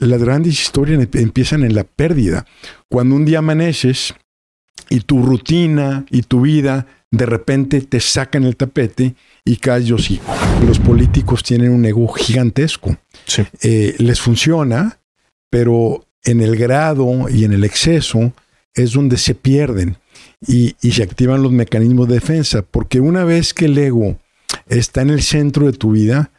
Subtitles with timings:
[0.00, 2.46] las grandes historias empiezan en la pérdida.
[2.88, 4.14] Cuando un día amaneces
[4.88, 9.98] y tu rutina y tu vida de repente te sacan el tapete y caes yo
[9.98, 10.20] sí.
[10.66, 12.96] Los políticos tienen un ego gigantesco.
[13.62, 15.00] Eh, les funciona,
[15.50, 18.32] pero en el grado y en el exceso
[18.74, 19.96] es donde se pierden
[20.46, 24.18] y, y se activan los mecanismos de defensa, porque una vez que el ego
[24.66, 26.30] está en el centro de tu vida,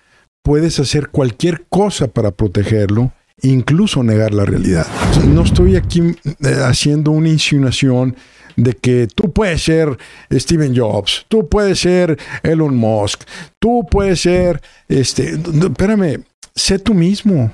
[0.44, 4.88] puedes hacer cualquier cosa para protegerlo, incluso negar la realidad.
[5.28, 8.16] No estoy aquí eh, haciendo una insinuación
[8.56, 9.98] de que tú puedes ser
[10.32, 13.22] Steven Jobs, tú puedes ser Elon Musk,
[13.60, 16.24] tú puedes ser, este, espérame,
[16.56, 17.54] sé tú mismo.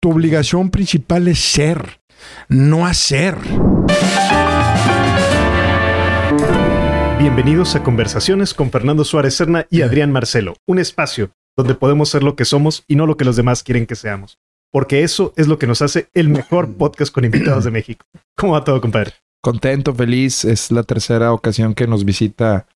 [0.00, 2.00] Tu obligación principal es ser,
[2.48, 3.36] no hacer.
[7.18, 12.22] Bienvenidos a Conversaciones con Fernando Suárez Serna y Adrián Marcelo, un espacio donde podemos ser
[12.22, 14.38] lo que somos y no lo que los demás quieren que seamos.
[14.70, 18.04] Porque eso es lo que nos hace el mejor podcast con invitados de México.
[18.36, 19.12] ¿Cómo va todo, compadre?
[19.40, 20.44] Contento, feliz.
[20.44, 22.66] Es la tercera ocasión que nos visita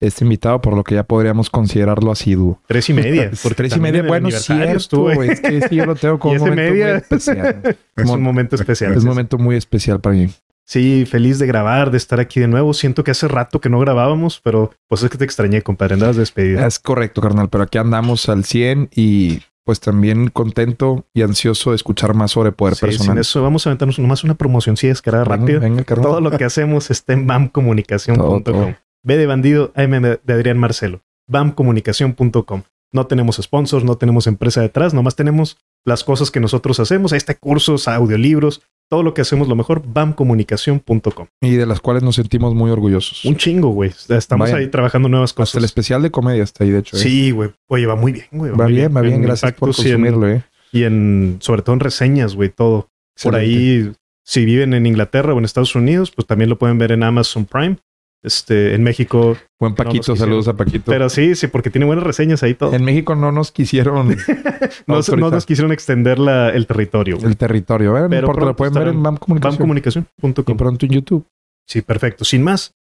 [0.00, 2.60] este invitado, por lo que ya podríamos considerarlo asiduo.
[2.66, 3.30] Tres y media.
[3.42, 6.72] Por tres y media, bueno, cierto, es que sí, yo lo tengo como un momento
[6.72, 7.76] muy especial.
[7.96, 8.92] Es un momento especial.
[8.92, 10.30] Es un momento muy especial para mí.
[10.64, 12.72] Sí, feliz de grabar, de estar aquí de nuevo.
[12.72, 15.94] Siento que hace rato que no grabábamos, pero pues es que te extrañé, compadre.
[15.94, 16.64] Andabas despedido.
[16.64, 19.40] Es correcto, carnal, pero aquí andamos al 100 y
[19.70, 23.12] pues también contento y ansioso de escuchar más sobre poder sí, personal.
[23.12, 25.60] Sin eso vamos a aventarnos nomás una promoción sí, es cara rápida.
[25.60, 28.74] Venga, Todo lo que hacemos está en bamcomunicación.com.
[29.04, 31.02] B de bandido, AM de Adrián Marcelo.
[31.28, 32.62] bamcomunicación.com.
[32.92, 37.36] No tenemos sponsors, no tenemos empresa detrás, nomás tenemos las cosas que nosotros hacemos, este
[37.36, 41.28] cursos, audiolibros, todo lo que hacemos lo mejor, bamcomunicación.com.
[41.40, 43.24] Y de las cuales nos sentimos muy orgullosos.
[43.24, 43.92] Un chingo, güey.
[44.08, 45.50] Estamos ahí trabajando nuevas cosas.
[45.50, 46.96] Hasta el especial de comedia está ahí, de hecho.
[46.96, 47.00] ¿eh?
[47.00, 47.50] Sí, güey.
[47.68, 48.50] Oye, va muy bien, güey.
[48.50, 49.22] Va, bien, va bien.
[49.22, 50.44] Gracias por consumirlo, y en, eh.
[50.72, 52.88] Y en, sobre todo en reseñas, güey, todo.
[53.22, 53.92] Por ahí,
[54.24, 57.44] si viven en Inglaterra o en Estados Unidos, pues también lo pueden ver en Amazon
[57.44, 57.76] Prime.
[58.22, 59.36] Este, en México.
[59.58, 60.84] Buen Paquito, saludos a Paquito.
[60.86, 62.74] Pero sí, sí, porque tiene buenas reseñas ahí todo.
[62.74, 64.08] En México no nos quisieron.
[64.86, 67.18] no, no, nos quisieron extender la, el territorio.
[67.22, 68.06] El territorio, ¿eh?
[68.10, 70.34] Pero lo pueden ver en bamcomunicación.com.
[70.46, 71.26] Y pronto en YouTube.
[71.66, 72.24] Sí, perfecto.
[72.24, 72.74] Sin más,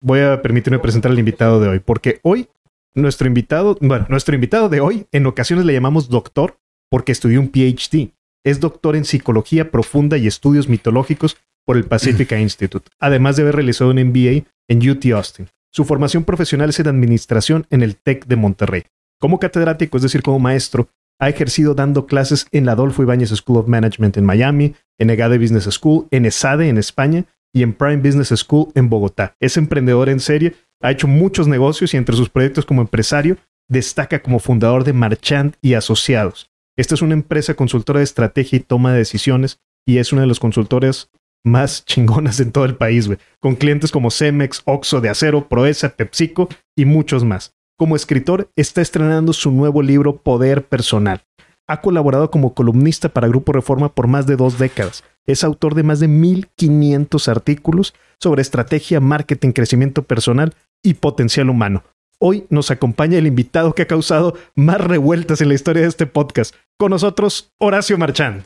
[0.00, 2.48] voy a permitirme presentar al invitado de hoy, porque hoy
[2.94, 6.58] nuestro invitado, bueno, nuestro invitado de hoy, en ocasiones le llamamos doctor
[6.90, 8.12] porque estudió un PhD.
[8.44, 13.56] Es doctor en psicología profunda y estudios mitológicos por el Pacifica Institute, además de haber
[13.56, 15.48] realizado un MBA en UT Austin.
[15.72, 18.84] Su formación profesional es en administración en el TEC de Monterrey.
[19.20, 20.88] Como catedrático, es decir, como maestro,
[21.20, 25.38] ha ejercido dando clases en la Adolfo Ibáñez School of Management en Miami, en EGADE
[25.38, 29.36] Business School, en ESADE en España y en Prime Business School en Bogotá.
[29.38, 33.36] Es emprendedor en serie, ha hecho muchos negocios y entre sus proyectos como empresario
[33.68, 36.50] destaca como fundador de Marchand y Asociados.
[36.76, 40.26] Esta es una empresa consultora de estrategia y toma de decisiones y es uno de
[40.26, 41.10] los consultores
[41.44, 43.18] más chingonas en todo el país, güey.
[43.40, 47.54] Con clientes como Cemex, Oxo de Acero, Proesa, PepsiCo y muchos más.
[47.78, 51.22] Como escritor, está estrenando su nuevo libro Poder Personal.
[51.66, 55.04] Ha colaborado como columnista para Grupo Reforma por más de dos décadas.
[55.26, 61.84] Es autor de más de 1500 artículos sobre estrategia, marketing, crecimiento personal y potencial humano.
[62.18, 66.06] Hoy nos acompaña el invitado que ha causado más revueltas en la historia de este
[66.06, 66.54] podcast.
[66.78, 68.44] Con nosotros, Horacio Marchand.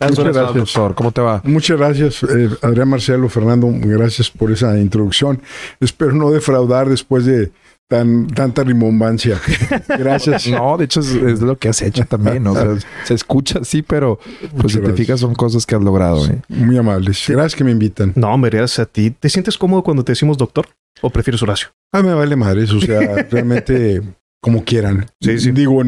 [0.00, 0.94] Muchas gracias, profesor.
[0.94, 1.42] ¿Cómo te va?
[1.44, 3.68] Muchas gracias, eh, Adrián Marcelo, Fernando.
[3.72, 5.40] Gracias por esa introducción.
[5.80, 7.52] Espero no defraudar después de
[7.90, 9.40] tan, tanta rimbombancia.
[9.88, 10.46] Gracias.
[10.46, 12.46] no, de hecho es, lo que has hecho también.
[12.46, 14.20] O sea, se escucha así, pero
[14.56, 16.24] pues si te fijas son cosas que has logrado.
[16.26, 16.40] ¿eh?
[16.48, 17.24] Muy amables.
[17.26, 18.12] Gracias que me invitan.
[18.14, 19.10] No, hombre, gracias a ti.
[19.10, 20.68] ¿Te sientes cómodo cuando te decimos doctor?
[21.02, 21.68] ¿O prefieres Horacio?
[21.92, 22.70] Ah, me vale madres.
[22.72, 24.02] O sea, realmente
[24.40, 25.06] como quieran.
[25.20, 25.50] Sí, sí.
[25.50, 25.82] Digo,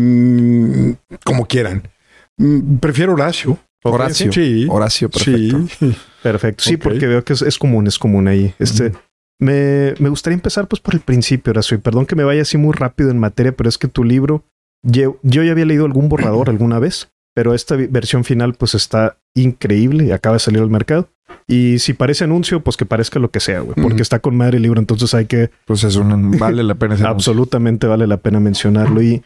[1.25, 1.89] como quieran.
[2.39, 3.59] Mm, prefiero Horacio.
[3.85, 4.33] Horacio.
[4.33, 4.67] Sí.
[4.69, 5.67] Horacio, perfecto.
[5.79, 5.97] Sí.
[6.23, 6.65] Perfecto.
[6.65, 8.55] Sí, porque veo que es, común, es común ahí.
[8.59, 8.93] Este,
[9.41, 11.77] me, me, gustaría empezar pues por el principio, Horacio.
[11.77, 14.45] Y perdón que me vaya así muy rápido en materia, pero es que tu libro,
[14.83, 19.19] yo, yo ya había leído algún borrador alguna vez, pero esta versión final pues está
[19.35, 21.09] increíble y acaba de salir al mercado.
[21.47, 24.59] Y si parece anuncio, pues que parezca lo que sea, güey, porque está con madre
[24.59, 25.51] el libro, entonces hay que...
[25.65, 26.97] Pues eso vale la pena.
[27.09, 29.03] Absolutamente vale la pena mencionarlo.
[29.03, 29.23] Y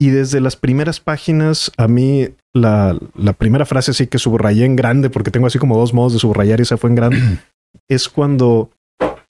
[0.00, 4.76] y desde las primeras páginas, a mí la, la, primera frase sí que subrayé en
[4.76, 7.18] grande, porque tengo así como dos modos de subrayar y esa fue en grande,
[7.88, 8.70] es cuando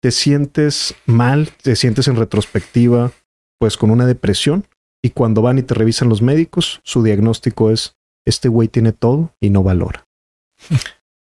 [0.01, 3.13] te sientes mal, te sientes en retrospectiva,
[3.59, 4.67] pues con una depresión,
[5.05, 9.35] y cuando van y te revisan los médicos, su diagnóstico es, este güey tiene todo
[9.41, 10.07] y no valora.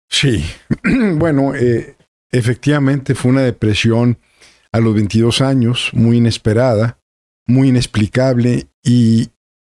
[0.10, 0.46] Sí,
[1.16, 1.96] bueno, eh,
[2.32, 4.20] efectivamente fue una depresión
[4.72, 7.00] a los 22 años, muy inesperada,
[7.46, 9.30] muy inexplicable y,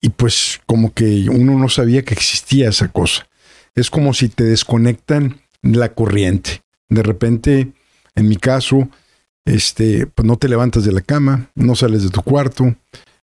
[0.01, 3.27] y pues como que uno no sabía que existía esa cosa.
[3.75, 6.63] Es como si te desconectan la corriente.
[6.89, 7.73] De repente,
[8.15, 8.89] en mi caso,
[9.45, 12.75] este, pues no te levantas de la cama, no sales de tu cuarto.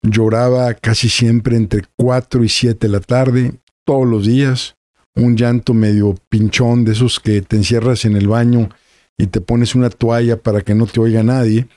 [0.02, 3.54] Lloraba casi siempre entre 4 y 7 de la tarde,
[3.84, 4.76] todos los días.
[5.14, 8.68] Un llanto medio pinchón de esos que te encierras en el baño
[9.16, 11.68] y te pones una toalla para que no te oiga nadie.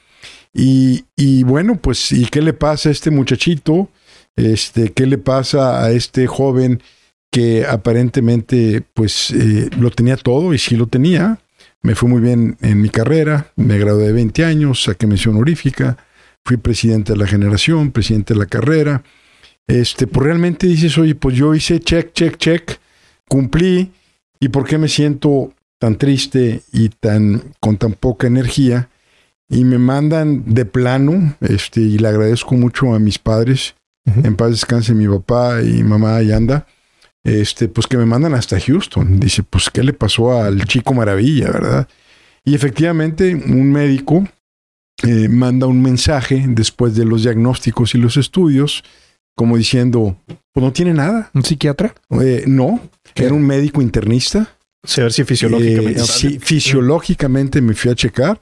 [0.54, 3.90] Y, y bueno, pues, ¿y qué le pasa a este muchachito?
[4.36, 6.82] Este, ¿Qué le pasa a este joven
[7.32, 11.40] que aparentemente pues eh, lo tenía todo y sí lo tenía?
[11.82, 15.98] Me fue muy bien en mi carrera, me gradué de 20 años, saqué mención honorífica,
[16.44, 19.04] fui presidente de la generación, presidente de la carrera.
[19.68, 22.80] Este, pues realmente dices, oye, pues yo hice check, check, check,
[23.28, 23.92] cumplí,
[24.40, 28.90] ¿y por qué me siento tan triste y tan con tan poca energía?
[29.50, 33.76] Y me mandan de plano, este, y le agradezco mucho a mis padres,
[34.06, 36.68] en paz descanse mi papá y mamá y anda,
[37.24, 39.20] este, pues que me mandan hasta Houston.
[39.20, 41.88] Dice, pues, ¿qué le pasó al chico maravilla, verdad?
[42.44, 44.28] Y efectivamente, un médico
[45.04, 48.84] eh, manda un mensaje después de los diagnósticos y los estudios,
[49.36, 50.18] como diciendo,
[50.54, 51.30] pues no tiene nada.
[51.34, 51.94] ¿Un psiquiatra?
[52.22, 52.80] Eh, no,
[53.16, 54.56] era un médico internista.
[54.98, 56.02] A ver si fisiológicamente.
[56.02, 58.40] Eh, sí, fisiológicamente me fui a checar.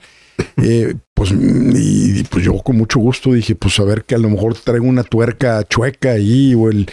[0.57, 4.29] Eh, pues, y, pues yo con mucho gusto dije, pues a ver que a lo
[4.29, 6.89] mejor traigo una tuerca chueca ahí o el,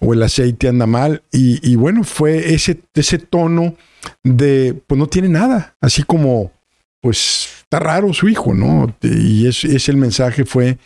[0.00, 1.22] o el aceite anda mal.
[1.32, 3.74] Y, bueno, fue ese, ese tono
[4.22, 6.52] de, pues no tiene nada, así como,
[7.00, 8.94] pues está raro su hijo, ¿no?
[9.02, 10.78] Y es, es el mensaje fue,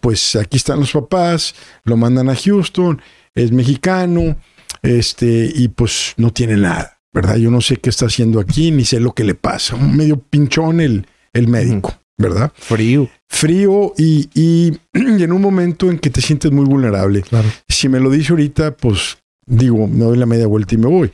[0.00, 3.00] pues aquí están los papás, lo mandan a Houston,
[3.34, 4.36] es mexicano,
[4.82, 7.36] este, y pues no tiene nada, ¿verdad?
[7.36, 9.76] Yo no sé qué está haciendo aquí, ni sé lo que le pasa.
[9.76, 12.52] Un medio pinchón el, el médico, ¿verdad?
[12.54, 13.08] Frío.
[13.28, 17.22] Frío y, y, y en un momento en que te sientes muy vulnerable.
[17.22, 17.48] Claro.
[17.68, 21.10] Si me lo dice ahorita, pues digo, me doy la media vuelta y me voy.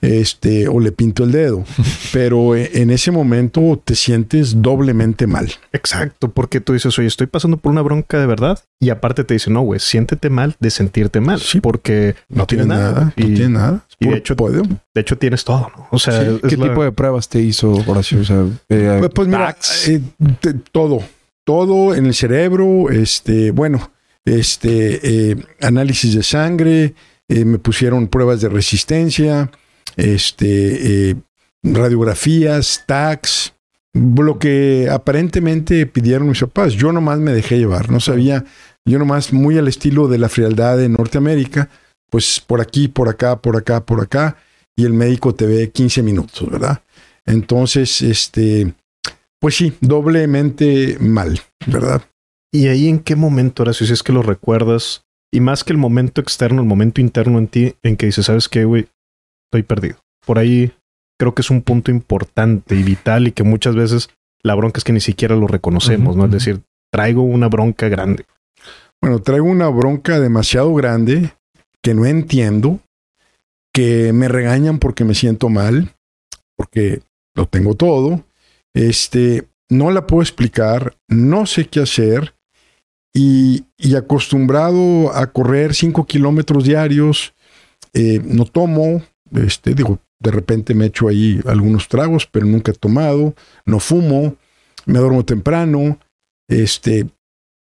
[0.00, 1.64] Este, o le pinto el dedo.
[2.12, 5.50] Pero eh, en ese momento te sientes doblemente mal.
[5.72, 8.58] Exacto, porque tú dices, oye, estoy pasando por una bronca de verdad.
[8.80, 11.40] Y aparte te dicen, no, güey, siéntete mal de sentirte mal.
[11.40, 11.60] Sí.
[11.60, 13.12] porque no, tiene nada.
[13.16, 13.86] No Y, tiene nada.
[14.00, 14.62] y de hecho- podio.
[14.94, 15.86] de hecho, tienes todo, ¿no?
[15.90, 16.40] O sea, Sí.
[16.48, 18.20] ¿Qué la- tipo de pruebas te hizo, Horacio?
[18.20, 19.88] O sea, eh, Pues, pues mira, tax.
[19.88, 20.00] eh,
[20.40, 21.00] te- todo,
[21.44, 23.90] todo en el cerebro, este, bueno,
[24.24, 26.94] este, eh, análisis de sangre,
[27.28, 29.50] eh, me pusieron pruebas de resistencia,
[29.96, 31.16] este, eh,
[31.62, 33.54] radiografías, tags,
[33.94, 36.72] lo que aparentemente pidieron mis papás.
[36.74, 38.44] Yo nomás me dejé llevar, no sabía,
[38.84, 41.68] yo nomás muy al estilo de la frialdad de Norteamérica,
[42.10, 44.36] pues por aquí, por acá, por acá, por acá,
[44.76, 46.82] y el médico te ve 15 minutos, ¿verdad?
[47.24, 48.74] Entonces, este,
[49.40, 52.02] pues sí, doblemente mal, ¿verdad?
[52.52, 55.04] ¿Y ahí en qué momento, Horacio, si es que lo recuerdas?
[55.32, 58.48] Y más que el momento externo, el momento interno en ti, en que dices, ¿sabes
[58.48, 58.88] qué, güey?
[59.52, 59.96] Estoy perdido.
[60.24, 60.72] Por ahí
[61.20, 64.08] creo que es un punto importante y vital y que muchas veces
[64.42, 66.24] la bronca es que ni siquiera lo reconocemos, ¿no?
[66.24, 68.24] Es decir, traigo una bronca grande.
[69.02, 71.34] Bueno, traigo una bronca demasiado grande
[71.82, 72.80] que no entiendo,
[73.74, 75.92] que me regañan porque me siento mal,
[76.56, 77.02] porque
[77.34, 78.24] lo tengo todo.
[78.72, 82.34] Este, no la puedo explicar, no sé qué hacer
[83.12, 87.34] y, y acostumbrado a correr cinco kilómetros diarios,
[87.92, 89.02] eh, no tomo,
[89.34, 94.36] este, digo, de repente me echo ahí algunos tragos, pero nunca he tomado, no fumo,
[94.86, 95.98] me duermo temprano,
[96.48, 97.06] este,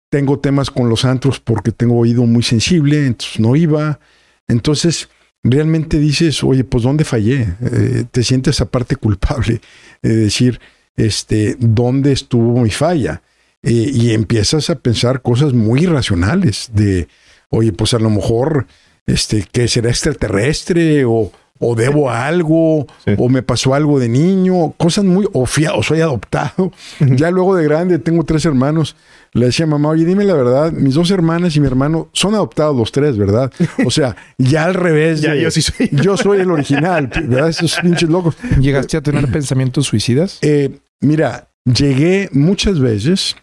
[0.09, 3.99] tengo temas con los antros porque tengo oído muy sensible, entonces no iba.
[4.47, 5.09] Entonces,
[5.43, 7.55] realmente dices, oye, pues ¿dónde fallé?
[7.61, 9.61] Eh, te sientes aparte culpable
[10.01, 10.59] de decir,
[10.95, 13.21] este, ¿dónde estuvo mi falla?
[13.61, 17.07] Eh, y empiezas a pensar cosas muy irracionales de,
[17.49, 18.67] oye, pues a lo mejor,
[19.07, 23.13] este, que será extraterrestre o, o debo algo, Sí.
[23.17, 26.71] o me pasó algo de niño, cosas muy, o, fui a- o soy adoptado.
[26.99, 28.95] ya luego de grande tengo tres hermanos.
[29.33, 32.35] Le decía a mamá, oye, dime la verdad, mis dos hermanas y mi hermano son
[32.35, 33.51] adoptados los tres, ¿verdad?
[33.85, 35.21] O sea, ya al revés.
[35.21, 35.89] Ya, de- yo sí soy.
[35.91, 37.49] yo soy el original, ¿verdad?
[37.49, 38.37] Esos pinches locos.
[38.61, 40.39] ¿Llegaste a tener pensamientos suicidas?
[40.41, 43.35] Eh, mira, llegué muchas veces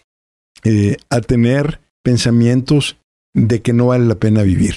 [0.64, 2.96] eh, a tener pensamientos
[3.34, 4.76] de que no vale la pena vivir.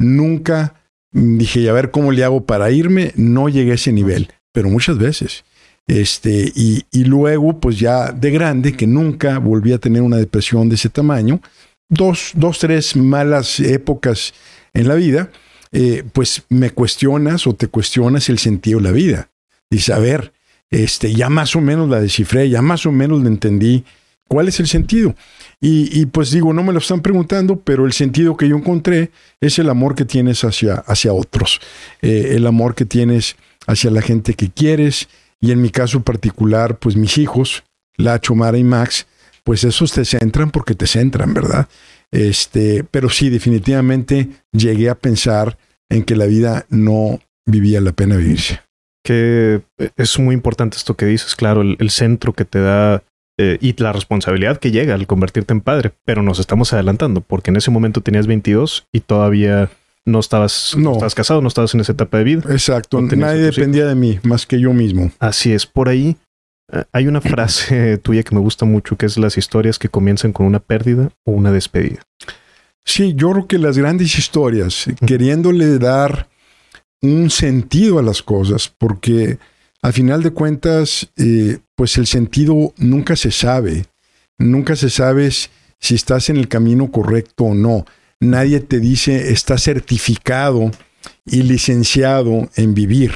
[0.00, 0.74] Nunca
[1.12, 3.12] dije, "Y a ver cómo le hago para irme.
[3.16, 5.44] No llegué a ese nivel, pero muchas veces.
[5.86, 10.68] Este, y, y luego, pues ya de grande, que nunca volví a tener una depresión
[10.68, 11.40] de ese tamaño,
[11.88, 14.32] dos, dos tres malas épocas
[14.72, 15.30] en la vida,
[15.72, 19.30] eh, pues me cuestionas o te cuestionas el sentido de la vida.
[19.68, 20.32] Dices, a ver,
[20.70, 23.84] este, ya más o menos la descifré, ya más o menos la entendí,
[24.30, 25.16] ¿Cuál es el sentido?
[25.60, 29.10] Y, pues digo, no me lo están preguntando, pero el sentido que yo encontré
[29.40, 31.60] es el amor que tienes hacia, hacia otros,
[32.00, 35.08] eh, el amor que tienes hacia la gente que quieres
[35.40, 37.64] y en mi caso particular, pues mis hijos,
[37.96, 39.06] Lacho, Mara y Max,
[39.42, 41.68] pues esos te centran porque te centran, ¿verdad?
[42.12, 45.58] Este, pero sí, definitivamente llegué a pensar
[45.88, 48.60] en que la vida no vivía la pena vivirse.
[49.02, 49.60] Que
[49.96, 53.02] es muy importante esto que dices, claro, el centro que te da
[53.42, 57.50] eh, y la responsabilidad que llega al convertirte en padre, pero nos estamos adelantando porque
[57.50, 59.70] en ese momento tenías 22 y todavía
[60.04, 60.92] no estabas, no.
[60.92, 62.42] estabas casado, no estabas en esa etapa de vida.
[62.50, 65.10] Exacto, nadie dependía de mí más que yo mismo.
[65.18, 66.18] Así es, por ahí
[66.70, 70.34] eh, hay una frase tuya que me gusta mucho que es las historias que comienzan
[70.34, 72.02] con una pérdida o una despedida.
[72.84, 76.28] Sí, yo creo que las grandes historias, queriéndole dar
[77.00, 79.38] un sentido a las cosas, porque
[79.82, 83.86] a final de cuentas, eh, pues el sentido nunca se sabe.
[84.38, 85.30] Nunca se sabe
[85.78, 87.86] si estás en el camino correcto o no.
[88.20, 90.70] Nadie te dice está certificado
[91.24, 93.12] y licenciado en vivir.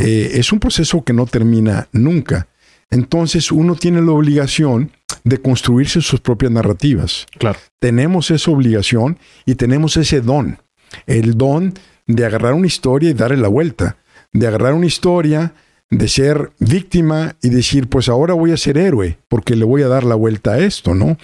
[0.00, 2.48] Eh, es un proceso que no termina nunca.
[2.90, 4.92] Entonces uno tiene la obligación
[5.24, 7.26] de construirse sus propias narrativas.
[7.38, 7.58] Claro.
[7.80, 10.58] Tenemos esa obligación y tenemos ese don.
[11.06, 11.74] El don
[12.06, 13.96] de agarrar una historia y darle la vuelta.
[14.32, 15.52] De agarrar una historia
[15.90, 19.88] de ser víctima y decir, pues ahora voy a ser héroe, porque le voy a
[19.88, 21.16] dar la vuelta a esto, ¿no?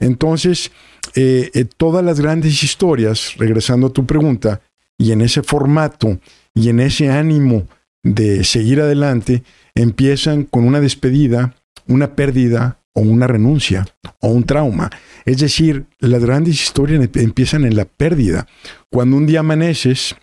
[0.00, 0.72] Entonces,
[1.14, 4.60] eh, eh, todas las grandes historias, regresando a tu pregunta,
[4.98, 6.18] y en ese formato
[6.54, 7.68] y en ese ánimo
[8.02, 9.44] de seguir adelante,
[9.74, 11.54] empiezan con una despedida,
[11.86, 13.86] una pérdida o una renuncia
[14.20, 14.90] o un trauma.
[15.24, 18.48] Es decir, las grandes historias empiezan en la pérdida.
[18.90, 20.16] Cuando un día amaneces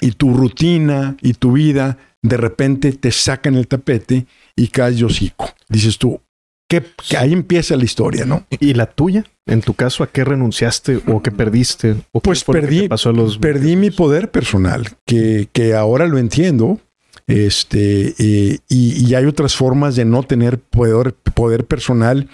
[0.00, 5.04] y tu rutina y tu vida de repente te sacan el tapete y caes de
[5.04, 5.50] hocico.
[5.68, 6.20] Dices tú,
[6.68, 6.84] que,
[7.16, 8.46] ahí empieza la historia, ¿no?
[8.60, 9.24] ¿Y la tuya?
[9.46, 11.96] En tu caso, ¿a qué renunciaste o qué perdiste?
[12.12, 16.78] ¿O pues perdí, pasó a los perdí mi poder personal, que, que ahora lo entiendo.
[17.26, 22.28] Este, eh, y, hay otras formas de no tener poder, poder personal.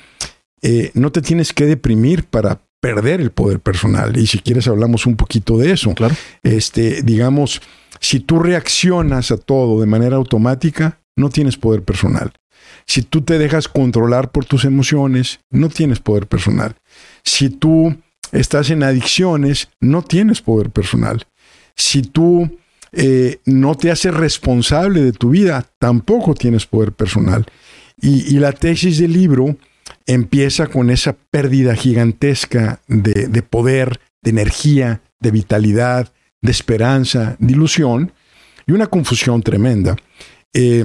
[0.62, 4.14] Eh, no te tienes que deprimir para perder el poder personal.
[4.18, 5.94] Y si quieres, hablamos un poquito de eso.
[5.94, 6.14] Claro.
[6.42, 7.62] Este, digamos,
[7.98, 12.34] si tú reaccionas a todo de manera automática, no tienes poder personal.
[12.84, 16.76] Si tú te dejas controlar por tus emociones, no tienes poder personal.
[17.22, 17.96] Si tú
[18.32, 21.26] estás en adicciones, no tienes poder personal.
[21.76, 22.58] Si tú
[22.92, 27.46] eh, no te haces responsable de tu vida, tampoco tienes poder personal.
[27.98, 29.56] Y, la tesis del libro
[30.06, 37.52] empieza con esa pérdida gigantesca de, de poder, de energía, de vitalidad, de esperanza, de
[37.52, 38.12] ilusión
[38.66, 39.96] y una confusión tremenda.
[40.52, 40.84] Eh,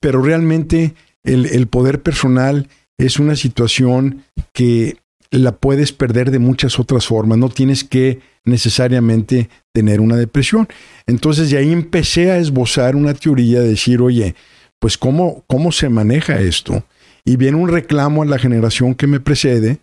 [0.00, 4.98] pero realmente el, poder personal es una situación que
[5.30, 7.38] la puedes perder de muchas otras formas.
[7.38, 10.68] No tienes que necesariamente tener una depresión.
[11.06, 14.34] Entonces de ahí empecé a esbozar una teoría de decir, oye,
[14.78, 16.84] pues cómo, cómo se maneja esto.
[17.24, 19.78] Y viene un reclamo a la generación que me precede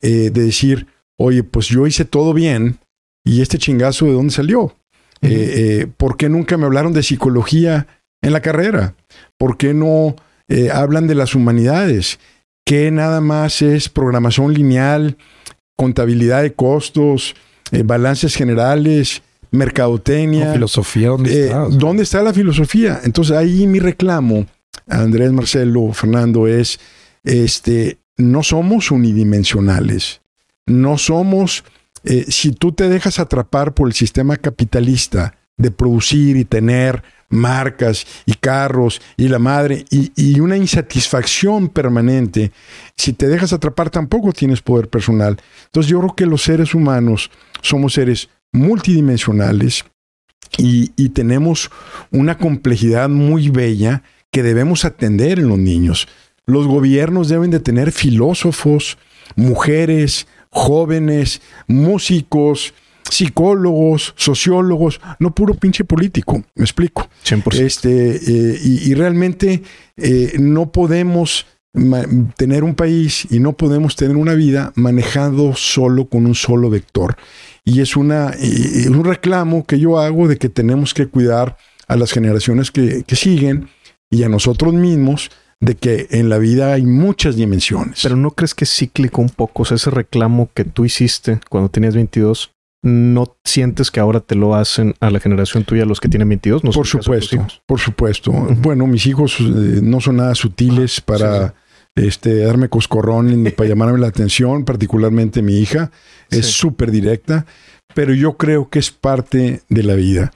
[0.00, 0.86] eh, de decir,
[1.18, 2.78] oye, pues yo hice todo bien,
[3.26, 4.72] ¿Y este chingazo de dónde salió?
[5.20, 7.88] Eh, eh, ¿Por qué nunca me hablaron de psicología
[8.22, 8.94] en la carrera?
[9.36, 10.14] ¿Por qué no
[10.48, 12.20] eh, hablan de las humanidades?
[12.64, 15.16] ¿Qué nada más es programación lineal,
[15.76, 17.34] contabilidad de costos,
[17.84, 20.52] balances generales, mercadotecnia?
[20.52, 21.66] filosofía, ¿dónde está?
[21.68, 23.00] ¿Dónde está la filosofía?
[23.02, 24.46] Entonces ahí mi reclamo,
[24.88, 26.78] Andrés, Marcelo, Fernando, es,
[27.24, 30.20] este, no somos unidimensionales,
[30.66, 31.64] no somos
[32.06, 38.06] eh, si tú te dejas atrapar por el sistema capitalista de producir y tener marcas
[38.26, 42.52] y carros y la madre y, una insatisfacción permanente,
[42.96, 45.36] si te dejas atrapar tampoco tienes poder personal.
[45.64, 47.30] Entonces yo creo que los seres humanos
[47.62, 49.84] somos seres multidimensionales
[50.58, 51.70] y, y tenemos
[52.12, 56.08] una complejidad muy bella que debemos atender en los niños.
[56.46, 58.98] Los gobiernos deben de tener filósofos,
[59.34, 62.72] mujeres, jóvenes, músicos,
[63.10, 67.08] psicólogos, sociólogos, no puro pinche político, me explico.
[67.52, 69.62] Este, eh, y, realmente
[69.96, 71.46] eh, no podemos
[72.36, 77.16] tener un país y no podemos tener una vida manejando solo con un solo vector.
[77.64, 78.32] Y es una,
[78.88, 83.16] un reclamo que yo hago de que tenemos que cuidar a las generaciones que, que
[83.16, 83.68] siguen
[84.10, 88.00] y a nosotros mismos de que en la vida hay muchas dimensiones.
[88.02, 89.62] Pero ¿no crees que es cíclico un poco?
[89.62, 94.34] O sea, ese reclamo que tú hiciste cuando tenías 22, ¿no sientes que ahora te
[94.34, 96.62] lo hacen a la generación tuya, los que tienen 22?
[96.62, 98.32] No por supuesto, por supuesto.
[98.32, 101.54] Bueno, mis hijos eh, no son nada sutiles para
[101.96, 105.90] este, darme coscorrón para llamarme la atención, particularmente mi hija.
[106.30, 106.52] Es Sí.
[106.52, 107.46] súper directa,
[107.94, 110.32] pero yo creo que es parte de la vida.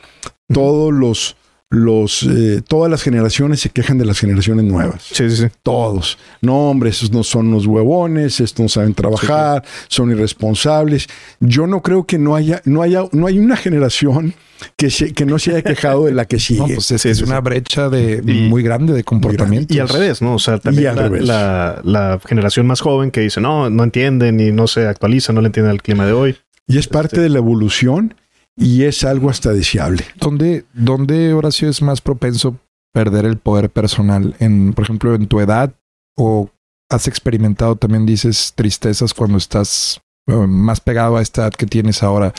[0.53, 1.37] Todos los,
[1.73, 5.03] los, eh, todas las generaciones se quejan de las generaciones nuevas.
[5.05, 5.47] Sí, sí, sí.
[5.63, 6.19] Todos.
[6.41, 11.07] No, hombre, esos no son unos huevones, estos no saben trabajar, son irresponsables.
[11.39, 14.35] Yo no creo que no haya, no haya, no hay una generación
[14.77, 16.59] que, se, que no se haya quejado de la que sigue.
[16.61, 19.73] No, pues es, Sí, es sí, una brecha de Y- muy grande de comportamiento.
[19.73, 20.35] Y al revés, ¿no?
[20.35, 24.41] O sea, también al la, la- la generación más joven que dice, no, no entienden
[24.41, 26.37] y no se actualizan, no le entienden el clima de hoy.
[26.67, 28.15] y es parte este- de la evolución
[28.57, 30.05] y es algo hasta deseable.
[30.17, 32.59] ¿Dónde, ¿Dónde, Horacio, es más propenso
[32.93, 34.35] perder el poder personal?
[34.39, 35.73] En, por ejemplo, en tu edad
[36.17, 36.51] o
[36.91, 42.03] has experimentado también, dices, tristezas cuando estás eh, más pegado a esta edad que tienes
[42.03, 42.33] ahora.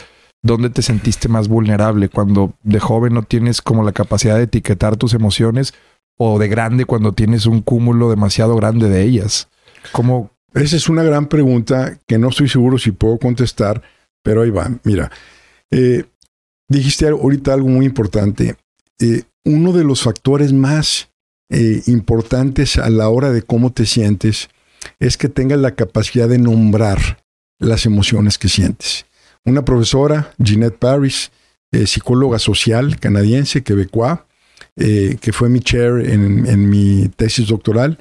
[0.44, 2.08] ¿Dónde te sentiste más vulnerable?
[2.08, 5.72] Cuando de joven no tienes como la capacidad de etiquetar tus emociones
[6.18, 9.48] o de grande cuando tienes un cúmulo demasiado grande de ellas.
[9.92, 10.30] ¿Cómo?
[10.52, 13.82] Esa es una gran pregunta que no estoy seguro si puedo contestar,
[14.22, 14.70] pero ahí va.
[14.84, 15.10] Mira,
[15.72, 16.04] eh,
[16.68, 18.56] dijiste ahorita algo muy importante.
[19.00, 21.10] Eh, uno de los factores más
[21.50, 24.48] eh, importantes a la hora de cómo te sientes
[25.00, 27.24] es que tengas la capacidad de nombrar
[27.58, 29.06] las emociones que sientes.
[29.44, 31.32] Una profesora, Jeanette Paris,
[31.86, 34.18] psicóloga social canadiense, quebecois,
[34.76, 37.98] eh, que fue mi chair en, en mi tesis doctoral,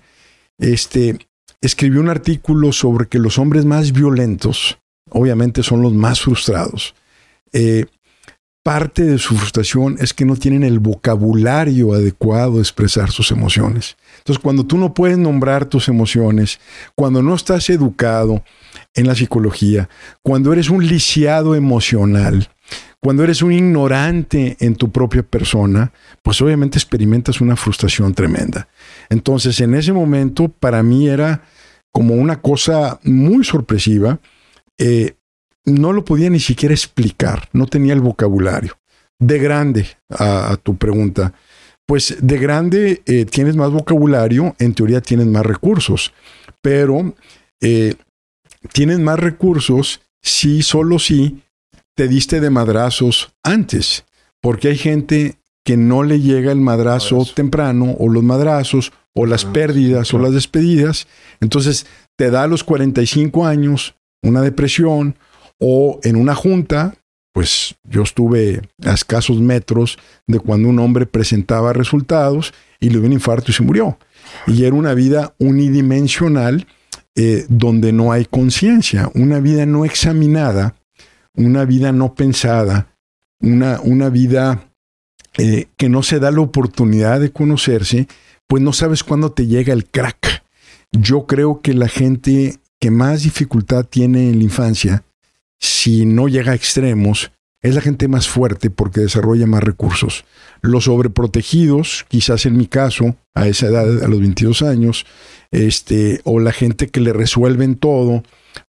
[0.58, 1.18] este,
[1.60, 4.78] escribió un artículo sobre que los hombres más violentos,
[5.10, 6.96] obviamente, son los más frustrados.
[7.54, 7.86] Eh,
[8.64, 13.98] parte de su frustración es que no tienen el vocabulario adecuado de expresar sus emociones.
[14.20, 16.60] Entonces, cuando tú no puedes nombrar tus emociones,
[16.96, 18.44] cuando no estás educado
[18.94, 19.90] en la psicología,
[20.22, 22.50] cuando eres un lisiado emocional,
[23.00, 25.92] cuando eres un ignorante en tu propia persona,
[26.22, 28.68] pues obviamente experimentas una frustración tremenda.
[29.10, 31.42] Entonces, en ese momento, para mí era
[31.92, 34.20] como una cosa muy sorpresiva.
[34.78, 35.16] Eh,
[35.66, 38.78] no lo podía ni siquiera explicar, no tenía el vocabulario.
[39.20, 41.34] De grande, a, a tu pregunta,
[41.86, 46.14] pues de grande eh, tienes más vocabulario, en teoría tienes más recursos,
[46.62, 47.14] pero
[47.62, 47.96] eh,
[48.74, 51.42] tienes más recursos si solo si
[51.96, 54.06] te diste de madrazos antes,
[54.42, 57.36] porque hay gente que no le llega el madrazo Madrazo.
[57.36, 60.24] temprano o los madrazos o las Ah, pérdidas o claro.
[60.26, 61.08] las despedidas,
[61.42, 61.86] entonces
[62.18, 65.16] te da a los 45 años una depresión
[65.62, 66.96] o en una junta,
[67.34, 69.98] pues yo estuve a escasos metros
[70.28, 73.98] de cuando un hombre presentaba resultados y le dio un infarto y se murió.
[74.48, 76.68] Y era una vida unidimensional
[77.16, 80.76] eh, donde no hay conciencia, una vida no examinada,
[81.36, 82.96] una vida no pensada,
[83.40, 84.68] una, una vida
[85.38, 88.08] eh, que no se da la oportunidad de conocerse,
[88.48, 90.44] pues no sabes cuándo te llega el crack.
[90.92, 95.04] Yo creo que la gente que más dificultad tiene en la infancia,
[95.62, 100.26] si no llega a extremos, es la gente más fuerte porque desarrolla más recursos.
[100.62, 105.06] Los sobreprotegidos, quizás en mi caso, a esa edad, a los 22 años,
[105.52, 108.24] este, o la gente que le resuelven todo,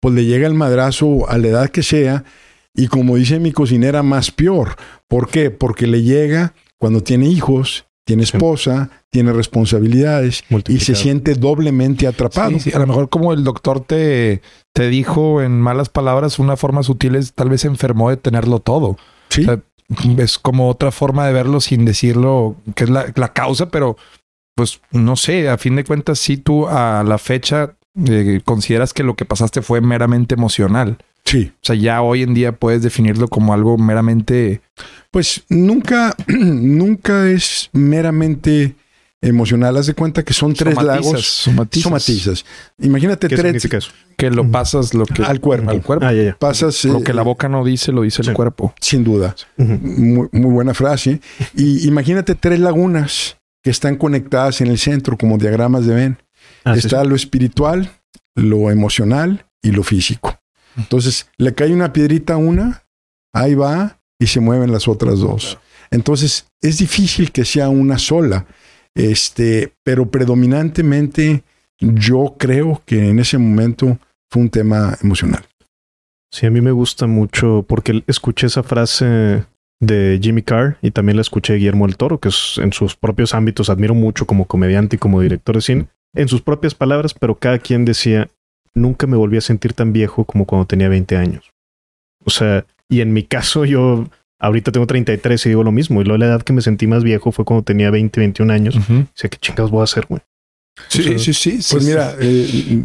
[0.01, 2.25] pues le llega el madrazo a la edad que sea,
[2.75, 4.77] y como dice mi cocinera, más peor.
[5.07, 5.51] ¿Por qué?
[5.51, 12.53] Porque le llega cuando tiene hijos, tiene esposa, tiene responsabilidades y se siente doblemente atrapado.
[12.53, 14.41] Sí, sí, a lo mejor como el doctor te,
[14.73, 18.61] te dijo en malas palabras, una forma sutil es tal vez se enfermó de tenerlo
[18.61, 18.97] todo.
[19.29, 19.43] Sí.
[19.43, 19.61] O sea,
[20.17, 23.99] es como otra forma de verlo sin decirlo que es la, la causa, pero
[24.55, 29.03] pues no sé, a fin de cuentas, si tú a la fecha eh, consideras que
[29.03, 30.97] lo que pasaste fue meramente emocional.
[31.29, 31.53] Sí.
[31.55, 34.61] O sea, ya hoy en día puedes definirlo como algo meramente...
[35.11, 38.75] Pues nunca, nunca es meramente
[39.21, 39.77] emocional.
[39.77, 41.27] Haz de cuenta que son tres somatizas, lagos.
[41.27, 41.83] somatizas.
[41.83, 42.45] Somatizas.
[42.79, 43.91] Imagínate ¿Qué tres significa eso?
[44.17, 45.23] Que lo pasas lo que...
[45.23, 45.71] al cuerpo.
[45.71, 46.07] Al cuerpo.
[46.07, 46.37] Ah, ya, ya.
[46.39, 48.31] Pasas Lo eh, que la boca no dice, lo dice Sí.
[48.31, 48.75] el cuerpo.
[48.81, 49.35] sin duda.
[49.57, 51.21] Muy, muy buena frase.
[51.55, 56.19] Y imagínate tres lagunas que están conectadas en el centro como diagramas de Venn.
[56.65, 57.09] Ah, sí, Está sí.
[57.09, 57.91] lo espiritual,
[58.35, 60.38] lo emocional y lo físico.
[60.79, 62.85] Entonces, le cae una piedrita a una,
[63.35, 65.59] ahí va y se mueven las otras dos.
[65.91, 68.47] Entonces, es difícil que sea una sola.
[68.95, 71.43] Este, pero predominantemente
[71.81, 73.99] yo creo que en ese momento
[74.31, 75.45] fue un tema emocional.
[76.33, 79.45] Sí, a mí me gusta mucho porque escuché esa frase
[79.81, 82.97] de Jimmy Carr y también la escuché de Guillermo del Toro, que es, en sus
[82.97, 87.15] propios ámbitos admiro mucho como comediante y como director de cine, en sus propias palabras,
[87.15, 88.29] pero cada quien decía,
[88.79, 91.51] nunca me volví a sentir tan viejo como cuando tenía 20 años.
[92.25, 94.09] O sea, y en mi caso yo
[94.41, 97.03] ahorita tengo 33 y digo lo mismo, y luego la edad que me sentí más
[97.05, 98.77] viejo fue cuando tenía 20, 21 años.
[98.77, 100.21] O sea, ¿qué chingados voy a hacer, güey?
[100.89, 102.85] Sí, sí, sí, Pues sí, mira, eh,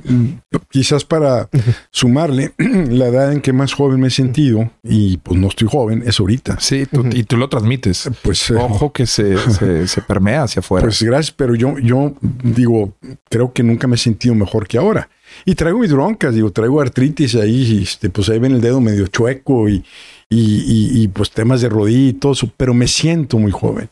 [0.71, 1.47] quizás para
[1.91, 6.03] sumarle, la edad en que más joven me he sentido, y pues no estoy joven,
[6.06, 6.60] es ahorita.
[6.60, 8.10] Sí, tú- y tú lo transmites.
[8.23, 10.86] Pues, eh, Ojo que se, se, se permea hacia afuera.
[10.88, 12.95] pues gracias, pero yo, yo digo,
[13.29, 15.10] creo que nunca me he sentido mejor que ahora.
[15.46, 18.80] Y traigo mis broncas, digo, traigo artritis ahí, y, este, pues ahí ven el dedo
[18.82, 19.84] medio chueco y,
[20.30, 23.89] y, y- pues temas de rodilla y todo eso, pero me siento muy joven.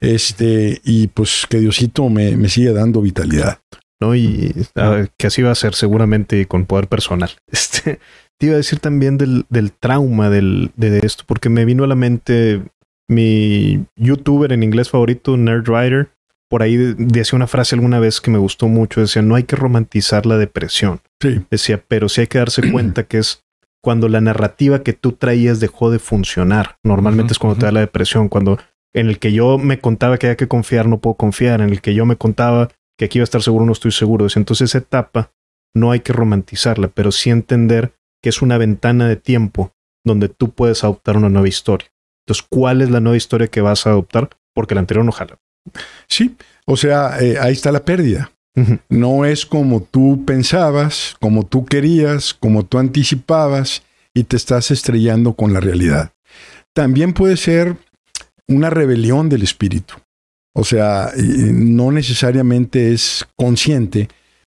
[0.00, 3.58] Este, y pues que Diosito me, me sigue dando vitalidad.
[4.00, 4.16] ¿no?
[4.16, 4.52] Y
[5.16, 7.30] que así va a ser seguramente con poder personal.
[7.52, 8.00] Este,
[8.38, 11.86] te iba a decir también del, del trauma del, de esto, porque me vino a
[11.86, 12.62] la mente
[13.08, 16.10] mi youtuber en inglés favorito, Nerdwriter,
[16.52, 19.44] por ahí de- decía una frase alguna vez que me gustó mucho, decía, no hay
[19.44, 21.00] que romantizar la depresión.
[21.22, 23.42] Sí, Decía, pero sí hay que darse cuenta que es
[23.82, 26.76] cuando la narrativa que tú traías dejó de funcionar.
[26.84, 28.58] Normalmente es cuando te da la depresión, cuando
[28.94, 31.80] en el que yo me contaba que había que confiar, no puedo confiar, en el
[31.80, 34.24] que yo me contaba que aquí iba a estar seguro, no estoy seguro.
[34.24, 35.32] Decía, Entonces esa etapa
[35.74, 39.72] no hay que romantizarla, pero sí entender que es una ventana de tiempo
[40.04, 41.88] donde tú puedes adoptar una nueva historia.
[42.26, 44.28] Entonces, ¿cuál es la nueva historia que vas a adoptar?
[44.54, 45.38] Porque la anterior no jala.
[46.08, 46.36] Sí.
[46.66, 48.30] O sea, eh, ahí está la pérdida.
[48.90, 55.32] No es como tú pensabas, como tú querías, como tú anticipabas y te estás estrellando
[55.32, 56.12] con la realidad.
[56.74, 57.76] También puede ser
[58.46, 59.94] una rebelión del espíritu.
[60.54, 64.08] O sea, no necesariamente es consciente,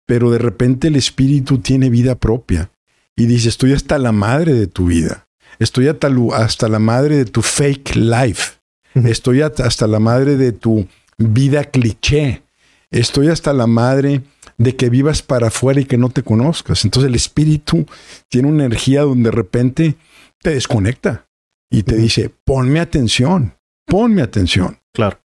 [0.07, 2.71] pero de repente el espíritu tiene vida propia
[3.17, 5.27] y dice, estoy hasta la madre de tu vida.
[5.59, 8.55] Estoy hasta, hasta la madre de tu fake life.
[8.95, 10.89] Estoy hasta hasta la madre de tu
[11.21, 12.43] vida cliché.
[12.91, 14.23] Estoy hasta la madre
[14.59, 16.85] de que vivas para afuera y que no te conozcas.
[16.85, 17.87] Entonces el espíritu
[18.29, 19.97] tiene una energía donde de repente
[20.43, 21.27] te desconecta
[21.71, 23.55] y te dice, ponme atención,
[23.87, 24.79] ponme atención.
[24.93, 25.21] Claro.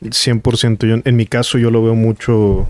[0.00, 0.86] 100%.
[0.86, 2.68] Yo, en mi caso, yo lo veo mucho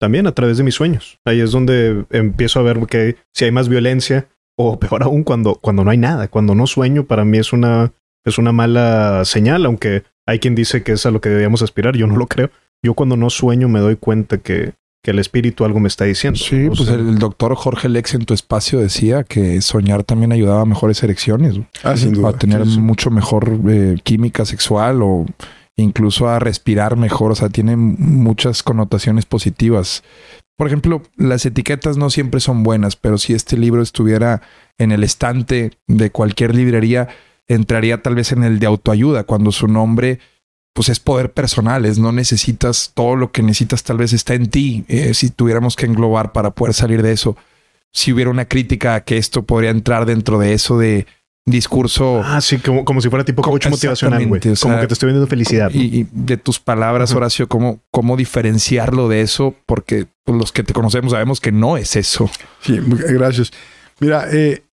[0.00, 1.18] también a través de mis sueños.
[1.24, 5.54] Ahí es donde empiezo a ver que si hay más violencia o peor aún cuando,
[5.54, 6.28] cuando no hay nada.
[6.28, 7.92] Cuando no sueño, para mí es una,
[8.24, 11.96] es una mala señal, aunque hay quien dice que es a lo que debíamos aspirar.
[11.96, 12.50] Yo no lo creo.
[12.82, 16.38] Yo cuando no sueño me doy cuenta que, que el espíritu algo me está diciendo.
[16.38, 20.02] Sí, O pues sea, el, el doctor Jorge Lex en tu espacio decía que soñar
[20.04, 22.30] también ayudaba a mejores erecciones, Ah, sin duda.
[22.30, 22.80] a tener Sí, sí.
[22.80, 25.26] mucho mejor eh, química sexual o
[25.76, 27.32] incluso a respirar mejor.
[27.32, 30.02] O sea, tiene muchas connotaciones positivas.
[30.56, 34.40] Por ejemplo, las etiquetas no siempre son buenas, pero si este libro estuviera
[34.78, 37.08] en el estante de cualquier librería,
[37.48, 40.18] entraría tal vez en el de autoayuda, cuando su nombre
[40.74, 44.48] pues es poder personal, es no necesitas todo lo que necesitas tal vez está en
[44.50, 47.36] ti, eh, si tuviéramos que englobar para poder salir de eso.
[47.92, 51.06] Si hubiera una crítica a que esto podría entrar dentro de eso de
[51.46, 54.38] discurso Ah, sí, como, como si fuera tipo Co- coach motivacional, güey.
[54.38, 55.70] exactamente, o sea, como que te estoy vendiendo felicidad.
[55.72, 55.80] ¿no?
[55.80, 57.12] y, y de tus palabras.
[57.14, 61.76] Horacio, cómo, cómo diferenciarlo de eso, porque pues, los que te conocemos sabemos que no
[61.76, 62.28] es eso.
[62.62, 62.80] Sí,
[63.10, 63.52] gracias.
[64.00, 64.64] Mira, eh,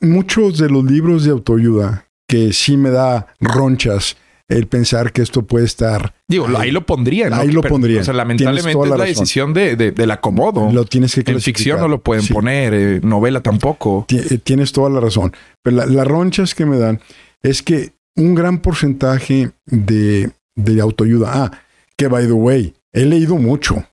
[0.00, 4.16] muchos de los libros de autoayuda que sí me da ronchas
[4.48, 7.36] el pensar que esto puede estar, Digo, ahí lo pondría, ¿no?
[7.36, 8.02] Ahí lo Pero, pondrían.
[8.02, 9.22] O sea, lamentablemente toda es la la razón.
[9.24, 10.70] decisión de, de- del acomodo.
[10.72, 11.56] lo tienes que en clasificar.
[11.56, 12.32] ficción no lo pueden Sí.
[12.32, 14.06] poner, eh, novela tampoco.
[14.08, 15.32] Eh, Tienes toda la razón.
[15.64, 17.00] Pero la- las ronchas que me dan
[17.42, 21.30] es que un gran porcentaje de, de autoayuda.
[21.34, 21.50] Ah,
[21.96, 23.84] que by the way, he leído mucho.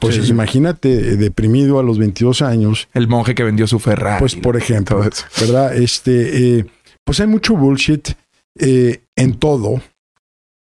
[0.00, 4.18] Pues Sí, imagínate eh, deprimido a los 22 años, El monje que vendió su Ferrari.
[4.18, 5.04] pues por ejemplo.
[5.40, 5.76] ¿verdad?
[5.76, 6.66] Este, eh,
[7.04, 8.10] pues hay mucho bullshit
[8.58, 9.80] eh, en todo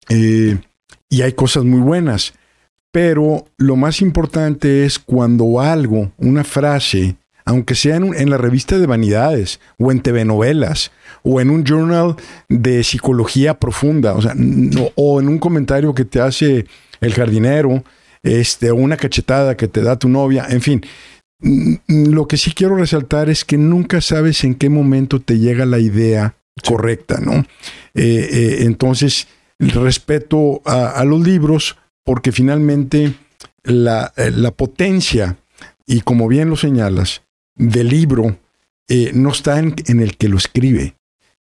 [0.10, 0.58] eh,
[1.10, 2.34] y hay cosas muy buenas.
[2.92, 8.80] Pero lo más importante es cuando algo, una frase, aunque sea en, en la revista
[8.80, 10.92] de vanidades o en TV novelas
[11.24, 12.16] o en un journal
[12.48, 14.34] de psicología profunda, o sea,
[14.96, 16.66] o en un comentario que te hace
[17.02, 17.84] el jardinero,
[18.24, 20.86] este, o una cachetada que te da tu novia, en fin.
[21.42, 21.76] Mm,
[22.12, 25.80] Lo que sí quiero resaltar es que nunca sabes en qué momento te llega la
[25.80, 27.46] idea correcta, ¿no?
[27.94, 29.28] Eh, eh, entonces,
[29.60, 33.14] respeto a, a los libros porque finalmente
[33.64, 35.38] la, eh, la potencia,
[35.86, 37.24] y como bien lo señalas,
[37.56, 38.38] del libro
[38.88, 40.96] eh, no está en, en el que lo escribe,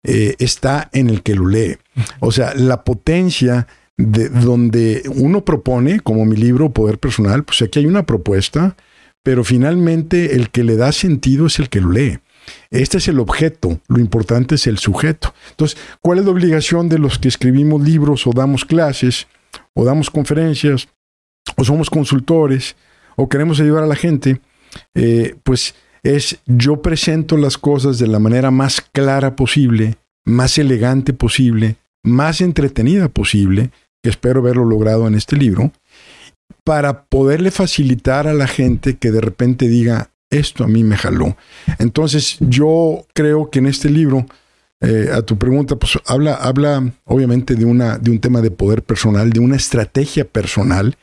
[0.04, 1.78] está en el que lo lee.
[2.22, 7.80] O sea, la potencia de donde uno propone, como mi libro Poder Personal, pues aquí
[7.80, 8.78] hay una propuesta,
[9.28, 12.20] pero finalmente el que le da sentido es el que lo lee.
[12.72, 15.34] Este es el objeto, lo importante es el sujeto.
[15.50, 19.28] Entonces, ¿cuál es la obligación de los que escribimos libros o damos clases
[19.74, 20.88] o damos conferencias
[21.58, 22.78] o somos consultores
[23.18, 24.40] o queremos ayudar a la gente?
[24.96, 31.12] Eh, pues es yo presento las cosas de la manera más clara posible, más elegante
[31.12, 35.74] posible, más entretenida posible, que espero verlo logrado en este libro,
[36.64, 41.38] para poderle facilitar a la gente que de repente diga, esto a mí me jaló.
[41.80, 44.26] Entonces yo creo que en este libro,
[44.82, 48.84] eh, a tu pregunta, pues habla, habla obviamente de, una, de un tema de poder
[48.84, 50.98] personal, de una estrategia personal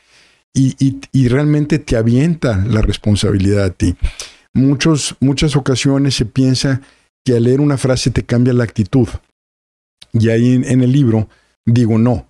[0.53, 0.75] y,
[1.11, 3.95] y, realmente te avienta la responsabilidad a ti.
[4.53, 6.81] Muchos, muchas ocasiones se piensa
[7.25, 9.09] que al leer una frase te cambia la actitud.
[10.13, 11.27] Y ahí en el libro
[11.65, 12.25] digo, no,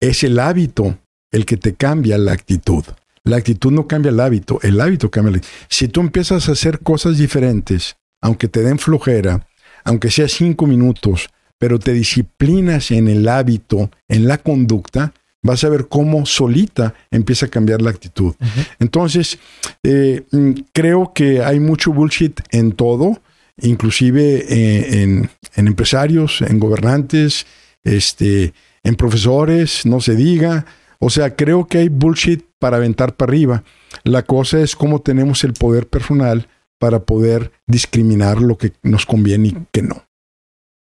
[0.00, 0.96] es el hábito
[1.34, 2.84] el que te cambia la actitud.
[3.24, 6.78] La actitud no cambia el hábito, el hábito cambia el Si tú empiezas a hacer
[6.78, 9.44] cosas diferentes, aunque te den flojera,
[9.82, 15.68] aunque sea cinco minutos, pero te disciplinas en el hábito, en la conducta, vas a
[15.68, 18.34] ver cómo solita empieza a cambiar la actitud.
[18.78, 19.38] Entonces,
[19.82, 23.20] eh, mm, creo que hay mucho bullshit en todo,
[23.60, 27.46] inclusive eh, en, en, empresarios, en gobernantes,
[27.82, 30.64] este, en profesores, no se diga.
[30.98, 33.64] O sea, creo que hay bullshit para aventar para arriba.
[34.04, 39.48] La cosa es cómo tenemos el poder personal para poder discriminar lo que nos conviene
[39.48, 40.04] y que no.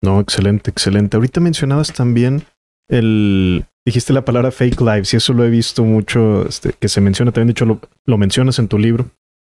[0.03, 1.17] No, excelente, excelente.
[1.17, 2.43] Ahorita mencionabas también
[2.89, 7.01] el, dijiste la palabra fake lives y eso lo he visto mucho, este, que se
[7.01, 9.11] menciona, también de hecho lo, lo, mencionas en tu libro.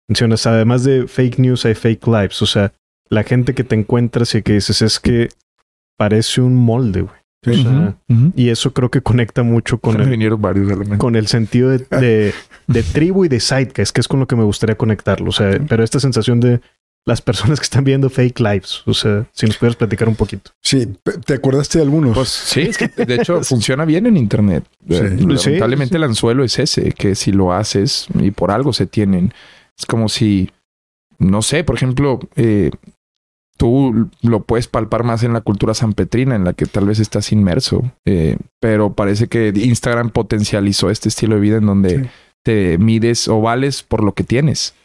[0.07, 2.73] Mencionas, además de fake news hay fake lives, o sea,
[3.09, 5.29] la gente que te encuentras y que dices es que
[5.97, 7.19] parece un molde, güey.
[8.35, 12.33] Y eso creo que conecta mucho con, el, con el sentido de,
[12.67, 15.29] de, tribu y de sidekick, que es con lo que me gustaría conectarlo.
[15.29, 16.61] O sea, pero esta sensación de
[17.05, 18.83] las personas que están viendo fake lives.
[18.85, 20.51] O sea, si nos pudieras platicar un poquito.
[20.61, 20.87] Sí,
[21.25, 22.15] ¿te acordaste de algunos?
[22.15, 24.65] Pues sí, es que de hecho funciona bien en Internet.
[24.87, 29.33] Eh, lamentablemente el anzuelo es ese, que si lo haces y por algo se tienen,
[29.77, 30.51] es como si,
[31.17, 32.69] no sé, por ejemplo, eh,
[33.59, 37.33] tú lo puedes palpar más en la cultura sanpetrina, en la que tal vez estás
[37.33, 37.91] inmerso.
[38.05, 42.09] Eh, pero parece que Instagram potencializó este estilo de vida en donde
[42.41, 44.75] te mides o vales por lo que tienes.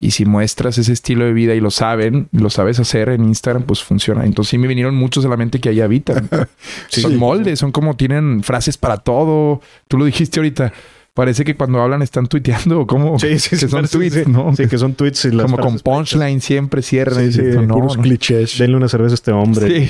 [0.00, 3.64] Y si muestras ese estilo de vida y lo saben, lo sabes hacer en Instagram,
[3.64, 4.24] pues funciona.
[4.24, 6.30] Entonces sí me vinieron muchos a la mente que ahí habitan.
[6.88, 9.60] son moldes, son como tienen frases para todo.
[9.86, 10.72] Tú lo dijiste ahorita.
[11.14, 14.54] Parece que cuando hablan están tuiteando o como sí, sí, que son tweets, ¿no?
[14.56, 17.32] Sí, que son tweets y las como con punchline siempre cierran.
[17.32, 18.58] Sí, sí, no, puros clichés.
[18.58, 19.88] Denle una cerveza a este hombre.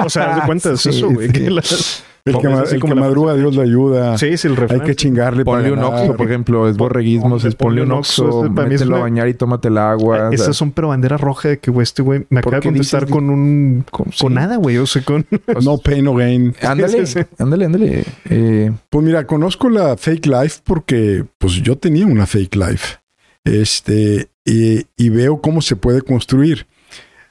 [0.00, 1.30] o sea, de cuenta es eso, güey.
[2.28, 4.18] El que, madruga, Dios le ayuda.
[4.18, 4.80] Sí, sí, el refrán.
[4.80, 6.68] Hay que chingarle Ponle un oxo, por ejemplo.
[6.68, 7.36] Es borreguismo.
[7.36, 10.30] Es ponle un oxo, mételo a bañar y tómate el agua.
[10.32, 13.30] Esas son pero bandera roja de que, güey, este güey me acaba de contestar con
[13.30, 13.84] un...
[13.90, 14.78] Con, nada, güey.
[14.78, 15.26] O sea, con...
[15.64, 16.54] no pain, no gain.
[16.62, 17.04] Ándale,
[17.38, 18.04] ándale, ándale.
[18.28, 22.98] Eh, pues mira, conozco la fake life porque pues yo tenía una fake life.
[23.44, 26.66] Este, y, y veo cómo se puede construir.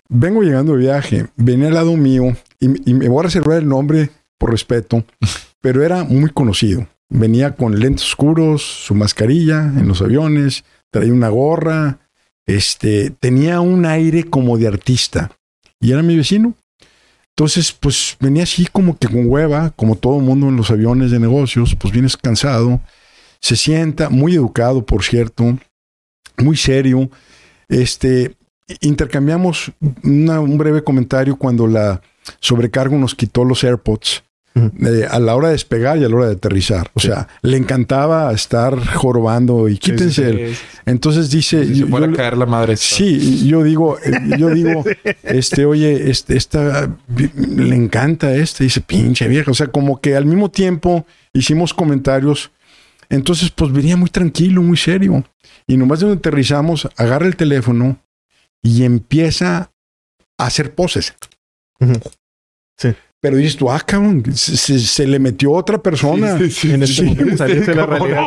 [0.09, 3.67] Vengo llegando de viaje, venía al lado mío y, y me voy a reservar el
[3.67, 5.03] nombre por respeto,
[5.61, 6.87] pero era muy conocido.
[7.09, 11.99] Venía con lentes oscuros, su mascarilla en los aviones, traía una gorra,
[12.45, 15.31] este, tenía un aire como de artista
[15.79, 16.53] y era mi vecino.
[17.29, 21.11] Entonces, pues venía así como que con hueva, como todo el mundo en los aviones
[21.11, 22.81] de negocios, pues vienes cansado,
[23.39, 25.57] se sienta, muy educado, por cierto,
[26.37, 27.11] muy serio.
[27.69, 28.35] Este,
[28.81, 29.71] intercambiamos
[30.03, 32.01] un breve comentario cuando la
[32.39, 34.23] sobrecargo nos quitó los AirPods
[34.57, 36.89] eh, a la hora de despegar y a la hora de aterrizar.
[36.93, 40.55] O sea, le encantaba estar jorobando y quítense.
[40.85, 41.65] Entonces dice.
[41.65, 42.77] Si yo, a caer la madre.
[42.77, 44.83] Sí, yo digo, eh, yo digo,
[45.23, 48.63] este, oye, este, esta le encanta este.
[48.63, 49.51] Dice, pinche vieja.
[49.51, 52.51] O sea, como que al mismo tiempo hicimos comentarios.
[53.09, 55.23] Entonces, pues venía muy tranquilo, muy serio.
[55.65, 57.97] Y nomás de donde aterrizamos, agarra el teléfono
[58.61, 59.71] y empieza
[60.37, 61.15] a hacer poses.
[62.77, 62.93] Sí.
[63.19, 66.37] Pero dices tú, ah, cabrón, se, le metió otra persona.
[66.37, 68.23] Sí, sí, en este momento de la realidad.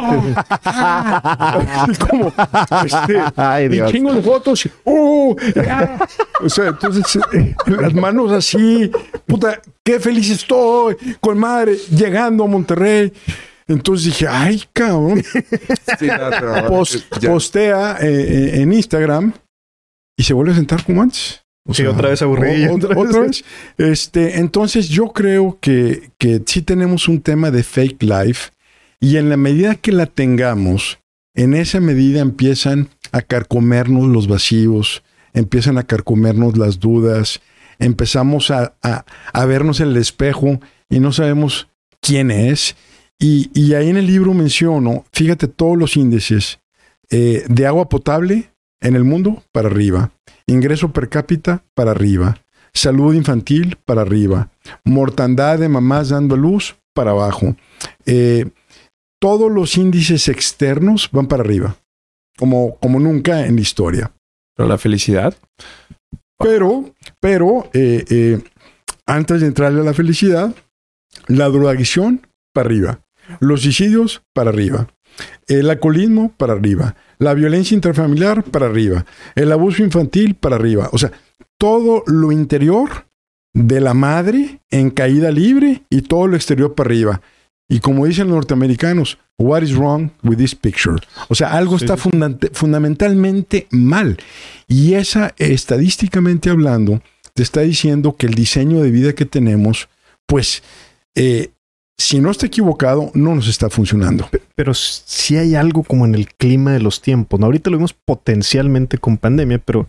[2.08, 2.32] como,
[2.84, 3.88] este, Ay, Dios.
[3.88, 4.68] y chingo de fotos.
[4.84, 5.36] Uh,
[6.42, 8.90] o sea, entonces, eh, las manos así,
[9.26, 13.12] puta, qué feliz estoy, con madre, llegando a Monterrey.
[13.68, 15.22] Entonces dije, ay, cabrón.
[17.24, 19.32] postea eh, eh, en Instagram
[20.16, 22.74] y se vuelve a sentar como antes sí, otra vez aburrido.
[22.74, 23.44] Otra, vez.
[23.78, 28.50] Este, entonces yo creo que, que sí tenemos un tema de fake life
[29.00, 30.98] y en la medida que la tengamos,
[31.34, 37.40] en esa medida empiezan a carcomernos los vacíos, empiezan a carcomernos las dudas,
[37.78, 41.68] empezamos a, a, vernos en el espejo y no sabemos
[42.00, 42.76] quién es.
[43.18, 46.60] Y, y, ahí en el libro menciono, fíjate todos los índices
[47.10, 50.10] eh, de agua potable en el mundo para arriba,
[50.50, 52.36] ingreso per cápita para arriba,
[52.72, 54.50] salud infantil para arriba,
[54.84, 57.56] mortandad de mamás dando luz para abajo,
[58.06, 58.50] eh,
[59.20, 61.76] todos los índices externos van para arriba,
[62.38, 64.12] como, como nunca en la historia.
[64.56, 65.34] Pero la felicidad.
[66.38, 68.42] Pero, pero, eh, eh,
[69.06, 70.54] antes de entrarle a la felicidad,
[71.26, 73.00] la drogadicción para arriba,
[73.40, 74.88] los suicidios para arriba,
[75.48, 79.04] el alcoholismo para arriba, la violencia intrafamiliar para arriba,
[79.36, 80.88] el abuso infantil para arriba.
[80.92, 81.12] O sea,
[81.58, 83.06] todo lo interior
[83.52, 87.20] de la madre en caída libre y todo lo exterior para arriba.
[87.68, 90.96] Y como dicen los norteamericanos, what is wrong with this picture?
[91.28, 94.16] O sea, algo Sí, está fundamentalmente mal.
[94.66, 97.02] Y esa, estadísticamente hablando,
[97.34, 99.88] te está diciendo que el diseño de vida que tenemos,
[100.26, 100.62] pues,
[101.14, 101.50] eh,
[102.00, 104.28] si no está equivocado, no nos está funcionando.
[104.54, 107.38] Pero sí hay algo como en el clima de los tiempos.
[107.38, 107.46] ¿no?
[107.46, 109.86] Ahorita lo vimos potencialmente con pandemia, pero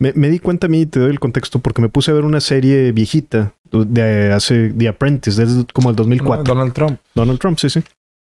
[0.00, 2.14] me, me di cuenta a mí, y te doy el contexto, porque me puse a
[2.14, 6.42] ver una serie viejita de hace The Apprentice, desde como el 2004.
[6.42, 6.98] Donald Trump.
[7.14, 7.82] Donald Trump, sí, sí.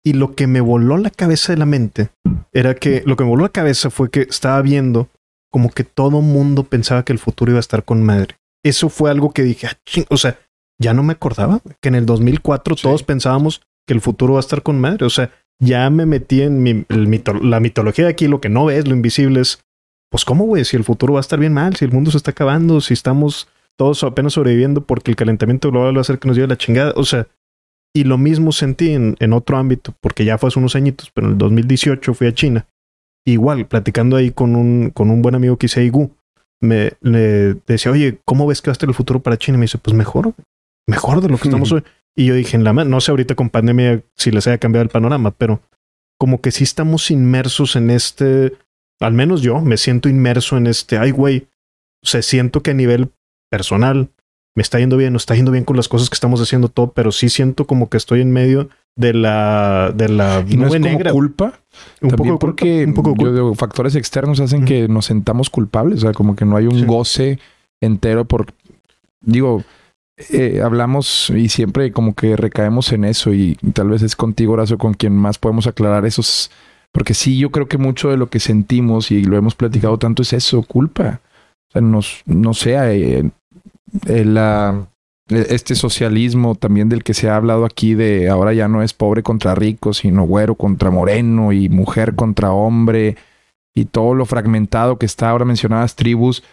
[0.06, 2.10] Y lo que me voló la cabeza de la mente
[2.54, 5.10] era que lo que me voló la cabeza fue que estaba viendo
[5.52, 8.36] como que todo mundo pensaba que el futuro iba a estar con madre.
[8.64, 10.40] Eso fue algo que dije, "Ah, ching", o sea,
[10.80, 12.84] ya no me acordaba que en el 2004 Sí.
[12.84, 15.06] todos pensábamos que el futuro va a estar con madre.
[15.06, 18.66] O sea, ya me metí en mi- mito- la mitología de aquí, lo que no
[18.66, 19.60] ves, lo invisible es,
[20.12, 22.18] pues cómo, güey, si el futuro va a estar bien mal, si el mundo se
[22.18, 26.28] está acabando, si estamos todos apenas sobreviviendo porque el calentamiento global va a hacer que
[26.28, 26.94] nos lleve la chingada.
[26.96, 27.28] O sea,
[27.96, 31.28] y lo mismo sentí en, en otro ámbito, porque ya fue hace unos añitos, pero
[31.28, 32.66] en el 2018 fui a China.
[33.26, 36.12] Igual, platicando ahí con un, con un buen amigo que hice Igu,
[36.62, 39.58] me le decía, oye, ¿cómo ves que va a estar el futuro para China?
[39.58, 40.36] Y me dice, pues mejor, güey.
[40.88, 41.84] Mejor de lo que estamos hoy.
[42.16, 44.90] Y yo dije, en la no sé ahorita con pandemia si les haya cambiado el
[44.90, 45.62] panorama, pero
[46.20, 48.54] como que sí estamos inmersos en este,
[49.00, 51.48] al menos yo me siento inmerso en este, ay, güey,
[52.04, 53.10] o sea, siento que a nivel
[53.52, 54.10] personal
[54.56, 56.92] me está yendo bien, no está yendo bien con las cosas que estamos haciendo todo,
[56.92, 60.70] pero sí siento como que estoy en medio de la de la Y no es
[60.72, 61.12] nube como negra.
[61.12, 61.60] culpa.
[62.02, 66.00] un También poco porque un poco yo digo, factores externos hacen que nos sentamos culpables.
[66.00, 66.86] O sea, como que no hay un Sí.
[66.86, 67.40] goce
[67.80, 68.48] entero por...
[69.22, 69.64] Digo,
[70.18, 74.78] eh, hablamos y siempre como que recaemos en eso y tal vez es contigo, Horacio,
[74.78, 76.52] con quien más podemos aclarar esos...
[76.92, 80.24] Porque sí, yo creo que mucho de lo que sentimos y lo hemos platicado tanto
[80.24, 81.22] es eso, culpa.
[81.70, 83.30] O sea, nos, no sé, eh,
[84.08, 84.88] eh, la,
[85.30, 89.22] este socialismo también del que se ha hablado aquí de ahora ya no es pobre
[89.22, 93.18] contra rico, sino güero contra moreno y mujer contra hombre
[93.76, 96.44] y todo lo fragmentado que está ahora mencionadas tribus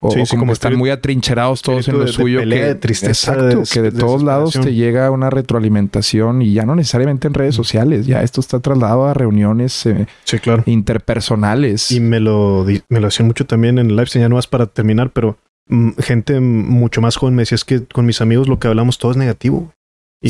[0.00, 2.40] o, Sí, o sí, como están espíritu- muy atrincherados todos en lo de- de suyo
[2.40, 6.66] pelea, que de tristeza, exacto, que de todos lados te llega una retroalimentación y ya
[6.66, 10.62] no necesariamente en redes sociales, ya esto está trasladado a reuniones eh, Sí, claro.
[10.66, 11.90] interpersonales.
[11.92, 14.66] Y me lo, me lo hacían mucho también en el live, ya no más para
[14.66, 15.36] terminar, pero
[15.68, 18.98] mm, gente mucho más joven me decía es que con mis amigos lo que hablamos
[18.98, 19.72] todo es negativo.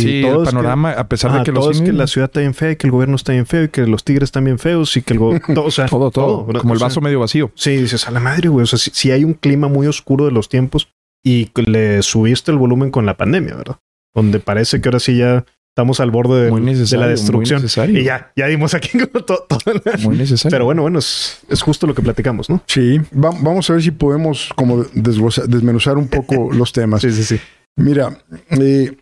[0.03, 0.05] Güey".
[0.17, 1.83] Y sí, todo el es que- panorama, a pesar Ajá, de que todo los es
[1.83, 3.87] que la ciudad está bien fea, y que el gobierno está bien feo, y que
[3.87, 6.61] los tigres están bien feos, y que el go- todo, o sea, todo, todo, ¿verdad?
[6.63, 7.51] como el O sea, vaso medio vacío.
[7.55, 8.65] Sí, dices, a la madre, güey.
[8.65, 10.89] O sea, si, si hay un clima muy oscuro de los tiempos
[11.25, 13.77] y le subiste el volumen con la pandemia, ¿verdad?
[14.15, 15.45] Donde parece que ahora sí ya
[15.77, 17.61] estamos al borde de, Muy de la Muy destrucción.
[17.63, 17.99] necesario.
[17.99, 18.91] Y ya, ya dimos aquí
[19.27, 20.55] todo, todo el- Muy necesario.
[20.55, 22.63] Pero bueno, bueno, es, es justo lo que platicamos, ¿no?
[22.69, 27.01] Sí, va- vamos a ver si podemos como desmenuzar un poco los temas.
[27.01, 27.41] Sí, sí, sí.
[27.77, 28.17] Mira,
[28.51, 28.97] eh,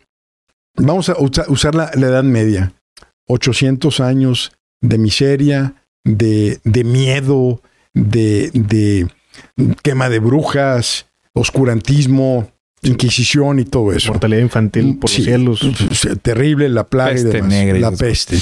[0.76, 2.72] vamos a usa- usar la, la Edad Media.
[3.28, 7.62] 800 años de miseria, de, de miedo,
[7.94, 9.08] de, de
[9.82, 12.50] quema de brujas, oscurantismo,
[12.82, 14.12] inquisición y todo eso.
[14.12, 15.86] Mortalidad infantil por Sí, los cielos.
[15.88, 17.48] pues, Terrible, la plaga y demás.
[17.50, 18.38] negra y la peste.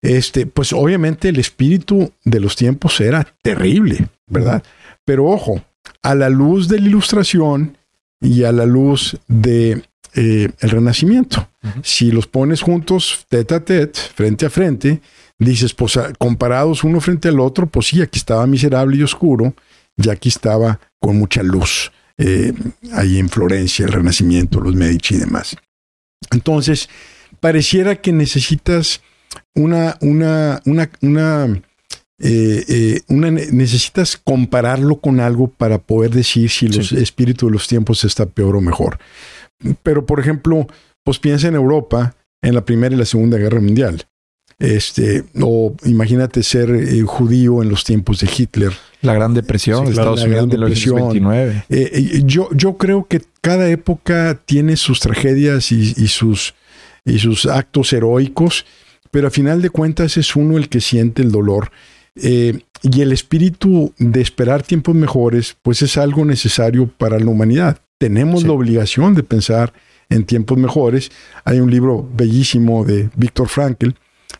[0.00, 4.62] Este, pues obviamente el espíritu de los tiempos era terrible, ¿verdad?
[5.04, 5.62] Pero ojo,
[6.02, 7.76] a la luz de la ilustración
[8.20, 9.82] y a la luz de
[10.14, 11.48] eh, el renacimiento.
[11.82, 15.00] Si los pones juntos, tete a tete, frente a frente,
[15.38, 19.54] dices, pues a- comparados uno frente al otro, pues sí, aquí estaba miserable y oscuro,
[19.96, 21.90] y aquí estaba con mucha luz.
[22.18, 22.52] eh,
[22.92, 25.56] ahí en Florencia, el Renacimiento, los Medici y demás.
[26.30, 26.88] Entonces,
[27.40, 29.00] pareciera que necesitas
[29.54, 31.46] una, una, una, una,
[32.18, 36.96] eh, eh, una necesitas compararlo con algo para poder decir si los Sí.
[36.98, 38.98] espíritus de los tiempos está peor o mejor.
[39.82, 40.66] Pero, por ejemplo,
[41.04, 44.04] pues piensa en Europa en la Primera y la Segunda Guerra Mundial.
[44.58, 48.72] Este, o imagínate ser eh, judío en los tiempos de Hitler.
[49.00, 50.96] La Gran Depresión Sí, de claro, Estados Unidos de Depresión.
[50.96, 51.64] 1929.
[51.68, 56.54] Eh, eh, yo, yo creo que cada época tiene sus tragedias y, y sus,
[57.04, 58.64] y sus actos heroicos,
[59.10, 61.70] pero a final de cuentas es uno el que siente el dolor.
[62.14, 67.78] Eh, y el espíritu de esperar tiempos mejores, pues es algo necesario para la humanidad.
[68.02, 68.46] Tenemos Sí.
[68.48, 69.72] la obligación de pensar
[70.10, 71.12] en tiempos mejores.
[71.44, 73.90] Hay un libro bellísimo de Víctor Frankl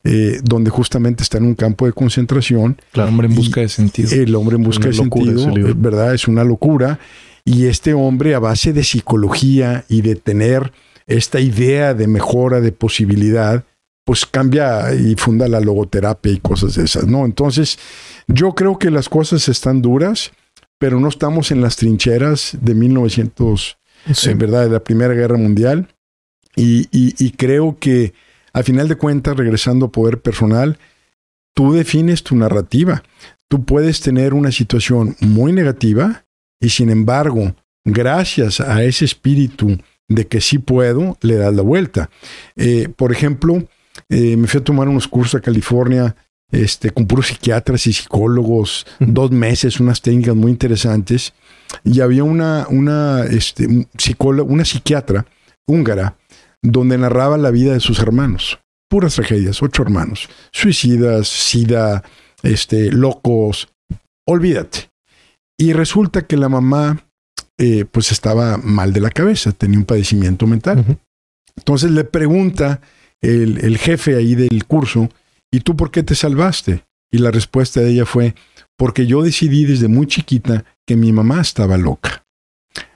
[0.02, 2.76] eh, donde justamente está en un campo de concentración.
[2.92, 4.10] El hombre en busca de sentido.
[4.10, 5.46] El hombre en busca de sentido,
[5.76, 6.12] ¿verdad?
[6.12, 6.98] Es una locura.
[7.44, 10.72] Y este hombre, a base de psicología y de tener
[11.06, 13.64] esta idea de mejora, de posibilidad,
[14.04, 17.24] pues cambia y funda la logoterapia y cosas de esas, ¿no?
[17.24, 17.78] Entonces,
[18.26, 20.32] yo creo que las cosas están duras,
[20.82, 23.78] pero no estamos en las trincheras de 1900,
[24.24, 25.86] en verdad, de la Primera Guerra Mundial.
[26.56, 28.14] Y, y, creo que,
[28.52, 30.80] a final de cuentas, regresando a poder personal,
[31.54, 33.04] tú defines tu narrativa.
[33.46, 36.24] Tú puedes tener una situación muy negativa
[36.60, 37.54] y, sin embargo,
[37.84, 39.78] gracias a ese espíritu
[40.08, 42.10] de que sí puedo, le das la vuelta.
[42.56, 43.68] Eh, por ejemplo,
[44.08, 46.16] eh, me fui a tomar unos cursos a California
[46.52, 51.32] este, con puros psiquiatras y psicólogos, dos meses, unas técnicas muy interesantes.
[51.82, 55.26] Y había una, una, este, psicóloga, una psiquiatra
[55.66, 56.16] húngara
[56.62, 58.60] donde narraba la vida de sus hermanos.
[58.88, 60.28] Puras tragedias, ocho hermanos.
[60.52, 62.04] Suicidas, sida,
[62.42, 63.68] este, locos.
[64.26, 64.90] Olvídate.
[65.58, 67.06] Y resulta que la mamá
[67.58, 70.98] eh, pues estaba mal de la cabeza, tenía un padecimiento mental.
[71.56, 72.80] Entonces le pregunta
[73.20, 75.08] el, el, jefe ahí del curso,
[75.52, 76.84] ¿y tú por qué te salvaste?
[77.12, 78.34] Y la respuesta de ella fue,
[78.76, 82.24] porque yo decidí desde muy chiquita que mi mamá estaba loca.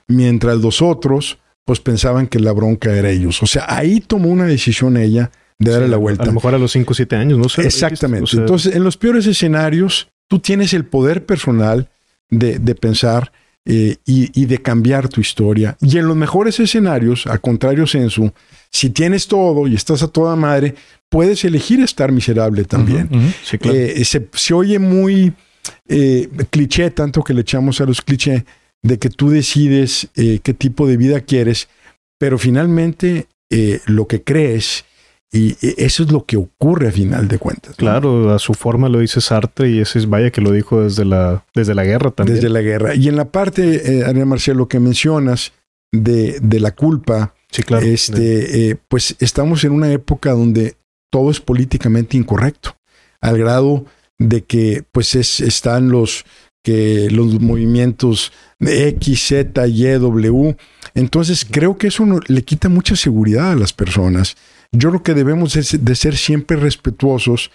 [0.07, 3.41] Mientras los otros, pues pensaban que la bronca era ellos.
[3.43, 6.23] O sea, ahí tomó una decisión ella de darle la vuelta.
[6.23, 7.61] A lo mejor a los 5 o 7 años, no sé.
[7.61, 8.35] Exactamente.
[8.35, 11.89] Entonces, en los peores escenarios, tú tienes el poder personal
[12.29, 13.31] de, de pensar
[13.69, 15.75] eh, y, de cambiar tu historia.
[15.81, 18.33] Y en los mejores escenarios, a contrario censo,
[18.71, 20.73] si tienes todo y estás a toda madre,
[21.09, 23.09] puedes elegir estar miserable también.
[23.51, 25.33] Eh, se, oye muy
[25.87, 28.43] eh, cliché, tanto que le echamos a los clichés,
[28.83, 31.67] de que tú decides qué tipo de vida quieres,
[32.19, 33.27] pero finalmente
[33.85, 34.85] lo que crees
[35.31, 37.75] y eso es lo que ocurre a final de cuentas.
[37.75, 41.03] Claro, a su forma lo dice Sartre y ese es vaya que lo dijo desde
[41.03, 42.35] la, desde la guerra también.
[42.35, 42.95] Desde la guerra.
[42.95, 45.51] Y en la parte, eh, Marcelo, lo que mencionas
[45.91, 47.85] de, de la culpa, sí, claro.
[47.85, 50.75] este, eh, pues estamos en una época donde
[51.09, 52.75] todo es políticamente incorrecto,
[53.21, 53.85] al grado
[54.17, 56.25] de que pues es, están los,
[56.63, 60.57] que los movimientos de X, Z, Y, W.
[60.93, 64.35] Entonces creo que eso le quita mucha seguridad a las personas
[64.71, 67.51] yo creo que debemos de ser siempre respetuosos,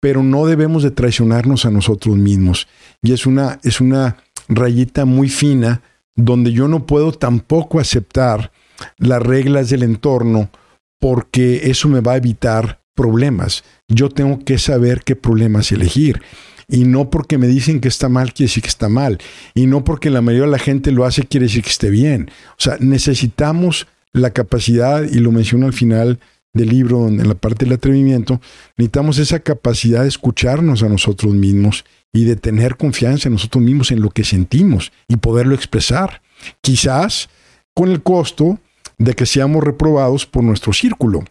[0.00, 2.68] pero no debemos de traicionarnos a nosotros mismos.
[3.02, 4.16] Y es una, es una
[4.48, 5.82] rayita muy fina
[6.16, 8.52] donde yo no puedo tampoco aceptar
[8.98, 10.50] las reglas del entorno
[10.98, 13.64] porque eso me va a evitar problemas.
[13.88, 16.22] Yo tengo que saber qué problemas elegir.
[16.68, 19.18] Y no porque me dicen que está mal, quiere decir que está mal.
[19.54, 22.30] Y no porque la mayoría de la gente lo hace, quiere decir que esté bien.
[22.52, 26.20] O sea, necesitamos la capacidad, y lo menciono al final
[26.52, 28.40] del libro, en la parte del atrevimiento,
[28.76, 33.92] necesitamos esa capacidad de escucharnos a nosotros mismos y de tener confianza en nosotros mismos,
[33.92, 36.22] en lo que sentimos y poderlo expresar.
[36.60, 37.28] Quizás
[37.74, 38.58] con el costo
[38.98, 41.24] de que seamos reprobados por nuestro círculo.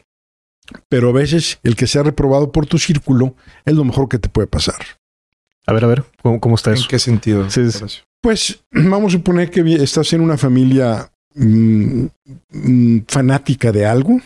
[0.88, 4.30] Pero a veces el que sea reprobado por tu círculo es lo mejor que te
[4.30, 4.80] puede pasar.
[5.66, 6.84] A ver, a ver, ¿cómo, está eso?
[6.84, 7.48] ¿En qué sentido?
[8.22, 12.06] pues vamos a suponer que estás en una familia mm,
[12.52, 14.20] mm, fanática de algo,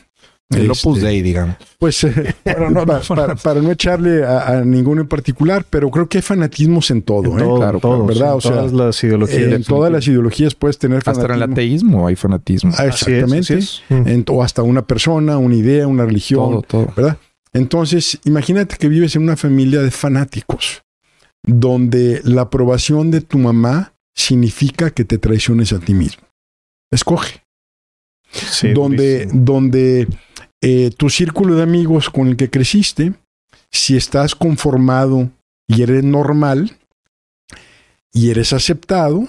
[0.50, 1.56] el Opus este, Dei, digamos.
[1.80, 7.02] Pues eh, para, no echarle a, ninguno en particular, pero creo que hay fanatismos en
[7.02, 7.58] todo, ¿eh?
[7.58, 8.36] claro, ¿verdad?
[8.36, 9.54] o sea, todas las ideologías.
[9.54, 11.34] en todas las ideologías puedes tener fanatismo.
[11.34, 12.72] Hasta en el ateísmo hay fanatismo.
[12.78, 13.60] Ah, exactamente.
[14.28, 16.62] o hasta una persona, una idea, una religión.
[16.68, 17.18] Todo, ¿Verdad?
[17.54, 20.84] Entonces, imagínate que vives en una familia de fanáticos,
[21.44, 26.24] donde la aprobación de tu mamá significa que te traiciones a ti mismo.
[26.92, 27.44] Escoge.
[28.74, 30.08] Donde, donde
[30.62, 33.14] eh, tu círculo de amigos con el que creciste,
[33.72, 35.32] si estás conformado
[35.68, 36.78] y eres normal
[38.14, 39.28] y eres aceptado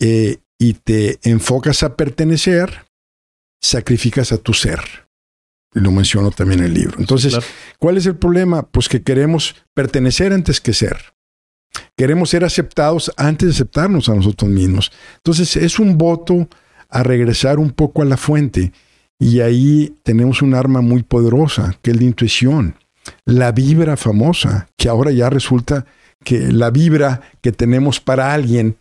[0.00, 2.86] eh, y te enfocas a pertenecer,
[3.60, 4.80] sacrificas a tu ser.
[5.74, 6.96] Lo menciono también en el libro.
[6.98, 7.38] Entonces,
[7.78, 8.62] ¿cuál es el problema?
[8.62, 11.14] Pues que queremos pertenecer antes que ser.
[11.96, 14.90] Queremos ser aceptados antes de aceptarnos a nosotros mismos.
[15.16, 16.48] Entonces, es un voto
[16.88, 18.72] a regresar un poco a la fuente
[19.18, 22.76] y ahí tenemos un arma muy poderosa, que es la intuición.
[23.24, 25.86] La vibra famosa, que ahora ya resulta
[26.24, 28.76] que la vibra que tenemos para alguien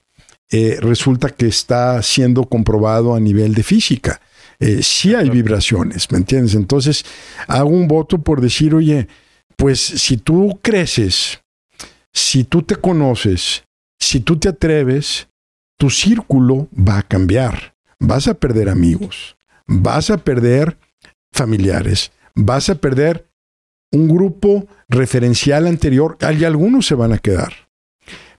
[0.51, 4.21] eh, resulta que está siendo comprobado a nivel de física.
[4.59, 6.55] Eh, sí hay vibraciones, ¿me entiendes?
[6.55, 7.05] Entonces,
[7.47, 9.07] hago un voto por decir, oye,
[9.55, 11.41] pues si tú creces,
[12.13, 13.63] si tú te conoces,
[13.99, 15.27] si tú te atreves,
[15.77, 17.76] tu círculo va a cambiar.
[17.99, 20.77] Vas a perder amigos, vas a perder
[21.31, 23.27] familiares, vas a perder
[23.91, 27.53] un grupo referencial anterior, hay algunos se van a quedar,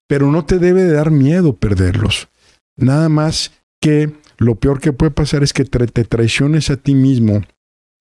[0.06, 2.28] pero no te debe de dar miedo perderlos.
[2.76, 7.42] Nada más que lo peor que puede pasar es que te, traiciones a ti mismo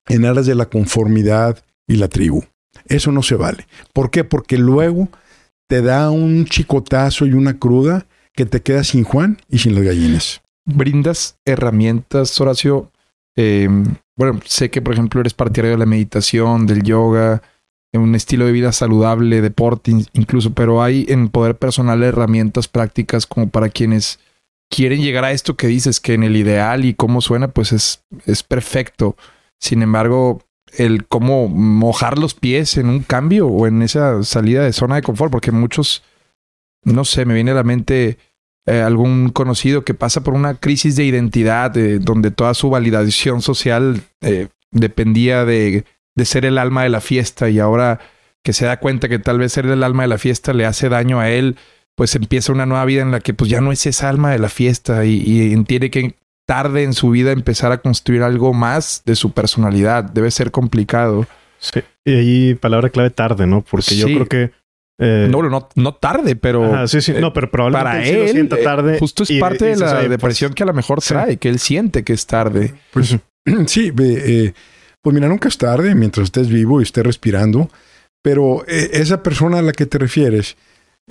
[0.08, 2.44] en aras de la conformidad y la tribu.
[2.86, 3.68] Eso no se vale.
[3.94, 4.24] ¿Por qué?
[4.24, 5.10] Porque luego
[5.68, 9.84] te da un chicotazo y una cruda que te queda sin Juan y sin las
[9.84, 10.42] gallinas.
[10.68, 12.92] Brindas herramientas, Horacio.
[13.36, 13.70] Eh,
[14.18, 17.42] bueno, sé que, por ejemplo, eres partidario de la meditación, del yoga,
[17.94, 23.50] un estilo de vida saludable, deporte incluso, pero hay en poder personal herramientas prácticas como
[23.50, 24.20] para quienes
[24.70, 28.04] quieren llegar a esto que dices, que en el ideal y cómo suena, pues es,
[28.26, 29.16] es perfecto.
[29.60, 30.42] Sin embargo,
[30.78, 35.02] el cómo mojar los pies en un cambio o en esa salida de zona de
[35.02, 36.04] confort, porque muchos,
[36.84, 38.18] no sé, me viene a la mente
[38.68, 44.02] eh, algún conocido que pasa por una crisis de identidad, donde toda su validación social
[44.22, 48.00] eh, dependía de, de ser el alma de la fiesta y ahora
[48.44, 50.90] que se da cuenta que tal vez ser el alma de la fiesta le hace
[50.90, 51.56] daño a él,
[51.96, 54.40] pues empieza una nueva vida en la que pues ya no es esa alma de
[54.40, 56.16] la fiesta y, y entiende que
[56.46, 60.04] tarde en su vida empezar a construir algo más de su personalidad.
[60.04, 61.26] Debe ser complicado.
[61.60, 61.82] Sí.
[62.06, 63.62] Y ahí palabra clave tarde, ¿no?
[63.62, 64.52] Porque yo creo que
[65.00, 66.88] eh, no, no, no tarde, pero.
[66.88, 69.00] sí, sí, no, pero probablemente para él, sienta eh, tarde.
[69.00, 72.04] justo es parte de la depresión pues, que a lo mejor trae, que él siente
[72.04, 72.74] que es tarde.
[72.92, 73.16] Pues
[73.68, 74.54] sí, eh,
[75.02, 77.70] pues mira, nunca es tarde mientras estés vivo y estés respirando,
[78.24, 80.58] pero esa persona a la que te refieres,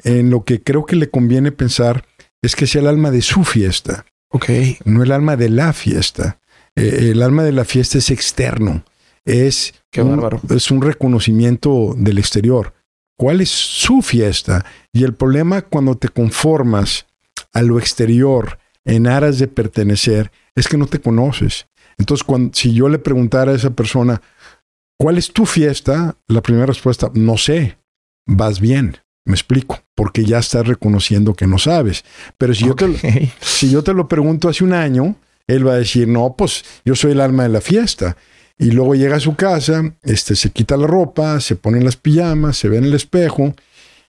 [0.04, 2.04] en lo que creo que le conviene pensar
[2.42, 4.04] es que sea el alma de su fiesta.
[4.30, 4.50] Ok.
[4.84, 6.38] No el alma de la fiesta.
[6.74, 8.84] Eh, el alma de la fiesta es externo.
[9.24, 12.74] Es, Qué un, es un reconocimiento del exterior.
[13.16, 14.64] ¿Cuál es su fiesta?
[14.92, 17.06] Y el problema cuando te conformas
[17.52, 21.66] a lo exterior en aras de pertenecer es que no te conoces.
[21.98, 24.20] Entonces, cuando, si yo le preguntara a esa persona,
[24.98, 26.16] ¿cuál es tu fiesta?
[26.28, 27.78] La primera respuesta, no sé,
[28.26, 28.98] vas bien.
[29.24, 32.04] Me explico, porque ya estás reconociendo que no sabes.
[32.38, 35.78] Pero si, yo te, si yo te lo pregunto hace un año, él va a
[35.78, 38.16] decir, no, pues yo soy el alma de la fiesta.
[38.58, 42.56] Y luego llega a su casa, este, se quita la ropa, se pone las pijamas,
[42.56, 43.54] se ve en el espejo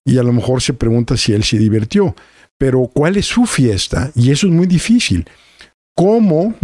[0.05, 2.15] y a lo mejor se pregunta si él se divirtió.
[2.57, 4.11] Pero ¿cuál es su fiesta?
[4.15, 5.27] Y eso es muy difícil.
[5.95, 6.55] ¿Cómo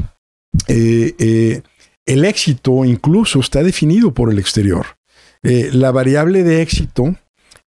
[0.67, 1.61] eh, eh,
[2.05, 4.85] el éxito incluso está definido por el exterior?
[5.43, 7.15] Eh, la variable de éxito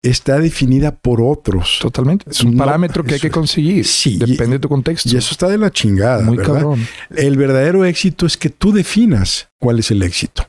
[0.03, 1.79] está definida por otros.
[1.81, 2.31] Totalmente.
[2.31, 3.85] Es un parámetro que hay que conseguir.
[3.87, 4.17] Sí.
[4.17, 5.09] Depende de tu contexto.
[5.13, 6.23] Y eso está de la chingada.
[6.23, 6.87] Muy cabrón.
[7.15, 10.49] El verdadero éxito es que tú definas cuál es el éxito.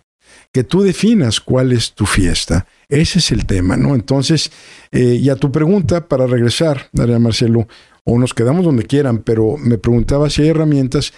[0.54, 2.68] Que tú definas cuál es tu fiesta.
[2.90, 3.96] Ese es el tema, ¿no?
[3.96, 4.52] Entonces,
[4.92, 7.68] eh, y a tu pregunta, para regresar, Daría Marcelo,
[8.04, 11.14] o nos quedamos donde quieran, pero me preguntaba si hay herramientas.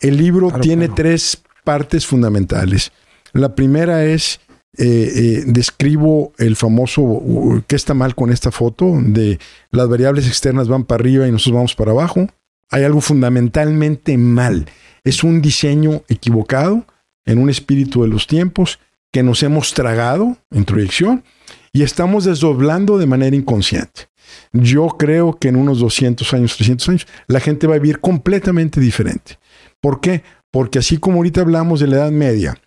[0.00, 2.92] El libro tiene tres partes fundamentales.
[3.32, 4.40] La primera es
[4.76, 8.92] eh, eh, describo el famoso ¿qué está mal con esta foto?
[9.00, 9.38] De
[9.70, 12.28] las variables externas van para arriba y nosotros vamos para abajo.
[12.70, 14.66] Hay algo fundamentalmente mal.
[15.04, 16.84] Es un diseño equivocado
[17.24, 18.78] en un espíritu de los tiempos
[19.10, 21.24] que nos hemos tragado en proyección
[21.72, 24.08] y estamos desdoblando de manera inconsciente.
[24.52, 28.80] Yo creo que en unos 200 años, 300 años, la gente va a vivir completamente
[28.80, 29.38] diferente.
[29.80, 30.22] ¿Por qué?
[30.50, 32.60] Porque así como ahorita hablamos de la Edad Media,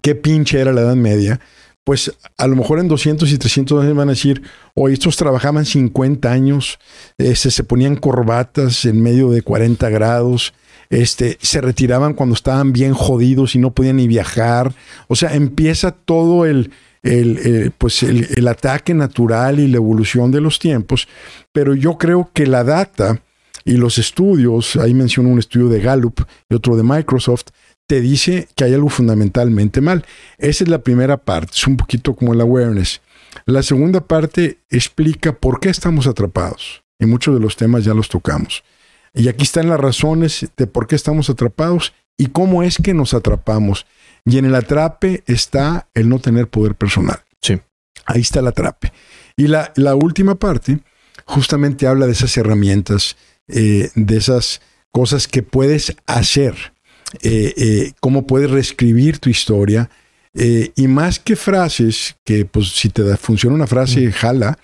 [0.00, 1.40] qué pinche era la Edad Media,
[1.84, 4.42] pues a lo mejor en 200 y 300 años van a decir,
[4.74, 6.78] oye, estos trabajaban 50 años,
[7.18, 10.54] este, se ponían corbatas en medio de 40 grados,
[10.88, 14.74] este, se retiraban cuando estaban bien jodidos y no podían ni viajar.
[15.08, 16.70] O sea, empieza todo el,
[17.02, 21.06] el, pues el, el, ataque natural y la evolución de los tiempos,
[21.52, 23.20] pero yo creo que la data
[23.64, 27.46] y los estudios, ahí menciono un estudio de Gallup y otro de Microsoft,
[27.86, 30.04] te dice que hay algo fundamentalmente mal.
[30.38, 33.00] Esa es la primera parte, es un poquito como el awareness.
[33.46, 36.82] La segunda parte explica por qué estamos atrapados.
[36.98, 38.62] Y muchos de los temas ya los tocamos.
[39.12, 43.14] Y aquí están las razones de por qué estamos atrapados y cómo es que nos
[43.14, 43.86] atrapamos.
[44.24, 47.20] Y en el atrape está el no tener poder personal.
[47.42, 47.60] Sí.
[48.06, 48.92] Ahí está el atrape.
[49.36, 50.80] Y la, la última parte
[51.26, 53.16] justamente habla de esas herramientas,
[53.48, 54.60] eh, de esas
[54.92, 56.73] cosas que puedes hacer
[57.22, 59.90] eh, eh, cómo puedes reescribir tu historia.
[60.34, 64.58] Eh, y más que frases, que pues si te da, funciona una frase, jala,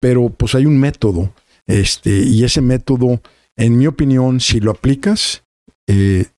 [0.00, 1.32] pero pues hay un método.
[1.66, 3.20] Este, y ese método,
[3.56, 5.44] en mi opinión, si lo aplicas,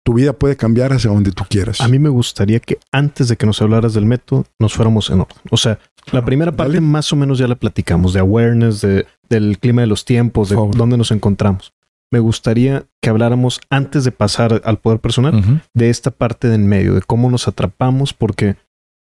[0.02, 1.80] tu vida puede cambiar hacia donde tú quieras.
[1.80, 5.20] A mí me gustaría que antes de que nos hablaras del método, nos fuéramos en
[5.20, 5.36] orden.
[5.50, 5.78] O sea,
[6.10, 9.86] la primera parte más o menos ya la platicamos, de awareness, de, del clima de
[9.86, 11.73] los tiempos, de dónde nos encontramos
[12.14, 16.68] me gustaría que habláramos antes de pasar al poder personal de esta parte de en
[16.68, 18.54] medio, de cómo nos atrapamos, porque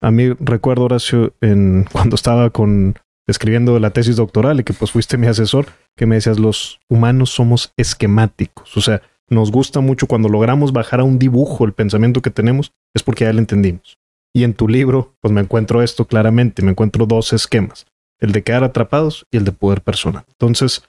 [0.02, 2.96] A mí recuerdo, Horacio, en, cuando estaba con
[3.28, 7.30] escribiendo la tesis doctoral y que pues fuiste mi asesor, que me decías, los humanos
[7.30, 8.76] somos esquemáticos.
[8.76, 12.72] O sea, nos gusta mucho cuando logramos bajar a un dibujo el pensamiento que tenemos,
[12.96, 13.96] es porque ya lo entendimos.
[14.34, 17.86] Y en tu libro, pues me encuentro esto claramente, me encuentro dos esquemas,
[18.18, 20.24] el de quedar atrapados y el de poder personal.
[20.28, 20.82] Entonces,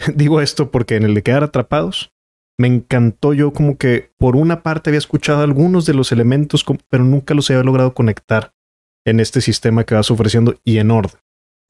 [0.14, 2.12] digo esto porque en el de quedar atrapados,
[2.58, 7.04] me encantó yo como que por una parte había escuchado algunos de los elementos, pero
[7.04, 8.52] nunca los había logrado conectar
[9.06, 11.20] en este sistema que vas ofreciendo y en orden.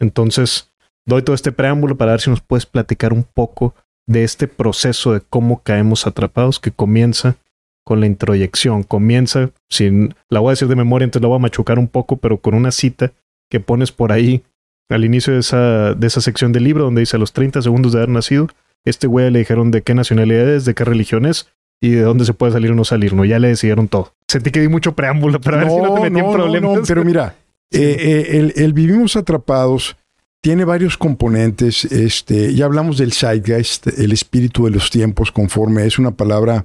[0.00, 0.72] Entonces,
[1.06, 3.74] doy todo este preámbulo para ver si nos puedes platicar un poco
[4.08, 7.36] de este proceso de cómo caemos atrapados que comienza
[7.84, 8.82] con la introyección.
[8.82, 12.16] Comienza, sin, la voy a decir de memoria, entonces la voy a machucar un poco,
[12.16, 13.12] pero con una cita
[13.48, 14.42] que pones por ahí
[14.90, 17.92] al inicio de esa, de esa sección del libro donde dice a los 30 segundos
[17.92, 18.48] de haber nacido,
[18.84, 21.48] este güey le dijeron de qué nacionalidad es, de qué religión es
[21.80, 23.24] y de dónde se puede salir o no salir, ¿no?
[23.24, 24.12] Ya le decidieron todo.
[24.28, 26.76] Sentí que di mucho preámbulo para ver si no te metí en problemas.
[26.76, 27.36] No, pero mira,
[27.70, 29.96] eh, eh, el, Vivimos Atrapados
[30.42, 31.84] tiene varios componentes.
[31.86, 36.64] Este, ya hablamos del Zeitgeist, el espíritu de los tiempos, conforme es una palabra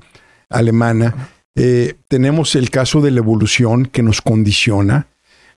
[0.50, 1.30] alemana.
[1.56, 5.08] Eh, tenemos el caso de la evolución que nos condiciona.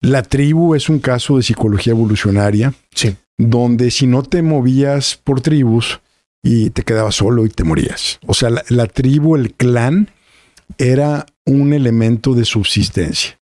[0.01, 3.17] La tribu es un caso de psicología evolucionaria, sí.
[3.37, 6.01] donde si no te movías por tribus,
[6.43, 8.21] y te quedabas solo y te morías.
[8.27, 10.11] O sea, la, tribu, el clan,
[10.77, 13.39] era un elemento de subsistencia.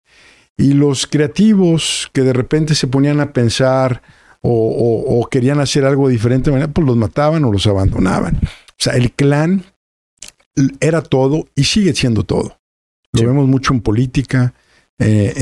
[0.57, 4.01] Y los creativos que de repente se ponían a pensar
[4.41, 8.35] o, querían hacer algo diferente, pues los mataban o los abandonaban.
[8.43, 9.63] O sea, el clan
[10.79, 12.59] era todo y sigue siendo todo.
[13.13, 14.53] Lo vemos mucho en política,
[14.99, 15.33] eh,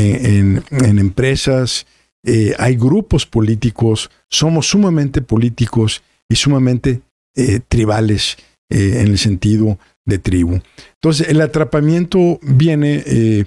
[0.71, 1.85] en, empresas,
[2.23, 7.01] eh, hay grupos políticos, somos sumamente políticos y sumamente
[7.35, 8.37] eh, tribales
[8.69, 10.61] en el sentido de tribu.
[10.93, 13.45] Entonces, el atrapamiento viene, eh,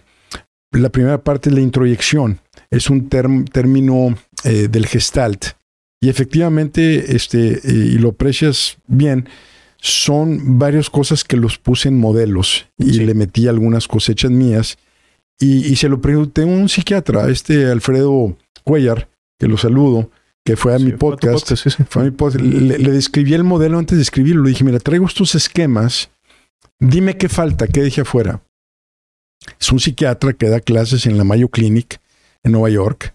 [0.73, 2.41] la primera parte es la introyección,
[2.71, 5.47] es un término del gestalt.
[6.03, 9.27] Y efectivamente, este, y lo aprecias bien,
[9.79, 14.77] son varias cosas que los puse en modelos y le metí algunas cosechas mías.
[15.41, 19.09] Y, y, se lo pregunté a un psiquiatra, este Alfredo Cuellar,
[19.39, 20.11] que lo saludo,
[20.45, 21.51] que fue a mi podcast.
[22.37, 24.43] Le, describí el modelo antes de escribirlo.
[24.45, 26.11] Le dije, mira, traigo estos esquemas.
[26.79, 28.43] Dime qué falta, qué dije afuera.
[29.59, 32.01] Es un psiquiatra que da clases en la Mayo Clinic
[32.43, 33.15] en Nueva York.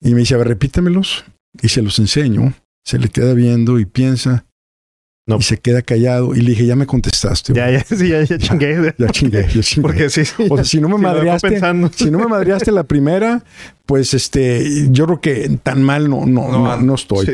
[0.00, 1.24] Y me dice, a ver, repítemelos.
[1.62, 2.54] Y se los enseño.
[2.84, 4.45] Se le queda viendo y piensa.
[5.26, 7.52] Y se queda callado y le dije, ya me contestaste.
[7.52, 8.94] Ya, ya, sí, ya, ya chingué.
[8.96, 9.82] Ya, chingué, ya chingué.
[9.82, 11.60] Porque sí, O sea, si no me madreaste,
[11.96, 13.42] si no me madreaste la primera,
[13.86, 17.26] pues este, yo creo que tan mal no, no, no, no estoy.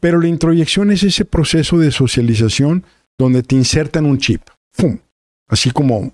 [0.00, 2.84] Pero la introyección es ese proceso de socialización
[3.16, 4.42] donde te insertan un chip.
[4.76, 4.98] ¡Pum!
[5.46, 6.12] Así como,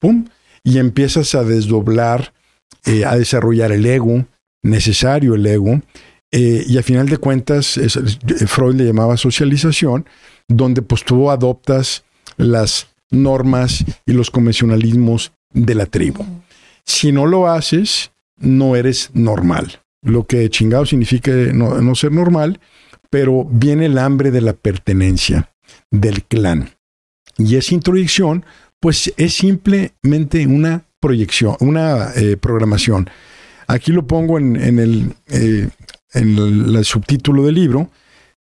[0.00, 0.24] ¡pum!
[0.64, 2.32] Y empiezas a desdoblar,
[2.86, 4.24] eh, a desarrollar el ego,
[4.62, 5.82] necesario el ego.
[6.30, 7.78] Eh, y a final de cuentas,
[8.46, 10.06] Freud le llamaba socialización
[10.48, 12.04] donde pues tú adoptas
[12.36, 16.24] las normas y los convencionalismos de la tribu.
[16.84, 19.80] Si no lo haces, no eres normal.
[20.02, 22.58] Lo que chingado significa no, ser normal,
[23.10, 25.52] pero viene el hambre de la pertenencia,
[25.90, 26.70] del clan.
[27.38, 28.44] Y esa introyección,
[28.80, 33.08] pues es simplemente una proyección, una eh, programación.
[33.68, 35.68] Aquí lo pongo en, el, eh,
[36.14, 36.38] en
[36.76, 37.90] el subtítulo del libro,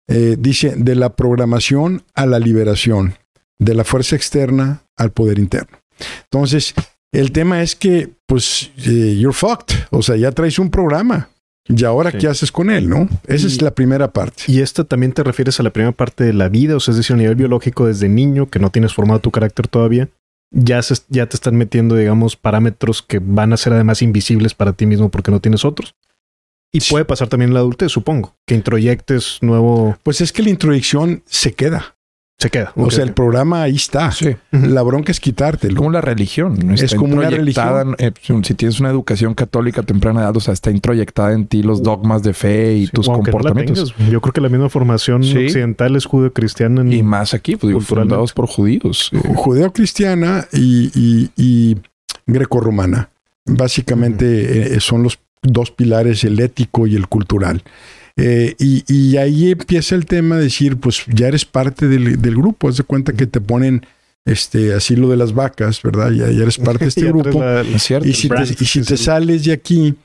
[0.07, 3.15] eh, dice, de la programación a la liberación,
[3.59, 5.77] de la fuerza externa al poder interno.
[6.23, 6.73] Entonces,
[7.11, 9.75] el tema es que, pues, eh, you're fucked.
[9.89, 11.29] O sea, ya traes un programa.
[11.67, 13.07] ¿Y ahora qué haces con él, no?
[13.27, 14.43] Esa es la primera parte.
[14.47, 16.97] Y esta también te refieres a la primera parte de la vida, o sea, es
[16.97, 20.09] decir, a nivel biológico desde niño, que no tienes formado tu carácter todavía,
[20.51, 24.85] ya, ya te están metiendo, digamos, parámetros que van a ser además invisibles para ti
[24.85, 25.95] mismo porque no tienes otros.
[26.73, 29.97] Y puede pasar también en la adultez, supongo, que introyectes nuevo.
[30.03, 31.95] Pues es que la introyección se queda.
[32.41, 32.73] Se queda.
[32.75, 34.11] O sea, el programa ahí está.
[34.11, 34.35] Sí.
[34.49, 35.75] La bronca es quitártelo.
[35.75, 36.71] Como la religión.
[36.71, 37.95] es como una religión.
[37.99, 38.11] Eh,
[38.41, 42.23] si tienes una educación católica temprana edad, o sea, está introyectada en ti los dogmas
[42.23, 43.93] de fe y tus comportamientos.
[44.09, 46.83] Yo creo que la misma formación occidental es judeo-cristiana.
[46.91, 49.11] Y más aquí, pues, fundados por judíos.
[49.35, 51.77] Judeo-cristiana y, y, y
[52.25, 53.11] greco-romana.
[53.45, 57.63] Básicamente eh, son los dos pilares, el ético y el cultural.
[58.17, 62.77] Eh, y, ahí empieza el tema de decir, pues ya eres parte del, grupo, haz
[62.77, 63.85] de cuenta que te ponen
[64.25, 66.11] este, así lo de las vacas, ¿verdad?
[66.11, 67.43] Ya, eres parte de este grupo.
[68.03, 69.95] y, si te, y si te sales de aquí,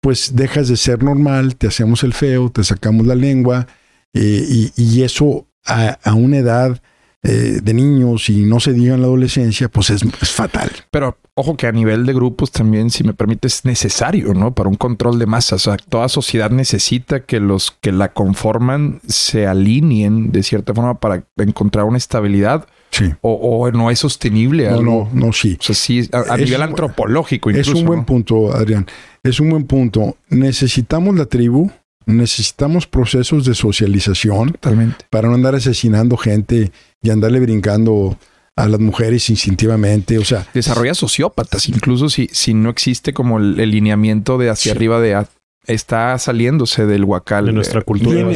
[0.00, 3.66] pues dejas de ser normal, te hacemos el feo, te sacamos la lengua,
[4.14, 6.80] eh, y, eso a, una edad
[7.22, 10.70] eh, de niños y no se diga en la adolescencia, pues es, es, fatal.
[10.90, 14.54] Pero ojo que a nivel de grupos también, si me permite, es necesario, ¿no?
[14.54, 15.66] Para un control de masas.
[15.66, 21.00] O sea, toda sociedad necesita que los que la conforman se alineen de cierta forma
[21.00, 22.66] para encontrar una estabilidad.
[22.92, 23.12] Sí.
[23.22, 24.70] O, o no es sostenible.
[24.70, 25.08] No, algo.
[25.12, 25.56] no, no, sí.
[25.58, 27.80] O sea, sí, a, a Es nivel antropológico Es incluso.
[27.80, 28.06] un buen ¿no?
[28.06, 28.86] punto, Adrián.
[29.24, 30.16] Es un buen punto.
[30.28, 31.70] Necesitamos la tribu,
[32.06, 35.04] necesitamos procesos de socialización Totalmente.
[35.10, 36.70] para no andar asesinando gente
[37.02, 38.16] y andarle brincando
[38.56, 40.16] a las mujeres instintivamente.
[40.18, 44.72] O sea, Desarrolla sociópatas, incluso si, si no existe como el, el lineamiento de hacia
[44.72, 44.76] Sí.
[44.76, 45.26] arriba de
[45.66, 48.14] está saliéndose del huacal De nuestra eh, cultura.
[48.24, 48.32] de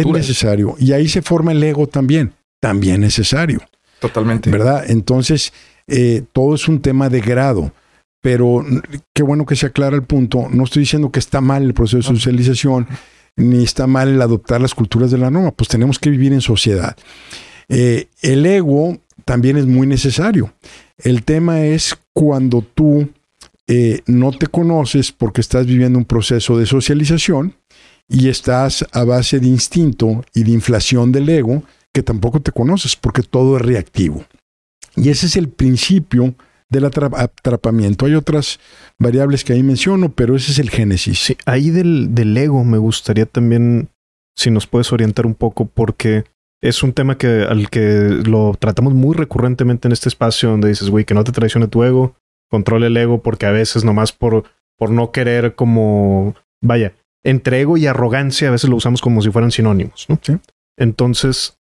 [0.00, 0.76] es necesario.
[0.78, 3.60] Y ahí se forma el ego también, también necesario.
[4.00, 4.50] Totalmente.
[4.50, 4.84] ¿verdad?
[4.88, 5.52] Entonces,
[5.88, 7.72] eh, todo es un tema de grado.
[8.20, 8.64] Pero
[9.14, 10.46] qué bueno que se aclara el punto.
[10.50, 12.86] No estoy diciendo que está mal el proceso de socialización,
[13.36, 15.52] ni está mal el adoptar las culturas de la norma.
[15.52, 16.96] Pues tenemos que vivir en sociedad.
[17.68, 20.52] Eh, el ego también es muy necesario.
[20.98, 23.08] El tema es cuando tú
[23.66, 27.54] eh, no te conoces porque estás viviendo un proceso de socialización
[28.08, 31.62] y estás a base de instinto y de inflación del ego
[31.92, 34.24] que tampoco te conoces porque todo es reactivo.
[34.96, 36.34] Y ese es el principio
[36.70, 38.06] del atra- atrapamiento.
[38.06, 38.58] Hay otras
[38.98, 41.18] variables que ahí menciono, pero ese es el génesis.
[41.18, 43.88] Sí, ahí del, del ego me gustaría también,
[44.36, 46.24] si nos puedes orientar un poco, porque
[46.62, 50.88] es un tema que al que lo tratamos muy recurrentemente en este espacio donde dices,
[50.90, 52.16] güey, que no te traicione tu ego,
[52.50, 54.44] controla el ego, porque a veces nomás por,
[54.78, 59.30] por no querer como, vaya, entre ego y arrogancia a veces lo usamos como si
[59.30, 60.18] fueran sinónimos, ¿no?
[60.22, 60.36] Sí.
[60.78, 61.58] Entonces,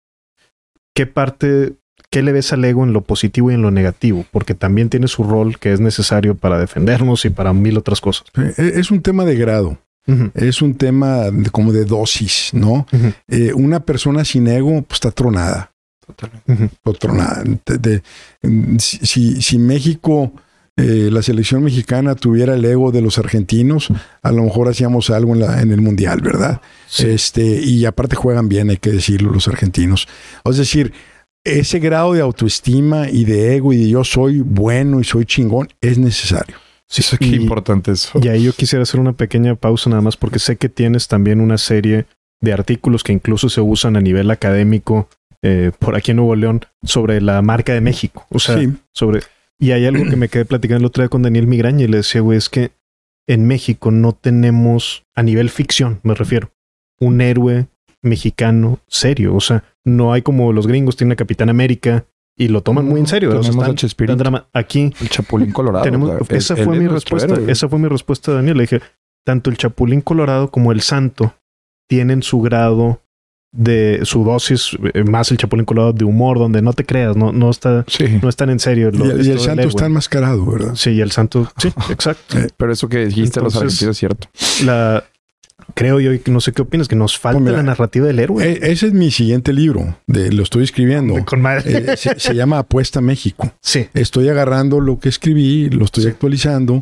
[0.96, 1.74] ¿qué parte,
[2.14, 4.24] qué le ves al ego en lo positivo y en lo negativo?
[4.32, 8.26] Porque también tiene su rol que es necesario para defendernos y para mil otras cosas.
[8.38, 9.80] Eh, Es un tema de grado,
[10.36, 12.86] es un tema de- como de dosis, ¿no?
[13.28, 15.72] Eh, una persona sin ego pues, está tronada.
[16.06, 16.76] Totalmente.
[17.00, 17.44] tronada.
[17.66, 18.02] De- de-
[18.80, 20.34] si, si- si México,
[20.76, 23.88] eh, la selección mexicana tuviera el ego de los argentinos,
[24.22, 26.62] a lo mejor hacíamos algo en, la- en el mundial, ¿verdad?
[26.88, 27.08] Sí.
[27.08, 30.08] Este, y aparte juegan bien, hay que decirlo, los argentinos.
[30.46, 30.94] Es decir,
[31.44, 35.68] ese grado de autoestima y de ego y de yo soy bueno y soy chingón
[35.82, 36.56] es necesario.
[36.88, 38.20] Sí, Eso, qué y- importante eso.
[38.22, 41.42] Y ahí yo quisiera hacer una pequeña pausa nada más porque sé que tienes también
[41.42, 42.06] una serie
[42.42, 45.08] de artículos que incluso se usan a nivel académico
[45.42, 48.26] eh, por aquí en Nuevo León sobre la marca de México.
[48.30, 48.72] O sea, Sí.
[48.94, 49.22] sobre...
[49.60, 51.98] Y hay algo que me quedé platicando el otro día con Daniel Migraña y le
[51.98, 52.72] decía, güey, es que
[53.28, 56.52] en México no tenemos, a nivel ficción me refiero,
[57.00, 57.68] un héroe
[58.04, 59.34] mexicano serio.
[59.36, 62.06] O sea, no hay como los gringos tienen a Capitán América
[62.38, 63.30] y lo toman muy en serio.
[63.30, 64.14] O sea, Tenemos están- a Chespirito.
[64.14, 65.84] están drama- Aquí El Chapulín Colorado.
[65.84, 67.34] tenemos, o sea, esa fue mi respuesta.
[67.34, 67.52] héroe.
[67.52, 68.58] Esa fue mi respuesta, Daniel.
[68.58, 68.82] Le dije,
[69.26, 71.34] tanto el Chapulín Colorado como el Santo
[71.90, 73.00] tienen su grado
[73.56, 77.32] de su dosis, eh, más el Chapulín Colorado de humor, donde no te creas, no,
[77.32, 78.06] no está, Sí.
[78.20, 78.90] no están en serio.
[78.92, 80.74] Y, el- y santo está enmascarado, ¿verdad?
[80.74, 82.38] Sí, y el Santo, sí, exacto.
[82.58, 84.28] Pero eso que dijiste los Entonces- argentinos es cierto.
[84.66, 85.04] La
[85.74, 88.44] creo yo, no sé qué opinas, que nos falta Pues mira, la narrativa del héroe.
[88.44, 91.24] E- ese es mi siguiente libro, de, lo estoy escribiendo.
[91.26, 91.94] Con madre.
[91.94, 93.52] Eh, se, se llama Apuesta México.
[93.62, 96.10] sí, Estoy agarrando lo que escribí, lo estoy Sí.
[96.10, 96.82] actualizando,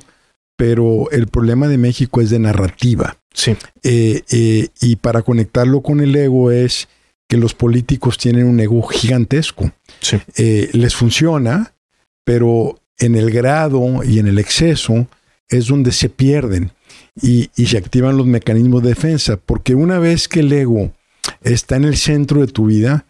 [0.58, 3.18] pero el problema de México es de narrativa.
[3.34, 6.88] sí, Eh, eh, y para conectarlo con el ego es
[7.30, 9.72] que los políticos tienen un ego gigantesco.
[10.02, 10.18] sí.
[10.74, 11.74] Les funciona,
[12.26, 15.08] pero en el grado y en el exceso
[15.50, 16.72] es donde se pierden
[17.22, 20.92] y, y se activan los mecanismos de defensa, porque una vez que el ego
[21.42, 23.06] está en el centro de tu vida,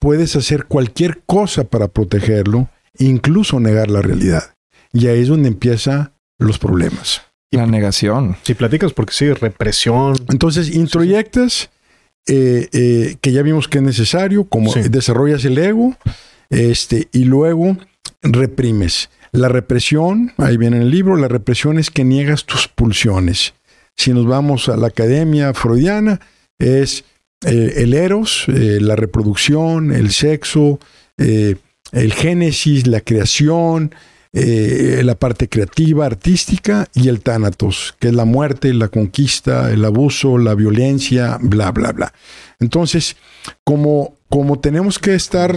[0.00, 2.68] puedes hacer cualquier cosa para protegerlo,
[2.98, 4.54] incluso negar la realidad.
[4.92, 7.22] Y ahí es donde empiezan los problemas.
[7.50, 8.36] La negación.
[8.42, 10.16] Si platicas, porque sí, represión.
[10.28, 11.70] Entonces, introyectas,
[12.26, 14.80] eh, eh, que ya vimos que es necesario, como Sí.
[14.88, 15.96] desarrollas el ego,
[16.50, 17.76] este, y luego
[18.22, 19.08] reprimes.
[19.34, 23.54] La represión, ahí viene en el libro, la represión es que niegas tus pulsiones.
[23.96, 26.20] Si nos vamos a la academia freudiana,
[26.60, 27.02] es
[27.44, 30.78] eh, el eros, eh, la reproducción, el sexo,
[31.18, 31.56] eh,
[31.90, 33.92] el génesis, la creación,
[34.32, 40.38] la parte creativa, artística y el tánatos, que es la muerte, la conquista, el abuso,
[40.38, 42.12] la violencia, bla, bla, bla.
[42.58, 43.16] Entonces,
[43.62, 45.54] como, como tenemos que estar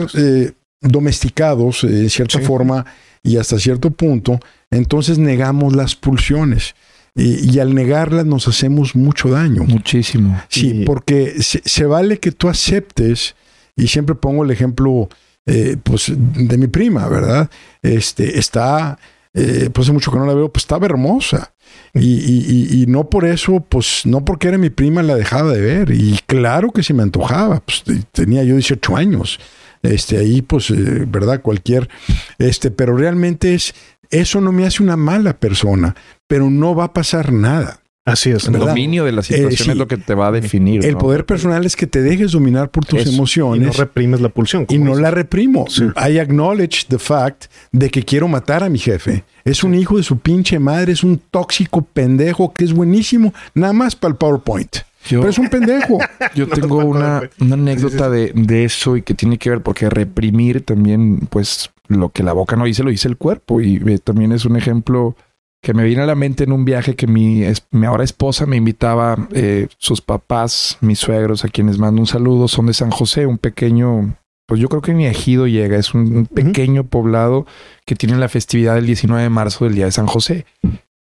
[0.79, 2.45] domesticados en cierta Sí.
[2.45, 2.85] forma
[3.27, 4.39] y hasta cierto punto,
[4.71, 6.75] entonces negamos las pulsiones.
[7.15, 9.63] Y, y al negarlas nos hacemos mucho daño.
[9.63, 10.39] Muchísimo.
[10.49, 13.35] Sí, Y- porque se, se vale que tú aceptes,
[13.75, 15.09] y siempre pongo el ejemplo
[15.47, 17.49] eh, pues, de mi prima, ¿verdad?
[17.81, 18.99] Este, está,
[19.33, 21.53] eh, pues hace mucho que no la veo, pues estaba hermosa.
[21.93, 25.61] Y, y- y- no por eso, pues no porque era mi prima la dejaba de
[25.61, 25.91] ver.
[25.91, 29.39] Y claro que se me antojaba, pues te- tenía yo 18 años.
[29.87, 31.41] Este, ahí, pues, eh, ¿verdad?
[31.41, 31.89] Cualquier,
[32.37, 33.73] este, pero realmente es,
[34.09, 35.95] eso no me hace una mala persona,
[36.27, 37.79] pero no va a pasar nada.
[38.05, 38.45] Así es.
[38.45, 38.67] El ¿verdad?
[38.69, 39.69] dominio de la situación Eh, sí.
[39.69, 40.85] es lo que te va a definir.
[40.85, 40.97] El ¿no?
[40.99, 43.09] poder personal es que te dejes dominar por tus Eso.
[43.09, 43.75] Y no emociones.
[43.75, 44.65] reprimes la pulsión.
[44.69, 45.65] Y no la reprimo.
[45.67, 45.83] Sí.
[46.09, 49.25] I acknowledge the fact de que quiero matar a mi jefe.
[49.43, 53.73] Es un hijo de su pinche madre, es un tóxico pendejo que es buenísimo, nada
[53.73, 54.77] más para el PowerPoint.
[55.07, 55.97] Yo- Pero es un pendejo.
[56.35, 60.61] Yo tengo una, una anécdota de, de eso y que tiene que ver porque reprimir
[60.63, 63.61] también, pues lo que la boca no dice, lo dice el cuerpo.
[63.61, 65.15] Y eh, también es un ejemplo
[65.61, 68.45] que me viene a la mente en un viaje que mi, es- mi ahora esposa
[68.45, 72.91] me invitaba, eh, sus papás, mis suegros, a quienes mando un saludo, son de San
[72.91, 74.15] José, un pequeño,
[74.47, 77.47] pues yo creo que ni ejido llega, es un, un pequeño poblado
[77.85, 80.45] que tiene la festividad del 19 de marzo del Día de San José.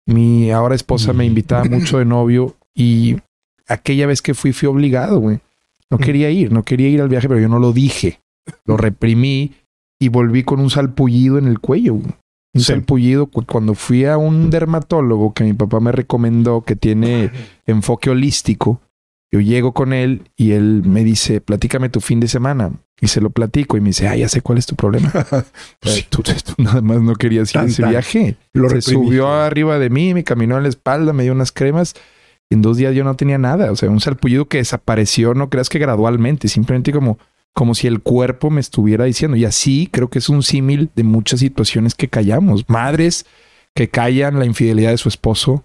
[0.07, 3.17] Mi ahora esposa me invitaba mucho de novio y
[3.69, 5.41] aquella vez que fui, fui obligado, güey.
[5.91, 8.21] No quería ir, no quería ir al viaje, pero yo no lo dije.
[8.67, 9.53] Lo reprimí
[10.01, 11.95] y volví con un salpullido en el cuello.
[11.95, 12.07] güey.
[12.55, 12.67] Un Sí.
[12.73, 17.31] salpullido cu- cuando fui a un dermatólogo que mi papá me recomendó que tiene
[17.67, 18.81] enfoque holístico.
[19.31, 22.73] Yo llego con él y él me dice, platícame tu fin de semana.
[23.01, 25.13] Y se lo platico y me dice, ah, ya sé cuál es tu problema.
[25.81, 28.37] Pues, tú, tú nada más no querías ir a ese viaje.
[28.55, 31.95] Lo se subió arriba de mí, me caminó en la espalda, me dio unas cremas.
[32.51, 33.71] En dos días yo no tenía nada.
[33.73, 37.19] O sea, un salpullido que desapareció, no creas que gradualmente, simplemente como,
[37.53, 39.37] como si el cuerpo me estuviera diciendo.
[39.37, 42.69] Y así creo que es un símil de muchas situaciones que callamos.
[42.69, 43.27] Madres
[43.75, 45.63] que callan la infidelidad de su esposo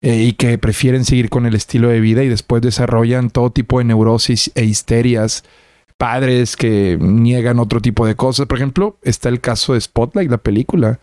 [0.00, 3.78] eh, y que prefieren seguir con el estilo de vida y después desarrollan todo tipo
[3.78, 5.44] de neurosis e histerias.
[5.96, 8.46] Padres que niegan otro tipo de cosas.
[8.46, 11.00] Por ejemplo, está el caso de Spotlight, la película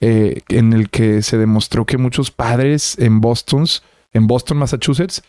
[0.00, 3.64] eh, en el que se demostró que muchos padres en Boston,
[4.14, 5.22] en Boston, Massachusetts,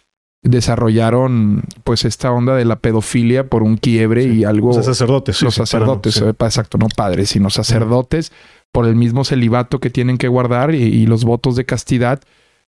[0.44, 4.74] desarrollaron pues esta onda de la pedofilia por un quiebre y algo.
[4.76, 5.38] Los sacerdotes.
[5.38, 8.32] sí, los sí, sacerdotes, no- eh, exacto, no padres, sino sacerdotes,
[8.72, 12.22] por el mismo celibato que tienen que guardar y, y los votos de castidad,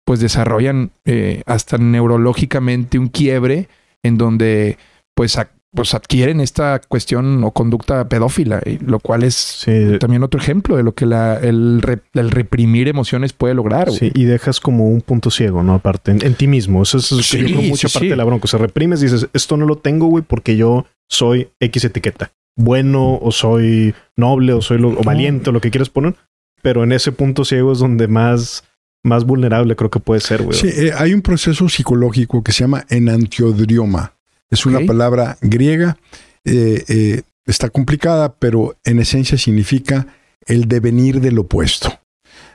[0.04, 3.68] pues desarrollan eh, hasta neurológicamente un quiebre
[4.02, 4.78] en donde
[5.14, 10.24] pues, ac- pues adquieren esta cuestión o conducta pedófila, y lo cual es Sí, también
[10.24, 13.86] otro ejemplo de lo que la, el, re- el reprimir emociones puede lograr.
[13.86, 13.98] güey.
[13.98, 15.74] Sí, y dejas como un punto ciego, ¿no?
[15.74, 16.82] Aparte, en, en ti mismo.
[16.82, 18.10] Eso es Sí, yo creo, mucha sí, parte sí.
[18.10, 18.44] de la bronca.
[18.46, 22.32] O sea, reprimes y dices, esto no lo tengo, güey, porque yo soy X etiqueta.
[22.58, 26.16] Bueno, o soy noble, o soy lo, o valiente, o lo que quieras poner.
[26.62, 28.64] Pero en ese punto ciego es donde más,
[29.04, 30.56] más vulnerable creo que puede ser, güey.
[30.58, 34.14] Sí, eh, hay un proceso psicológico que se llama enantiodrioma.
[34.50, 35.96] Es una palabra griega.
[36.44, 40.06] eh, eh, está complicada, pero en esencia significa
[40.46, 41.98] el devenir del opuesto.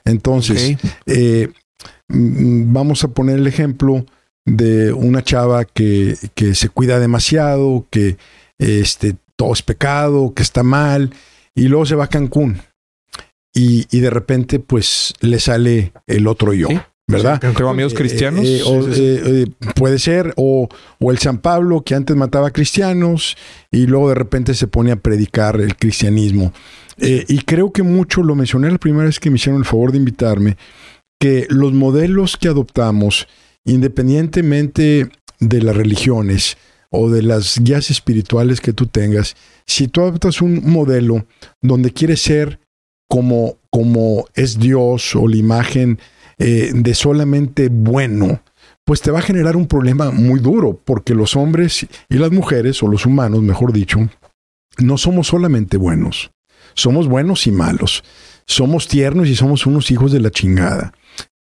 [0.06, 1.50] Entonces, eh,
[2.10, 4.06] mm, vamos a poner el ejemplo
[4.46, 8.18] de una chava que, que se cuida demasiado, que
[8.60, 11.14] este, todo es pecado, que está mal,
[11.56, 12.62] y luego se va a Cancún.
[13.54, 16.80] Y, y de repente, pues, le sale el otro yo, Sí.
[17.12, 17.40] ¿Verdad?
[17.40, 18.46] Tengo amigos Eh, cristianos.
[18.46, 19.46] eh, o, eh,
[19.76, 20.68] puede ser, o,
[21.00, 23.36] o el San Pablo que antes mataba a cristianos
[23.72, 26.54] y luego de repente se pone a predicar el cristianismo.
[26.98, 29.98] Y creo que mucho, lo mencioné la primera vez que me hicieron el favor de
[29.98, 30.58] invitarme,
[31.20, 33.28] que los modelos que adoptamos,
[33.66, 35.10] independientemente
[35.40, 36.58] de las religiones
[36.90, 39.36] o de las guías espirituales que tú tengas,
[39.66, 41.26] si tú adoptas un modelo
[41.62, 42.60] donde quieres ser
[43.10, 46.00] como, como es Dios o la imagen
[46.42, 48.42] eh, de solamente bueno,
[48.84, 52.82] pues te va a generar un problema muy duro, porque los hombres y las mujeres,
[52.82, 54.00] o los humanos, mejor dicho,
[54.80, 56.32] no somos solamente buenos,
[56.74, 58.04] somos buenos y malos,
[58.48, 60.94] somos tiernos y somos unos hijos de la chingada,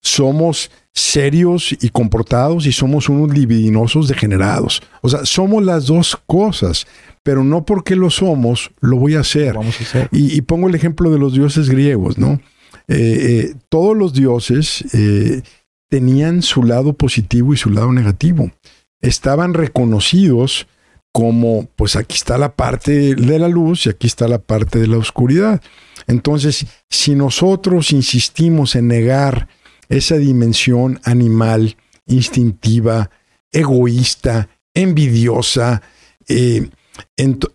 [0.03, 4.83] somos serios y comportados y somos unos libidinosos degenerados.
[5.01, 6.89] O sea, somos las dos cosas,
[7.23, 9.55] pero no porque lo somos, lo voy a hacer.
[9.55, 10.09] Vamos a hacer.
[10.11, 12.41] Y, y pongo el ejemplo de los dioses griegos, ¿no?
[12.89, 15.43] Eh, eh, todos los dioses eh,
[15.89, 18.51] tenían su lado positivo y su lado negativo.
[19.01, 20.67] Estaban reconocidos
[21.13, 24.87] como, pues aquí está la parte de la luz y aquí está la parte de
[24.87, 25.63] la oscuridad.
[26.07, 29.49] Entonces, si nosotros insistimos en negar
[29.89, 31.77] esa dimensión animal,
[32.07, 33.11] instintiva,
[33.53, 35.83] egoísta, envidiosa,
[36.29, 36.69] eh,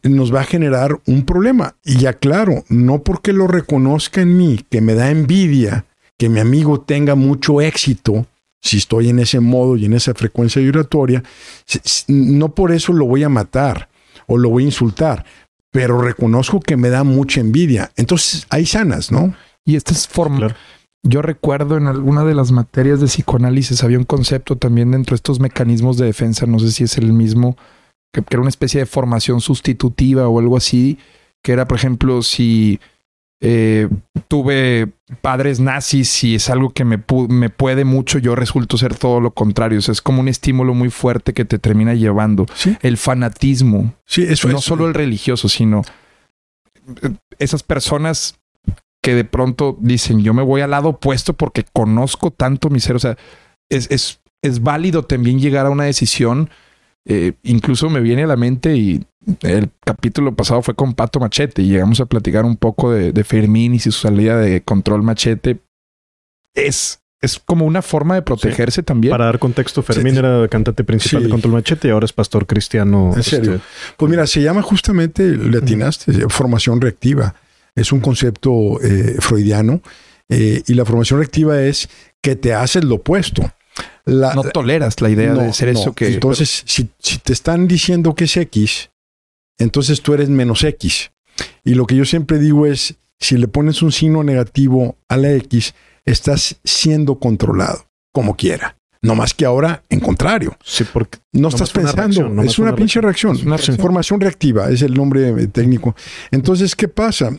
[0.04, 1.76] nos va a generar un problema.
[1.84, 5.86] Y ya claro, no porque lo reconozca en mí, que me da envidia,
[6.18, 8.26] que mi amigo tenga mucho éxito,
[8.62, 11.22] si estoy en ese modo y en esa frecuencia vibratoria,
[12.08, 13.90] no por eso lo voy a matar
[14.26, 15.26] o lo voy a insultar,
[15.72, 17.92] pero reconozco que me da mucha envidia.
[17.98, 19.34] Entonces, hay sanas, ¿no?
[19.66, 20.38] Y esta es forma.
[20.38, 20.56] Claro.
[21.06, 25.18] Yo recuerdo en alguna de las materias de psicoanálisis había un concepto también dentro de
[25.18, 27.58] estos mecanismos de defensa, no sé si es el mismo,
[28.14, 30.98] que, que era una especie de formación sustitutiva o algo así,
[31.42, 32.80] que era, por ejemplo, si
[33.46, 33.90] eh,
[34.30, 39.20] tuve padres nazis y es algo que me, me puede mucho, yo resulto ser todo
[39.20, 39.80] lo contrario.
[39.80, 42.46] O sea, es como un estímulo muy fuerte que te termina llevando.
[42.82, 43.96] El fanatismo.
[44.06, 45.82] Sí, eso No solo el religioso, sino
[47.02, 48.40] eh, esas personas
[49.02, 52.96] que de pronto dicen, yo me voy al lado opuesto porque conozco tanto mi ser.
[52.96, 53.18] O sea,
[53.68, 56.50] es, es, es válido también llegar a una decisión.
[57.06, 59.06] Eh, incluso me viene a la mente y
[59.42, 63.74] el capítulo pasado fue con Pato Machete y llegamos a platicar un poco de, Fermín
[63.74, 65.60] y su salida de Control Machete.
[66.54, 69.12] Es, es como una forma de protegerse también.
[69.12, 73.12] Para dar contexto, Fermín era cantante principal de Control Machete y ahora es pastor cristiano.
[73.16, 73.56] En serio.
[73.56, 73.66] Este,
[73.98, 77.36] pues mira, se llama justamente, le atinaste, formación reactiva.
[77.76, 79.82] Es un concepto eh, freudiano
[80.30, 81.90] eh, y la formación reactiva es
[82.22, 83.52] que te haces lo opuesto.
[84.06, 86.08] No toleras la idea de ser eso que...
[86.08, 88.92] Entonces, si, si te están diciendo que es X,
[89.58, 91.12] entonces tú eres menos X.
[91.64, 95.32] Y lo que yo siempre digo es, si le pones un signo negativo a la
[95.32, 95.74] X,
[96.06, 98.78] estás siendo controlado, como quiera.
[99.02, 100.58] No más que ahora, en contrario.
[100.64, 103.38] Sí, porque no estás pensando, es una pinche reacción.
[103.46, 105.94] Una Información reactiva es el nombre técnico.
[106.32, 107.32] Entonces, ¿qué pasa?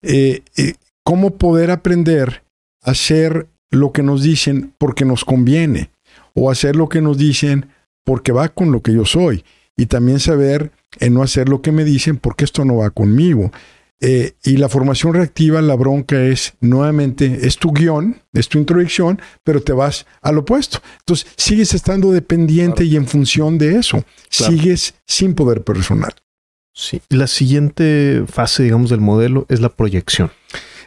[0.00, 0.74] Eh, eh,
[1.04, 2.42] ¿Cómo poder aprender
[2.82, 5.90] a hacer lo que nos dicen porque nos conviene?
[6.34, 7.68] O hacer lo que nos dicen
[8.04, 9.44] porque va con lo que yo soy.
[9.76, 13.50] Y también saber en no hacer lo que me dicen porque esto no va conmigo.
[14.02, 19.20] Eh, y la formación reactiva, la bronca es nuevamente, es tu guion, es tu introducción,
[19.44, 20.80] pero te vas al opuesto.
[21.00, 26.14] Entonces, sigues estando dependiente y en función de eso, sigues sin poder personal.
[26.72, 27.02] Sí.
[27.10, 30.30] La siguiente fase, digamos, del modelo es la proyección.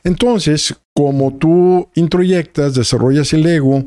[0.03, 3.85] Entonces, como tú introyectas, desarrollas el ego,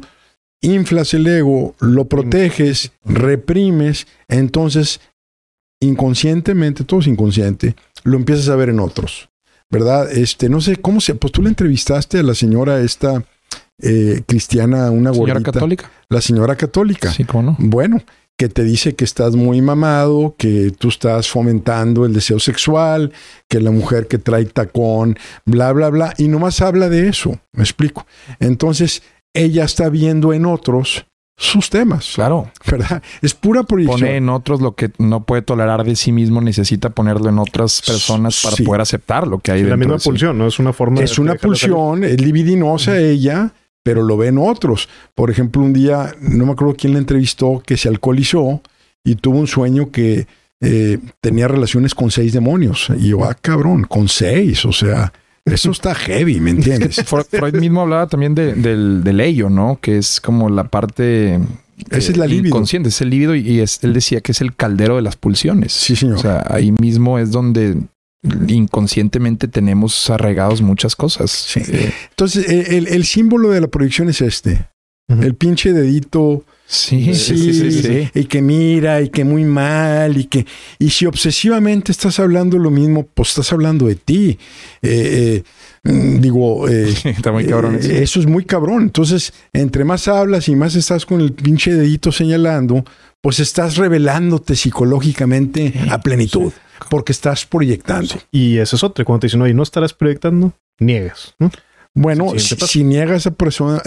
[0.60, 5.00] inflas el ego, lo proteges, reprimes, entonces
[5.80, 9.28] inconscientemente, todo es inconsciente, lo empiezas a ver en otros,
[9.70, 10.10] ¿verdad?
[10.10, 13.24] Este, no sé cómo se, pues tú le entrevistaste a la señora esta
[13.82, 15.90] eh, cristiana, una ¿Señora católica?
[16.08, 17.12] La señora católica.
[17.12, 17.56] Sí, ¿cómo no?
[17.58, 18.02] Bueno,
[18.38, 23.12] que te dice que estás muy mamado, que tú estás fomentando el deseo sexual,
[23.48, 27.62] que la mujer que trae tacón, bla, bla, bla, y nomás habla de eso, me
[27.62, 28.06] explico.
[28.38, 31.06] Entonces, ella está viendo en otros
[31.38, 32.12] sus temas.
[32.14, 32.50] Claro.
[32.66, 33.02] ¿Verdad?
[33.20, 34.00] Es pura proyección.
[34.00, 37.82] Pone en otros lo que no puede tolerar de sí mismo, necesita ponerlo en otras
[37.82, 40.46] personas para poder aceptar lo que hay La misma pulsión, ¿no?
[40.46, 43.52] Es una forma Es una pulsión, es libidinosa ella,
[43.86, 44.88] pero lo ven otros.
[45.14, 48.60] Por ejemplo, un día, no me acuerdo quién la entrevistó, que se alcoholizó
[49.04, 50.26] y tuvo un sueño que
[50.60, 52.88] eh, tenía relaciones con seis demonios.
[52.98, 55.12] Y yo, ah, cabrón, con seis, o sea
[55.44, 56.96] eso está heavy, ¿me entiendes?
[57.04, 59.78] Freud mismo hablaba también del, del ello, ¿no?
[59.80, 61.38] Que es como la parte
[61.90, 62.48] esa es la libido.
[62.48, 65.72] Inconsciente, es el líbido y él decía que es el caldero de las pulsiones.
[65.72, 66.16] Sí, señor.
[66.16, 67.76] O sea, ahí mismo es donde
[68.48, 71.30] inconscientemente tenemos arraigados muchas cosas.
[71.30, 71.60] Sí.
[71.68, 74.68] Eh, Entonces, el, símbolo de la proyección es este.
[75.08, 80.24] El pinche dedito Sí, sí, sí, sí, Y que mira, y que muy mal, y
[80.24, 80.44] que.
[80.80, 84.38] Y si obsesivamente estás hablando lo mismo, pues estás hablando de ti.
[84.82, 85.44] Eh,
[85.84, 88.18] eh, mm, digo, eh, Está muy cabrón eso.
[88.18, 88.82] es muy cabrón.
[88.82, 92.84] Entonces, entre más hablas y más estás con el pinche dedito señalando,
[93.20, 96.52] pues estás revelándote psicológicamente a plenitud,
[96.90, 98.14] porque estás proyectando.
[98.30, 99.04] Y eso es otro.
[99.04, 101.34] Cuando te dicen, oye, no estarás proyectando, niegas.
[101.94, 103.82] Bueno, si, niegas a persona,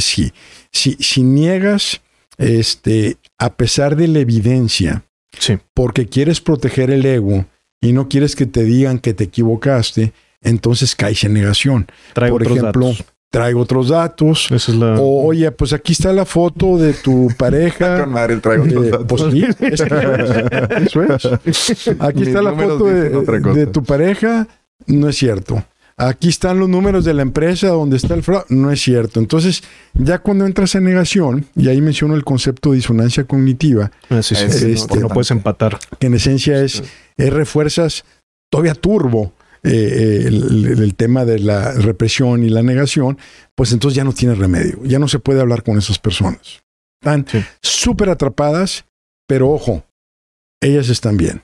[0.00, 0.32] sí.
[0.72, 2.00] Si, si niegas
[2.38, 5.04] este, a pesar de la evidencia,
[5.38, 5.58] sí.
[5.72, 7.46] porque quieres proteger el ego
[7.80, 10.12] y no quieres que te digan que te equivocaste,
[10.42, 11.86] entonces caes en negación.
[12.14, 12.92] Por ejemplo,
[13.34, 14.48] traigo otros datos.
[14.98, 18.06] O, oye, pues aquí está la foto de tu pareja.
[18.06, 19.06] madre, traigo otros datos.
[19.08, 19.44] Pues, sí,
[20.84, 21.02] eso
[21.44, 21.88] es.
[21.98, 24.46] Aquí está la foto de tu pareja.
[24.86, 25.64] No es cierto
[25.96, 28.46] aquí están los números de la empresa donde está el fraude.
[28.48, 29.20] No es cierto.
[29.20, 29.62] Entonces,
[29.94, 34.74] ya cuando entras en negación, y ahí menciono el concepto de disonancia cognitiva, ah, este,
[35.00, 35.78] no, puedes empatar.
[35.98, 36.82] Que en esencia es,
[37.16, 38.04] refuerzas
[38.50, 39.32] todavía turbo.
[39.66, 43.16] Eh, el, tema de la represión y la negación,
[43.54, 46.62] pues entonces ya no tiene remedio, ya no se puede hablar con esas personas.
[47.00, 47.26] Están
[47.62, 48.84] súper atrapadas,
[49.26, 49.82] pero ojo,
[50.60, 51.42] ellas están bien.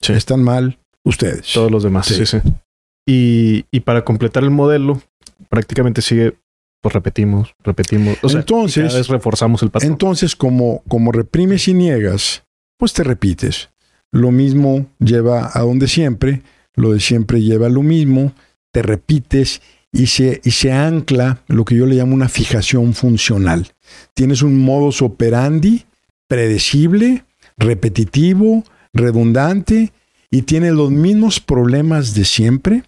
[0.00, 1.52] Están mal ustedes.
[1.52, 2.06] Todos los demás.
[2.06, 2.38] Sí, sí.
[3.06, 5.02] Y, para completar el modelo,
[5.48, 6.36] prácticamente sigue,
[6.80, 8.16] pues repetimos, repetimos.
[8.22, 9.92] O sea, entonces, cada vez reforzamos el patrón.
[9.92, 12.44] Entonces, como, como reprimes y niegas,
[12.78, 13.70] pues te repites.
[14.12, 16.42] Lo mismo lleva a donde siempre,
[16.74, 18.32] lo de siempre lleva lo mismo,
[18.72, 19.60] te repites
[19.92, 23.68] y se, y se ancla lo que yo le llamo una fijación funcional.
[24.14, 25.84] Tienes un modus operandi
[26.28, 27.24] predecible,
[27.58, 29.92] repetitivo, redundante,
[30.30, 32.84] y tienes los mismos problemas de siempre,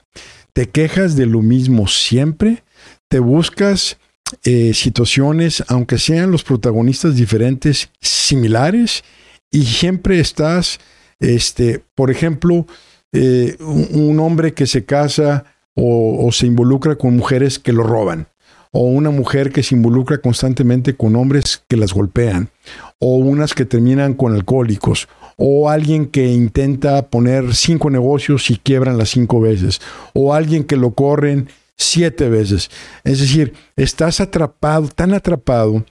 [0.53, 2.63] te quejas de lo mismo siempre,
[3.09, 3.99] te buscas
[4.45, 9.03] eh, situaciones, aunque sean los protagonistas diferentes, similares,
[9.51, 10.79] y siempre estás,
[11.19, 12.67] este, por ejemplo,
[13.13, 15.45] eh, un, hombre que se casa
[15.75, 18.29] o, se involucra con mujeres que lo roban,
[18.71, 22.51] o una mujer que se involucra constantemente con hombres que las golpean,
[22.99, 28.99] o unas que terminan con alcohólicos, o alguien que intenta poner cinco negocios y quiebran
[28.99, 29.81] las cinco veces,
[30.15, 32.71] o alguien que lo corren siete veces.
[33.05, 35.85] Es decir, estás atrapado, tan atrapado,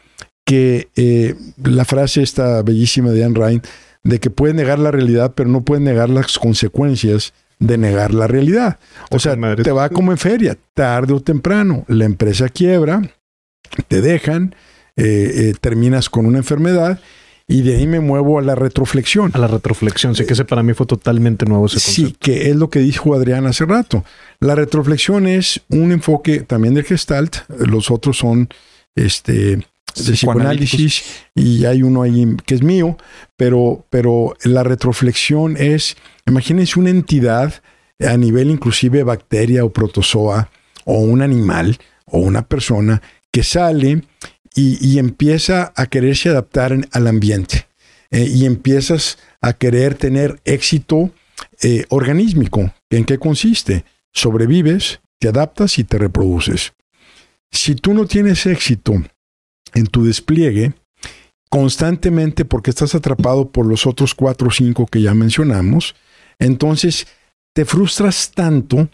[0.45, 3.61] que eh, la frase esta bellísima de Anne Ryan,
[4.03, 8.27] de que puede negar la realidad, pero no puede negar las consecuencias de negar la
[8.27, 8.79] realidad.
[9.11, 13.01] O sea, te va como en feria, tarde o temprano, la empresa quiebra,
[13.87, 14.55] te dejan,
[14.97, 16.99] eh, eh, terminas con una enfermedad
[17.47, 19.31] y de ahí me muevo a la retroflexión.
[19.33, 22.09] A la retroflexión, sí que ese para mí fue totalmente nuevo ese concepto.
[22.09, 24.03] Sí, que es lo que dijo Adrián hace rato.
[24.39, 28.49] La retroflexión es un enfoque también del Gestalt, los otros son
[28.95, 29.65] este
[29.95, 31.03] de psicoanálisis
[31.35, 32.97] y hay uno ahí que es mío,
[33.37, 37.61] pero, pero la retroflexión es, imagínense una entidad
[37.99, 40.49] a nivel inclusive bacteria o protozoa
[40.85, 44.03] o un animal o una persona que sale
[44.53, 47.67] y, empieza a quererse adaptar al ambiente
[48.09, 51.11] eh, y empiezas a querer tener éxito
[51.61, 52.73] eh, organísmico.
[52.89, 53.85] ¿En qué consiste?
[54.11, 56.73] Sobrevives, te adaptas y te reproduces.
[57.49, 59.01] Si tú no tienes éxito
[59.73, 60.73] en tu despliegue,
[61.49, 65.95] constantemente porque estás atrapado por los otros cuatro o cinco que ya mencionamos,
[66.39, 67.07] entonces
[67.53, 68.89] te frustras tanto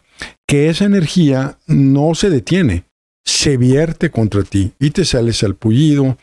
[0.47, 2.86] que esa energía no se detiene,
[3.23, 6.17] se vierte contra ti y te sale salpullido,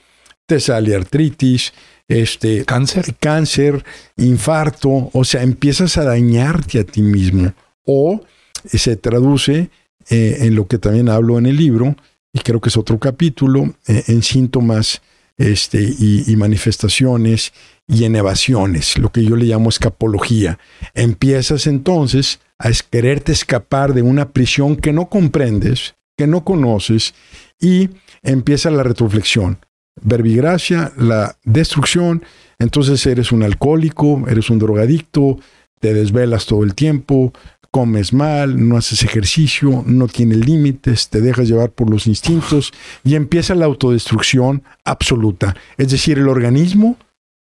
[0.46, 1.72] te sale artritis,
[2.08, 3.84] este cáncer, cáncer,
[4.16, 8.22] infarto, o sea, empiezas a dañarte a ti mismo o
[8.64, 9.70] se traduce
[10.10, 11.96] eh, en lo que también hablo en el libro
[12.34, 15.00] y creo que es otro capítulo eh, en síntomas
[15.38, 17.52] este, y, manifestaciones
[17.86, 20.58] y en evasiones, lo que yo le llamo escapología.
[20.94, 27.14] Empiezas entonces a quererte escapar de una prisión que no comprendes, que no conoces,
[27.60, 27.90] y
[28.22, 29.58] empieza la retroflexión.
[30.02, 32.24] Verbigracia, la destrucción,
[32.58, 35.38] entonces eres un alcohólico, eres un drogadicto,
[35.80, 37.32] te desvelas todo el tiempo,
[37.74, 42.72] comes mal, no haces ejercicio, no tienes límites, te dejas llevar por los instintos
[43.02, 45.56] y empieza la autodestrucción absoluta.
[45.76, 46.96] Es decir, el organismo,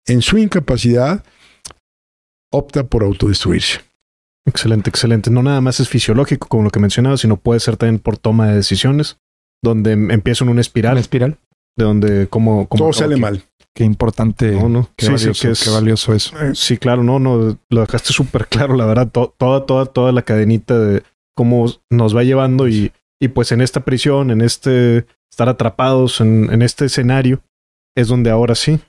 [0.08, 1.24] en su incapacidad,
[2.52, 3.82] opta por autodestruirse.
[4.48, 5.30] Excelente, excelente.
[5.30, 8.48] No nada más es fisiológico, como lo que mencionaba, sino puede ser también por toma
[8.48, 9.18] de decisiones,
[9.62, 10.94] donde empieza en una espiral.
[10.94, 11.38] Una espiral.
[11.78, 12.68] De donde como...
[12.68, 13.44] como Todo sale mal.
[13.76, 14.52] Qué importante.
[14.52, 14.90] No, no.
[14.96, 16.40] Qué, valioso, qué valioso eso.
[16.40, 17.58] Eh, sí, claro, no, no.
[17.70, 19.10] Lo dejaste súper claro, la verdad.
[19.10, 21.04] toda, toda, toda la cadenita de
[21.36, 26.54] cómo nos va llevando y, y pues en esta prisión, en este estar atrapados en,
[26.54, 27.42] en este escenario,
[27.96, 28.80] es donde ahora sí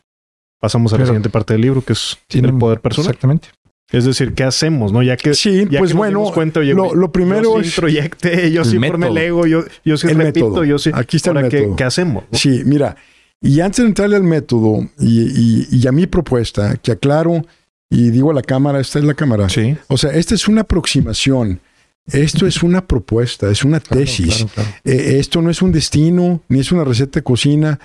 [0.61, 3.11] pasamos a la siguiente parte del libro, que es el poder personal.
[3.11, 3.49] Exactamente.
[3.93, 4.93] Es decir, ¿qué hacemos?
[4.93, 5.03] ¿No?
[5.03, 7.67] Ya que, sí, ya pues que bueno, cuenta, lo, lo, primero yo es.
[7.67, 10.91] Sí introyecté, yo sí formé el ego, yo, yo sí repito, yo sí.
[10.93, 11.77] Aquí está el método.
[11.77, 12.25] ¿qué, hacemos?
[12.33, 12.97] Sí, mira,
[13.45, 17.45] y antes de entrarle al método y, a mi propuesta, que aclaro
[17.91, 19.51] y digo a la cámara, esta es la cámara.
[19.51, 19.77] Sí.
[19.89, 21.61] O sea, esta es una aproximación.
[22.07, 24.47] Esto es una propuesta, es una tesis.
[24.83, 27.79] Eh, esto no es un destino, ni es una receta de cocina.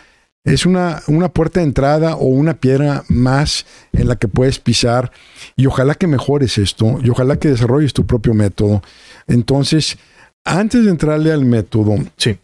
[0.45, 5.12] Es una, una puerta de entrada o una piedra más en la que puedes pisar.
[5.57, 8.81] Y ojalá que mejores esto y ojalá que desarrolles tu propio método.
[9.27, 9.98] Entonces,
[10.45, 12.38] antes de entrarle al método, sí.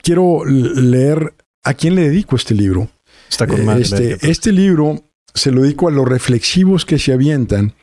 [0.00, 1.34] quiero leer
[1.64, 2.90] ¿A quién le dedico este libro?
[3.28, 7.74] Está con eh, este, este libro se lo dedico a los reflexivos que se avientan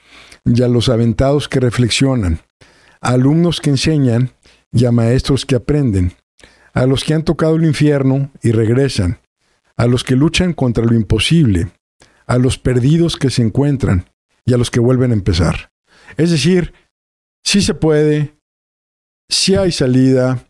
[0.46, 2.42] y a los aventados que reflexionan,
[3.02, 4.32] a alumnos que enseñan
[4.72, 6.14] y a maestros que aprenden,
[6.74, 9.20] a los que han tocado el infierno y regresan,
[9.76, 11.72] a los que luchan contra lo imposible,
[12.28, 14.10] a los perdidos que se encuentran
[14.46, 15.72] y a los que vuelven a empezar.
[16.18, 16.74] Es decir,
[17.44, 18.36] sí se puede,
[19.30, 20.46] sí hay salida,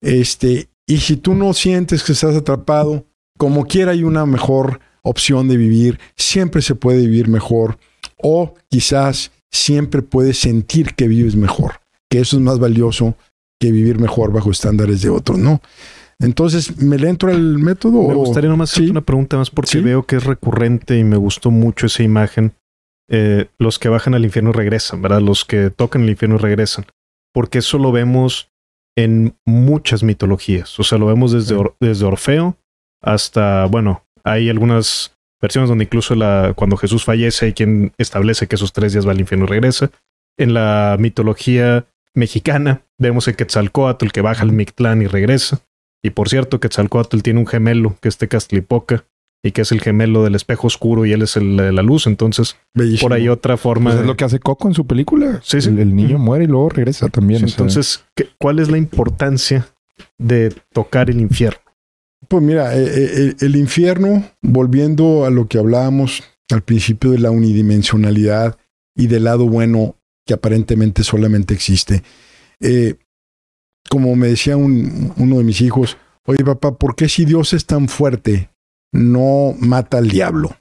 [0.00, 3.06] este, y si tú no sientes que estás atrapado,
[3.38, 7.78] como quiera hay una mejor opción de vivir, siempre se puede vivir mejor
[8.18, 13.16] o quizás siempre puedes sentir que vives mejor, que eso es más valioso
[13.58, 15.62] que vivir mejor bajo estándares de otros, ¿no?
[16.18, 18.06] Entonces, ¿me le entro al método?
[18.06, 21.50] Me gustaría nomás hacer una pregunta más porque veo que es recurrente y me gustó
[21.50, 22.52] mucho esa imagen.
[23.08, 25.22] Eh, los que bajan al infierno regresan, ¿verdad?
[25.22, 26.84] Los que tocan el infierno regresan.
[27.32, 28.51] Porque eso lo vemos
[28.96, 30.78] en muchas mitologías.
[30.78, 32.56] O sea, lo vemos desde, desde Orfeo
[33.02, 38.54] hasta, bueno, hay algunas versiones donde incluso la, cuando Jesús fallece hay quien establece que
[38.54, 39.90] esos tres días va al infierno y regresa.
[40.38, 45.60] En la mitología mexicana vemos a Quetzalcoatl que baja al Mictlán y regresa.
[46.04, 49.04] Y por cierto, Quetzalcoatl tiene un gemelo que es Tecastlipoca
[49.42, 52.06] y que es el gemelo del espejo oscuro y él es el de la luz.
[52.06, 53.08] Entonces, Bellísimo.
[53.08, 53.90] por ahí otra forma.
[53.90, 55.40] Pues es de- lo que hace Coco en su película.
[55.42, 55.68] Sí, sí.
[55.68, 57.40] El, el niño muere y luego regresa también.
[57.40, 59.66] Sí, o sea, entonces, ¿qué- ¿cuál es la importancia
[60.18, 61.58] de tocar el infierno?
[62.28, 67.18] Pues mira, eh, eh, el, el infierno, volviendo a lo que hablábamos al principio de
[67.18, 68.56] la unidimensionalidad
[68.96, 69.96] y del lado bueno
[70.26, 72.02] que aparentemente solamente existe.
[72.60, 72.94] eh,
[73.90, 77.66] como me decía un- uno de mis hijos, oye papá, ¿por qué si Dios es
[77.66, 78.48] tan fuerte
[78.92, 80.56] no mata al diablo?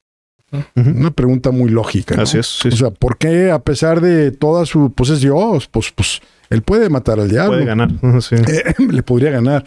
[0.75, 2.15] Una pregunta muy lógica.
[2.15, 2.23] ¿no?
[2.23, 2.47] Así es.
[2.47, 6.21] sí, O sea, ¿por qué a pesar de toda su, pues es Dios, pues, pues
[6.49, 7.53] él puede matar al diablo?
[7.53, 7.91] Puede ganar.
[8.21, 8.35] Sí.
[8.47, 9.63] eh, le podría ganar.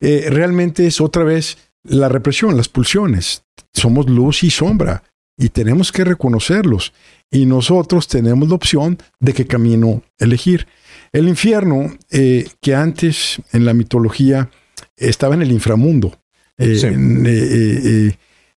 [0.00, 3.44] Eh, realmente es otra vez la represión, las pulsiones.
[3.72, 5.02] Somos luz y sombra
[5.36, 6.92] y tenemos que reconocerlos.
[7.30, 10.66] Y nosotros tenemos la opción de qué camino elegir.
[11.12, 14.50] El infierno, eh, que antes en la mitología
[14.96, 16.18] estaba en el inframundo.
[16.58, 16.86] Eh, Sí.
[16.86, 18.16] eh, eh, eh,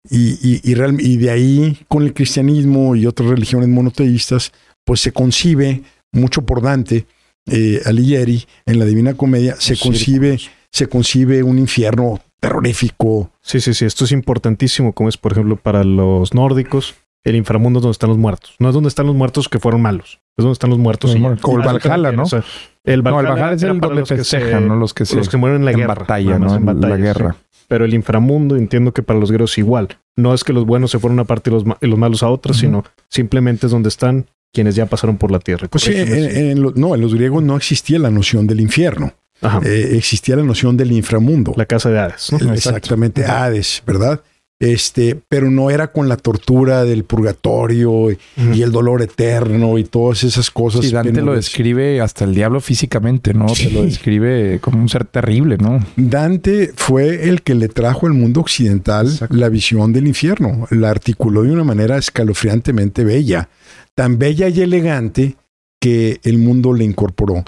[0.09, 4.51] y, y- y real- y de ahí, con el cristianismo y otras religiones monoteístas,
[4.83, 7.05] pues se concibe mucho por Dante,
[7.47, 10.39] eh, Alighieri, en la Divina Comedia, se concibe,
[10.71, 13.31] se concibe un infierno terrorífico.
[13.41, 13.85] Sí, sí, sí.
[13.85, 16.95] Esto es importantísimo, como es, por ejemplo, para los nórdicos.
[17.23, 18.55] El inframundo es donde están los muertos.
[18.57, 20.19] No es donde están los muertos que fueron malos.
[20.37, 21.15] Es donde están los muertos.
[21.41, 22.23] Como el Valhalla, ¿no?
[22.23, 22.43] o sea,
[22.83, 24.75] el No, el Valhalla Valhalla es el donde los que se- festejan, ¿no?
[24.75, 25.93] Los que se los que mueren en la en guerra.
[25.93, 26.55] batalla, ¿no?
[26.55, 27.35] en En la guerra.
[27.50, 27.50] sí.
[27.71, 29.87] Pero el inframundo, entiendo que para los griegos igual.
[30.17, 31.97] No es que los buenos se fueron a una parte y los, ma- y los
[31.97, 35.69] malos a otra, sino simplemente es donde están quienes ya pasaron por la tierra.
[35.69, 38.59] Pues sí, en, si- en lo- no, en los griegos no existía la noción del
[38.59, 39.61] infierno, Ajá.
[39.63, 41.53] eh, existía la noción del inframundo.
[41.55, 42.39] la casa de Hades, ¿no?
[42.39, 42.69] El- Exacto.
[42.77, 44.19] exactamente, Hades, ¿verdad?
[44.61, 48.19] Este, pero no era con la tortura del purgatorio y,
[48.53, 50.85] y el dolor eterno y todas esas cosas.
[50.85, 53.49] Sí, Dante lo describe hasta el diablo físicamente, ¿no?
[53.49, 53.69] Sí.
[53.69, 55.83] Te lo describe como un ser terrible, ¿no?
[55.95, 59.35] Dante fue el que le trajo al mundo occidental Exacto.
[59.35, 60.67] la visión del infierno.
[60.69, 63.49] La articuló de una manera escalofriantemente bella,
[63.95, 65.37] tan bella y elegante
[65.81, 67.43] que el mundo le incorporó.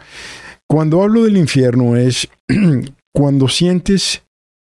[0.67, 2.27] Cuando hablo del infierno es
[3.13, 4.23] cuando sientes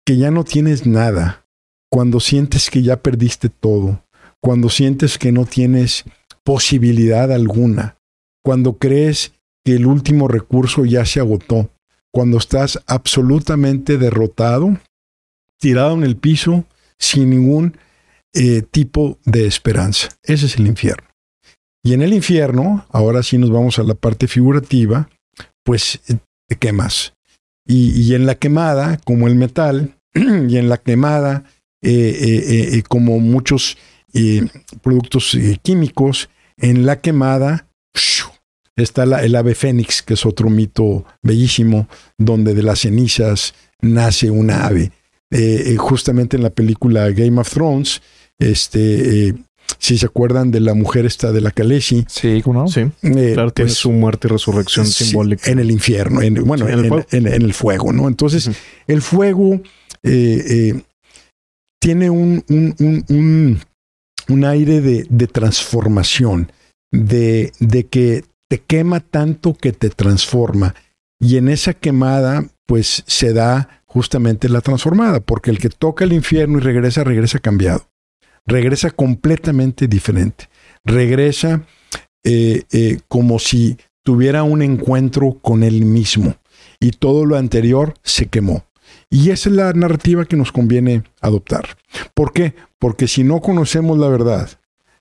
[0.05, 1.46] que ya no tienes nada,
[1.91, 4.05] cuando sientes que ya perdiste todo,
[4.41, 6.05] cuando sientes que no tienes
[6.45, 7.99] posibilidad alguna,
[8.43, 9.33] cuando crees
[9.65, 11.71] que el último recurso ya se agotó,
[12.13, 14.79] cuando estás absolutamente derrotado,
[15.59, 16.65] tirado en el piso,
[16.99, 17.77] sin ningún
[18.33, 20.11] eh, tipo de esperanza.
[20.23, 21.09] Ese es el infierno.
[21.83, 25.09] Y en el infierno, ahora sí nos vamos a la parte figurativa,
[25.63, 26.01] pues
[26.49, 27.15] te quemas.
[27.69, 31.45] Y en la quemada, como el metal, y en la quemada,
[31.87, 33.77] eh, eh, eh, eh, como muchos
[34.13, 34.47] eh,
[34.83, 38.29] productos eh, químicos, en la quemada ¡shu!
[38.77, 41.89] está la- el ave fénix, que es otro mito bellísimo,
[42.19, 44.91] donde de las cenizas nace una ave.
[45.31, 48.01] Eh, eh, justamente en la película Game of Thrones,
[48.39, 49.35] este, eh,
[49.79, 52.69] si se acuerdan de la mujer esta de la Khaleesi, Sí, ¿no?
[52.69, 55.51] Sí, eh, claro, tiene pues, su muerte y resurrección sí, simbólica.
[55.51, 57.07] En el infierno, en, bueno, Sí, en, el fuego.
[57.11, 58.07] en- en el fuego, ¿no?
[58.09, 58.51] Entonces,
[58.87, 59.61] el fuego
[60.03, 60.83] eh, eh,
[61.81, 63.61] tiene un, un, un,
[64.29, 66.51] un- aire de, de transformación,
[66.93, 70.75] de, de que te quema tanto que te transforma.
[71.21, 76.13] Y en esa quemada, pues se da justamente la transformada, porque el que toca el
[76.13, 77.89] infierno y regresa, regresa cambiado.
[78.47, 80.49] Regresa completamente diferente.
[80.85, 81.65] Regresa
[82.25, 86.37] eh, eh, como si tuviera un encuentro con él mismo
[86.79, 88.65] y todo lo anterior se quemó.
[89.11, 91.77] Y esa es la narrativa que nos conviene adoptar.
[92.15, 92.55] ¿Por qué?
[92.79, 94.51] Porque si no conocemos la verdad,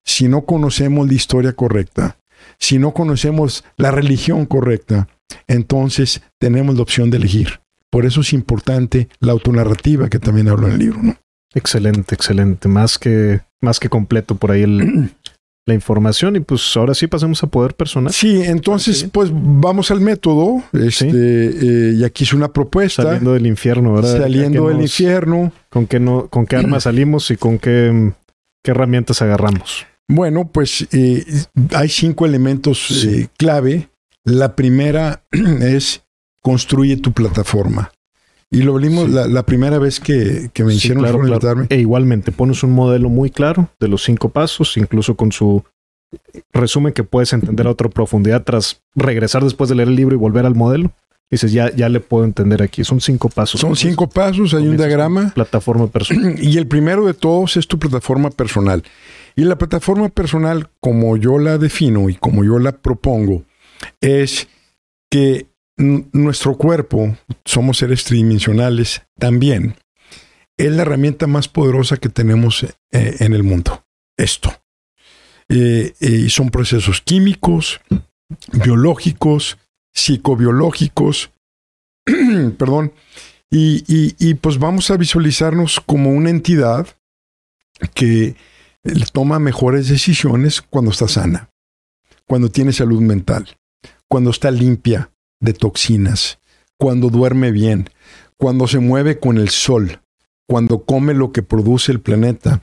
[0.03, 2.18] si no conocemos la historia correcta,
[2.60, 5.07] si no conocemos la religión correcta,
[5.48, 7.60] entonces tenemos la opción de elegir.
[7.90, 10.99] Por eso es importante la autonarrativa que también hablo en el libro.
[11.02, 11.15] ¿no?
[11.53, 12.68] Excelente, excelente.
[12.68, 15.11] Más que, más que completo por ahí el-
[15.66, 16.36] la información.
[16.36, 18.14] Y pues ahora sí pasemos a poder personal.
[18.14, 19.08] Sí, entonces Sí.
[19.12, 20.64] pues vamos al método.
[20.74, 23.04] Este, eh, y aquí hice una propuesta.
[23.04, 24.18] Saliendo del infierno, ¿verdad?
[24.20, 25.52] Saliendo ¿Qué del nos- infierno.
[25.70, 28.14] ¿Con qué, no, con qué armas salimos y con qué,
[28.64, 29.86] qué herramientas agarramos?
[30.08, 31.26] Bueno, pues eh,
[31.74, 33.10] hay cinco elementos Sí.
[33.22, 33.90] eh, clave.
[34.24, 35.24] La primera
[35.62, 36.04] es
[36.42, 37.92] construye tu plataforma.
[38.56, 39.11] Y lo vimos Sí.
[39.11, 41.65] la, la primera vez que, que me Sí, hicieron claro.
[41.69, 45.64] E igualmente, pones un modelo muy claro de los cinco pasos, incluso con su
[46.53, 50.18] resumen que puedes entender a otra profundidad tras regresar después de leer el libro y
[50.19, 50.91] volver al modelo.
[51.30, 52.84] Dices, ya, ya le puedo entender aquí.
[52.84, 53.60] Son cinco pasos.
[53.60, 55.32] Son cinco pasos, hay un diagrama.
[55.34, 56.36] Plataforma personal.
[56.41, 58.84] Y el primero de todos es tu plataforma personal.
[59.36, 63.44] Y la plataforma personal, como yo la defino y como yo la propongo,
[64.02, 64.48] es
[65.10, 69.76] que nuestro cuerpo, somos seres tridimensionales también,
[70.57, 73.84] es la herramienta más poderosa que tenemos eh, en el mundo.
[74.18, 74.53] Esto.
[75.49, 77.81] Eh, eh, son procesos químicos,
[78.53, 79.57] biológicos,
[79.93, 81.31] psicobiológicos,
[82.57, 82.93] perdón,
[83.52, 86.88] y, y, pues vamos a visualizarnos como una entidad
[87.93, 88.35] que
[89.14, 91.49] toma mejores decisiones cuando está sana,
[92.27, 93.56] cuando tiene salud mental,
[94.10, 95.10] cuando está limpia
[95.46, 96.40] de toxinas,
[96.78, 97.90] cuando duerme bien,
[98.38, 100.02] cuando se mueve con el sol,
[100.48, 102.62] cuando come lo que produce el planeta,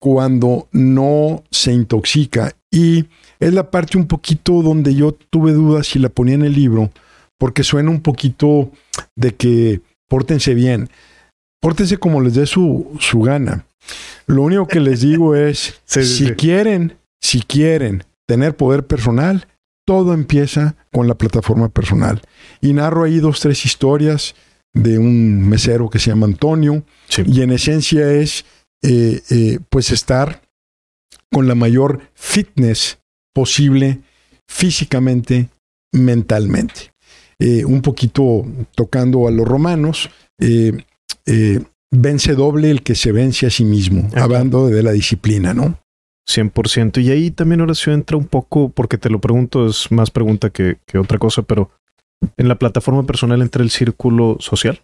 [0.00, 2.56] cuando no se intoxica.
[2.70, 3.06] Y
[3.38, 6.90] es la parte un poquito donde yo tuve dudas si la ponía en el libro,
[7.38, 8.70] porque suena un poquito
[9.16, 10.88] de que pórtense bien,
[11.60, 13.66] pórtense como les dé su, su gana.
[14.26, 19.46] Lo único que les digo es, si quieren, si quieren tener poder personal,
[19.84, 22.22] todo empieza con la plataforma personal.
[22.60, 24.34] Y narro ahí dos, tres historias
[24.72, 26.84] de un mesero que se llama Antonio.
[27.26, 28.44] Y en esencia es,
[28.82, 30.42] eh, eh, pues, estar
[31.30, 32.98] con la mayor fitness
[33.34, 34.00] posible
[34.48, 35.48] físicamente,
[35.92, 36.92] mentalmente.
[37.38, 40.08] Eh, un poquito tocando a los romanos,
[41.90, 45.78] vence doble el que se vence a sí mismo, hablando de la disciplina, ¿no?
[46.26, 47.02] 100%.
[47.02, 50.78] Y ahí también Horacio entra un poco, porque te lo pregunto, es más pregunta que,
[50.98, 51.70] otra cosa, pero
[52.36, 54.82] en la plataforma personal entra el círculo social.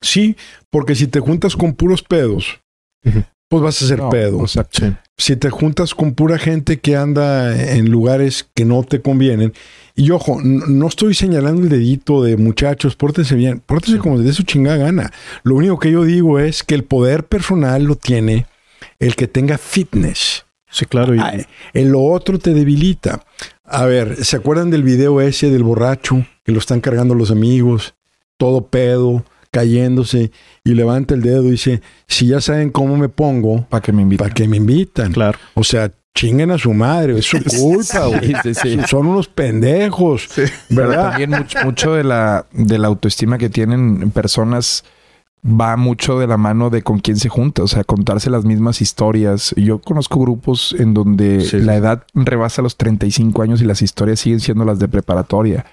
[0.00, 0.36] Sí,
[0.70, 2.60] porque si te juntas con puros pedos,
[3.48, 4.44] pues vas a ser pedo.
[5.16, 9.52] Si te juntas con pura gente que anda en lugares que no te convienen,
[9.94, 14.42] y ojo, no estoy señalando el dedito de muchachos, pórtense bien, pórtense como de su
[14.42, 15.12] chingada gana.
[15.44, 18.46] Lo único que yo digo es que el poder personal lo tiene
[18.98, 20.44] el que tenga fitness.
[20.74, 21.14] Sí, claro.
[21.14, 21.20] Y...
[21.72, 23.24] en lo otro te debilita.
[23.64, 27.94] A ver, ¿se acuerdan del video ese del borracho que lo están cargando los amigos?
[28.36, 30.32] Todo pedo, cayéndose
[30.64, 34.02] y levanta el dedo y dice, si ya saben cómo me pongo, ¿para que me
[34.02, 34.24] invitan?
[34.26, 35.12] ¿Para que me invitan?
[35.12, 35.38] Claro.
[35.54, 38.34] O sea, chinguen a su madre, es su culpa, güey.
[38.88, 40.28] Son unos pendejos,
[40.70, 41.10] ¿verdad?
[41.10, 44.82] también mucho, mucho, de la de la autoestima que tienen personas
[45.44, 48.80] va mucho de la mano de con quién se junta, o sea, contarse las mismas
[48.80, 49.54] historias.
[49.56, 54.40] Yo conozco grupos en donde la edad rebasa los 35 años y las historias siguen
[54.40, 55.66] siendo las de preparatoria.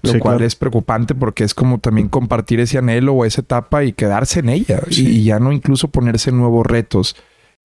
[0.00, 3.92] Lo cual es preocupante porque es como también compartir ese anhelo o esa etapa y
[3.92, 7.16] quedarse en ella y, ya no incluso ponerse nuevos retos.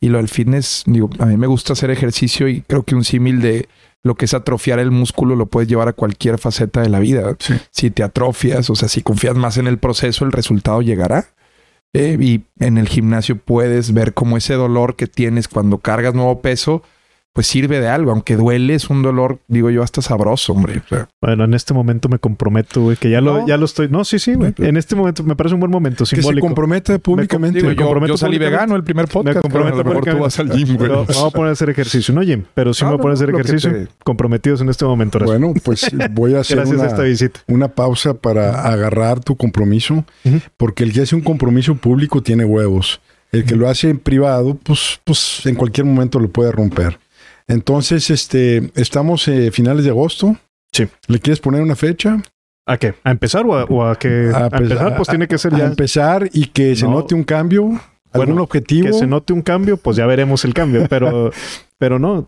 [0.02, 3.04] Y lo del fitness, digo, a mí me gusta hacer ejercicio y creo que un
[3.04, 3.70] símil de
[4.02, 7.38] lo que es atrofiar el músculo lo puedes llevar a cualquier faceta de la vida.
[7.70, 11.28] Si te atrofias, o sea, si confías más en el proceso, el resultado llegará.
[11.94, 16.42] Eh, y en el gimnasio puedes ver cómo ese dolor que tienes cuando cargas nuevo
[16.42, 16.82] peso,
[17.34, 20.84] pues sirve de algo, aunque duele, es un dolor, digo yo, hasta sabroso, hombre.
[21.20, 23.90] bueno, en este momento me comprometo, güey, que ya lo, ya lo estoy.
[23.90, 24.54] No, sí, sí, güey.
[24.60, 26.06] En este momento me parece un buen momento.
[26.06, 26.30] Simbólico.
[26.30, 27.60] Que se compromete públicamente.
[27.76, 29.38] yo, salí vegano el primer podcast.
[29.38, 30.90] Me comprometo pero tú vas al gym, güey.
[30.90, 33.16] vamos a poner a hacer ejercicio, no gym, pero sí me voy a poner a
[33.16, 33.88] hacer ejercicio.
[34.04, 35.20] Comprometidos en este momento.
[35.20, 37.40] Bueno, pues voy a hacer una, esta visita.
[37.48, 40.06] una pausa para agarrar tu compromiso,
[40.58, 43.02] porque el que hace un compromiso público tiene huevos.
[43.32, 47.00] El que lo hace en privado, pues, pues en cualquier momento lo puede romper.
[47.48, 50.38] Entonces, este, estamos a finales de agosto.
[50.72, 50.88] Sí.
[51.08, 52.22] ¿Le quieres poner una fecha?
[52.66, 52.96] ¿A qué?
[53.04, 54.96] ¿A empezar o a, o a que a, empezar?
[54.96, 55.66] Pues tiene que ser ya.
[55.66, 57.80] A empezar y que se note un cambio.
[58.12, 58.88] ¿Algún objetivo?
[58.88, 60.88] Que se note un cambio, pues ya veremos el cambio.
[60.88, 61.32] Pero,
[61.78, 62.28] pero no.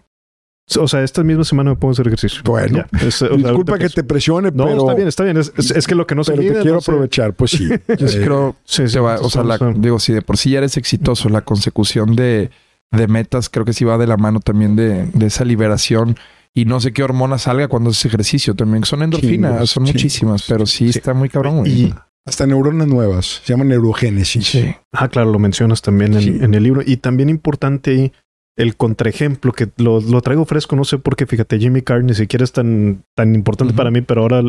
[0.80, 2.42] O sea, esta misma semana me pongo a hacer ejercicio.
[2.44, 4.80] Bueno, disculpa que te presione, no, pero...
[4.80, 5.38] está bien, está bien.
[5.38, 7.70] Es, que lo que no se Pero te quiero aprovechar, pues sí.
[8.00, 8.56] Yo creo...
[8.66, 9.44] Sí, se va, o sea,
[9.76, 12.50] digo, si de por sí ya eres exitoso, la consecución de
[12.96, 16.18] de metas, creo que sí va de la mano también de, esa liberación.
[16.54, 18.86] Y no sé qué hormonas salga cuando haces ejercicio también.
[18.86, 21.68] Son endorfinas, son muchísimas, pero sí, está muy cabrón.
[21.68, 21.94] Y
[22.26, 24.58] hasta neuronas nuevas, se llama neurogénesis.
[24.92, 26.82] Ah, claro, lo mencionas también en, el libro.
[26.86, 28.14] Y también importante
[28.58, 32.44] el contraejemplo, que lo, traigo fresco, no sé por qué, fíjate, Jimmy Carr ni siquiera
[32.46, 34.44] es tan, tan importante para mí, pero ahora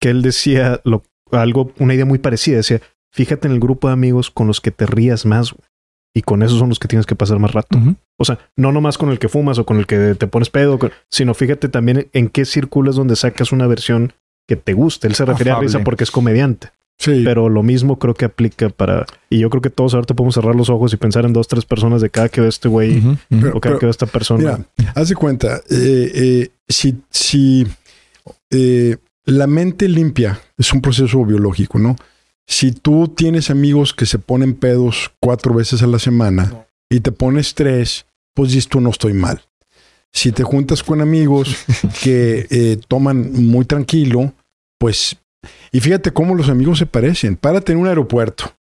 [0.00, 2.80] que él decía lo, algo, una idea muy parecida, decía,
[3.12, 5.54] fíjate en el grupo de amigos con los que te rías más
[6.14, 7.78] y con esos son los que tienes que pasar más rato.
[8.16, 10.78] O sea, no nomás con el que fumas o con el que te pones pedo,
[11.10, 14.12] sino fíjate también en qué círculo es donde sacas una versión
[14.46, 15.08] que te guste.
[15.08, 16.68] Él se refiere a risa porque es comediante.
[16.96, 17.22] Sí.
[17.24, 19.04] Pero lo mismo creo que aplica para.
[19.28, 21.64] Y yo creo que todos ahorita podemos cerrar los ojos y pensar en dos, tres
[21.64, 23.02] personas de cada que ve este güey
[23.52, 24.64] o cada que ve esta persona.
[24.78, 27.66] Mira, haz de cuenta, eh, eh, si, si
[28.50, 31.96] eh, la mente limpia es un proceso biológico, ¿no?
[32.46, 37.12] Si tú tienes amigos que se ponen pedos cuatro veces a la semana y te
[37.12, 39.42] pones tres, pues dices tú no estoy mal.
[40.12, 41.56] Si te juntas con amigos
[42.02, 44.32] que eh, toman muy tranquilo,
[44.78, 45.16] pues...
[45.72, 47.36] Y fíjate cómo los amigos se parecen.
[47.36, 48.54] Párate en un aeropuerto.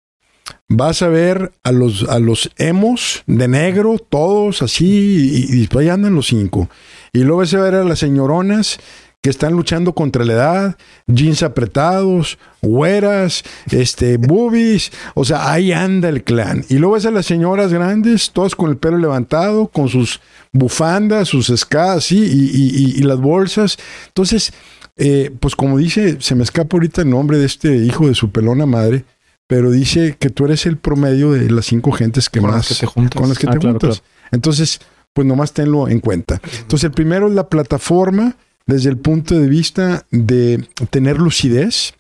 [0.68, 5.90] Vas a ver a los, a los emos de negro, todos así, y, y ahí
[5.90, 6.70] andan los cinco.
[7.14, 8.80] Y luego vas a ver a las señoronas
[9.24, 10.78] que están luchando contra la edad,
[11.08, 16.66] jeans apretados, güeras, este, boobies, o sea, ahí anda el clan.
[16.68, 20.20] Y luego ves a las señoras grandes, todas con el pelo levantado, con sus
[20.52, 23.78] bufandas, sus escadas, y, y, las bolsas.
[24.08, 24.52] Entonces,
[24.98, 28.30] eh, pues como dice, se me escapa ahorita el nombre de este hijo de su
[28.30, 29.06] pelona madre,
[29.48, 32.68] pero dice que tú eres el promedio de las cinco gentes que con más las
[32.68, 33.22] que te juntas.
[33.22, 34.04] con las que Ah, te claro, juntas.
[34.32, 34.82] Entonces,
[35.14, 36.42] pues nomás tenlo en cuenta.
[36.60, 41.94] Entonces, el primero es la plataforma desde el punto de vista de tener lucidez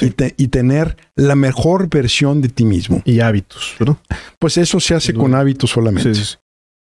[0.00, 3.00] y, te- y tener la mejor versión de ti mismo.
[3.04, 3.96] Y hábitos, ¿verdad?
[4.38, 6.14] Pues eso se hace con hábitos solamente.
[6.14, 6.36] Sí, sí, sí.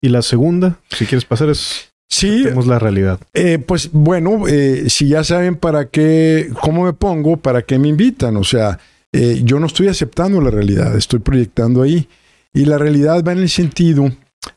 [0.03, 3.21] Y la segunda, si quieres pasar, es Sí, tenemos la realidad.
[3.35, 7.87] eh, pues bueno, eh, si ya saben para qué, cómo me pongo, para qué me
[7.89, 8.37] invitan.
[8.37, 8.81] O sea,
[9.13, 12.09] eh, yo no estoy aceptando la realidad, estoy proyectando ahí.
[12.53, 14.11] Y la realidad va en el sentido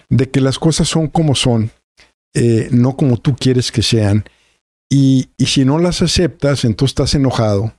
[0.09, 1.69] de que las cosas son como son,
[2.71, 4.23] no como tú quieres que sean.
[4.95, 7.73] Y, si no las aceptas, entonces estás enojado,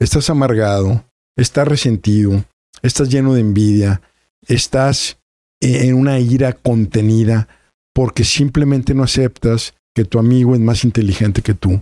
[0.00, 1.04] estás amargado,
[1.36, 2.44] estás resentido,
[2.82, 4.02] estás lleno de envidia,
[4.48, 5.18] estás
[5.60, 7.46] eh, en una ira contenida
[7.94, 11.80] porque simplemente no aceptas que tu amigo es más inteligente que tú,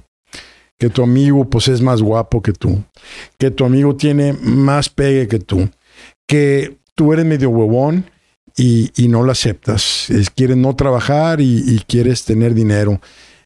[0.78, 2.84] que tu amigo pues es más guapo que tú,
[3.38, 5.70] que tu amigo tiene más pegue que tú,
[6.28, 8.10] que tú eres medio huevón
[8.58, 13.00] y, y no lo aceptas, Es- quieres no trabajar y, y quieres tener dinero.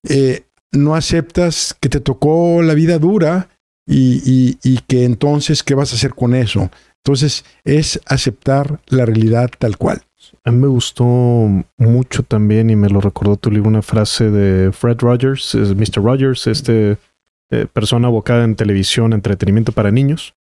[0.09, 0.43] Eh,
[0.73, 3.49] no aceptas que te tocó la vida dura
[3.87, 6.71] y, y- que entonces, ¿qué vas a hacer con eso?
[7.05, 10.03] Entonces, es aceptar la realidad tal cual.
[10.45, 11.05] A mí me gustó
[11.79, 16.03] mucho también y me lo recordó tu libro una frase de Fred Rogers, Mr.
[16.03, 16.99] Rogers, este
[17.51, 20.35] eh, persona abocada en televisión, entretenimiento para niños.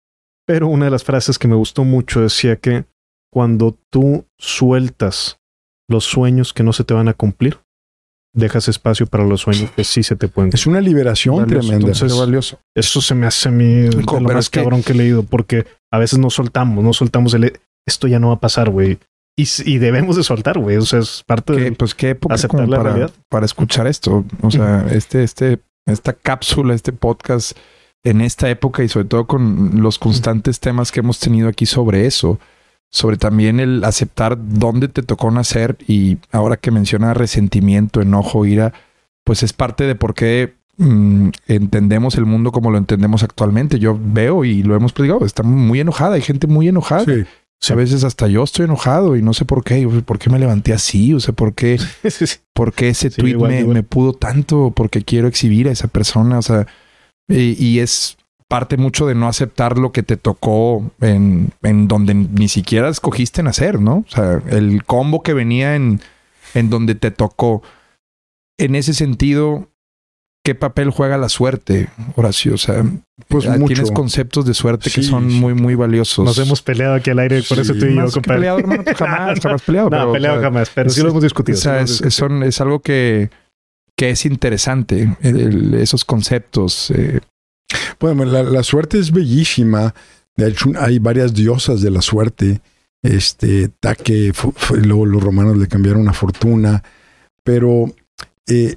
[0.45, 2.85] Pero una de las frases que me gustó mucho decía que
[3.31, 5.39] cuando tú sueltas
[5.87, 7.59] los sueños que no se te van a cumplir,
[8.37, 10.51] dejas espacio para los sueños que sí se te pueden.
[10.53, 11.75] Es una liberación Valioso, tremenda.
[11.87, 12.59] entonces- Qué valioso.
[12.75, 15.65] Eso se me hace a mí lo más es que- cabrón que he leído, porque
[15.91, 18.97] a veces no soltamos, no soltamos el esto ya no va a pasar, güey.
[19.39, 20.77] Y, y debemos de soltar, güey.
[20.77, 21.71] O sea, es parte ¿Qué, de.
[21.73, 23.11] pues qué época aceptar como la para, realidad.
[23.29, 24.25] para escuchar esto.
[24.41, 27.55] O sea, este, este, esta cápsula, este podcast
[28.03, 32.05] en esta época y sobre todo con los constantes temas que hemos tenido aquí sobre
[32.07, 32.39] eso,
[32.89, 38.73] sobre también el aceptar dónde te tocó nacer y ahora que menciona resentimiento, enojo, ira,
[39.23, 43.79] pues es parte de por qué mm, entendemos el mundo como lo entendemos actualmente.
[43.79, 47.05] Yo veo y lo hemos platicado, está muy enojada, hay gente muy enojada.
[47.05, 47.25] Sí.
[47.59, 47.73] Sí.
[47.73, 49.87] A veces hasta yo estoy enojado y no sé por qué.
[50.05, 51.15] ¿Por qué me levanté así?
[51.15, 52.37] O sea, ¿por qué, Sí, sí.
[52.53, 53.73] por qué ese tweet igual, me, igual.
[53.73, 54.71] me pudo tanto?
[54.75, 56.37] Porque quiero exhibir a esa persona.
[56.37, 56.67] O sea,
[57.27, 58.17] y, y es
[58.49, 63.43] parte mucho de no aceptar lo que te tocó en, en donde ni siquiera escogiste
[63.43, 64.05] nacer, ¿no?
[64.07, 65.99] O sea, el combo que venía en,
[66.53, 67.61] en donde te tocó.
[68.57, 69.67] En ese sentido,
[70.45, 72.53] ¿qué papel juega la suerte, Horacio?
[72.53, 72.83] O sea,
[73.27, 73.73] Pues mucho.
[73.73, 76.23] tienes conceptos de suerte que son muy, muy valiosos.
[76.25, 77.61] Nos hemos peleado aquí al aire, por Sí.
[77.61, 78.21] eso tú y yo, compadre.
[78.39, 79.89] peleado, hermano, pues jamás, jamás peleado.
[79.89, 81.57] No, pero, peleado o sea, jamás, pero sí lo hemos discutido.
[81.57, 83.29] O sea, sí es, son- es algo que,
[83.97, 86.91] que es interesante, el- el- esos conceptos.
[86.91, 87.19] eh,
[87.99, 89.93] Bueno, la, la suerte es bellísima.
[90.35, 92.61] De hecho, hay varias diosas de la suerte.
[93.01, 94.31] Este, Taque,
[94.83, 96.83] luego los romanos le cambiaron a fortuna.
[97.43, 97.85] Pero
[98.47, 98.75] eh,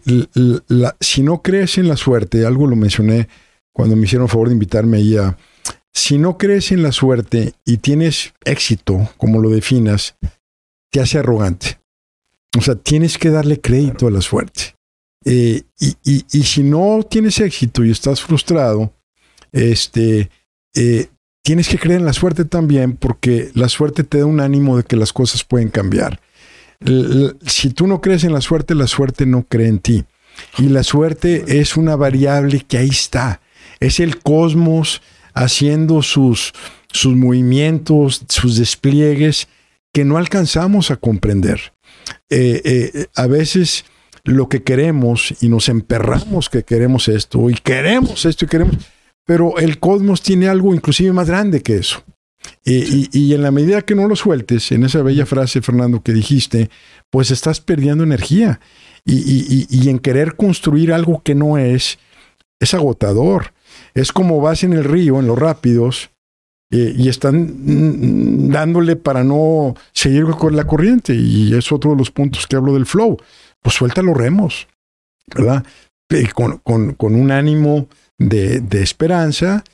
[0.68, 3.28] la- si no crees en la suerte, algo lo mencioné
[3.72, 5.36] cuando me hicieron favor de invitarme ahí a.
[5.92, 10.14] Si no crees en la suerte y tienes éxito, como lo definas,
[10.90, 11.80] te hace arrogante.
[12.56, 14.74] O sea, tienes que darle crédito a la suerte.
[15.24, 18.92] Eh, y, y- y si no tienes éxito y estás frustrado,
[19.52, 20.30] este,
[20.74, 21.08] eh,
[21.42, 24.84] tienes que creer en la suerte también porque la suerte te da un ánimo de
[24.84, 26.20] que las cosas pueden cambiar.
[27.46, 30.04] Si tú no crees en la suerte, la suerte no cree en ti.
[30.58, 33.40] Y la suerte es una variable que ahí está.
[33.80, 35.02] Es el cosmos
[35.34, 36.52] haciendo sus,
[36.90, 39.48] sus movimientos, sus despliegues
[39.92, 41.72] que no alcanzamos a comprender.
[42.30, 43.84] Eh, eh, a veces
[44.24, 48.76] lo que queremos y nos emperramos que queremos esto y queremos esto y queremos,
[49.26, 52.02] pero el cosmos tiene algo inclusive más grande que eso.
[52.64, 56.02] Eh, y, y en la medida que no lo sueltes, en esa bella frase, Fernando,
[56.02, 56.70] que dijiste,
[57.10, 58.60] pues estás perdiendo energía.
[59.04, 61.98] Y, y- y- y en querer construir algo que no es,
[62.60, 63.52] es agotador.
[63.94, 66.10] Es como vas en el río, en los rápidos,
[66.72, 71.14] eh, y están mm, dándole para no seguir con la corriente.
[71.14, 73.16] Y es otro de los puntos que hablo del flow.
[73.62, 74.66] pues suelta los remos,
[75.34, 75.64] ¿verdad?
[76.08, 77.88] Eh, Con, con- con un ánimo
[78.20, 79.64] de, de esperanza,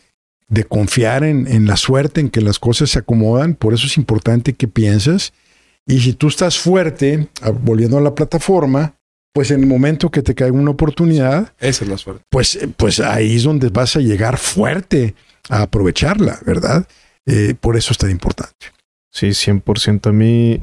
[0.48, 3.54] de confiar en, en la suerte, en que las cosas se acomodan.
[3.54, 5.34] Por eso es importante que pienses.
[5.86, 8.94] Y si tú estás fuerte, ah, volviendo a la plataforma,
[9.34, 12.22] pues en el momento que te caiga una oportunidad, Esa es la suerte.
[12.30, 15.14] pues, eh, pues ahí es donde vas a llegar fuerte
[15.50, 16.88] a aprovecharla, ¿verdad?
[17.26, 18.66] Eh, por eso es tan importante.
[19.12, 20.08] Sí, 100%.
[20.08, 20.60] A mí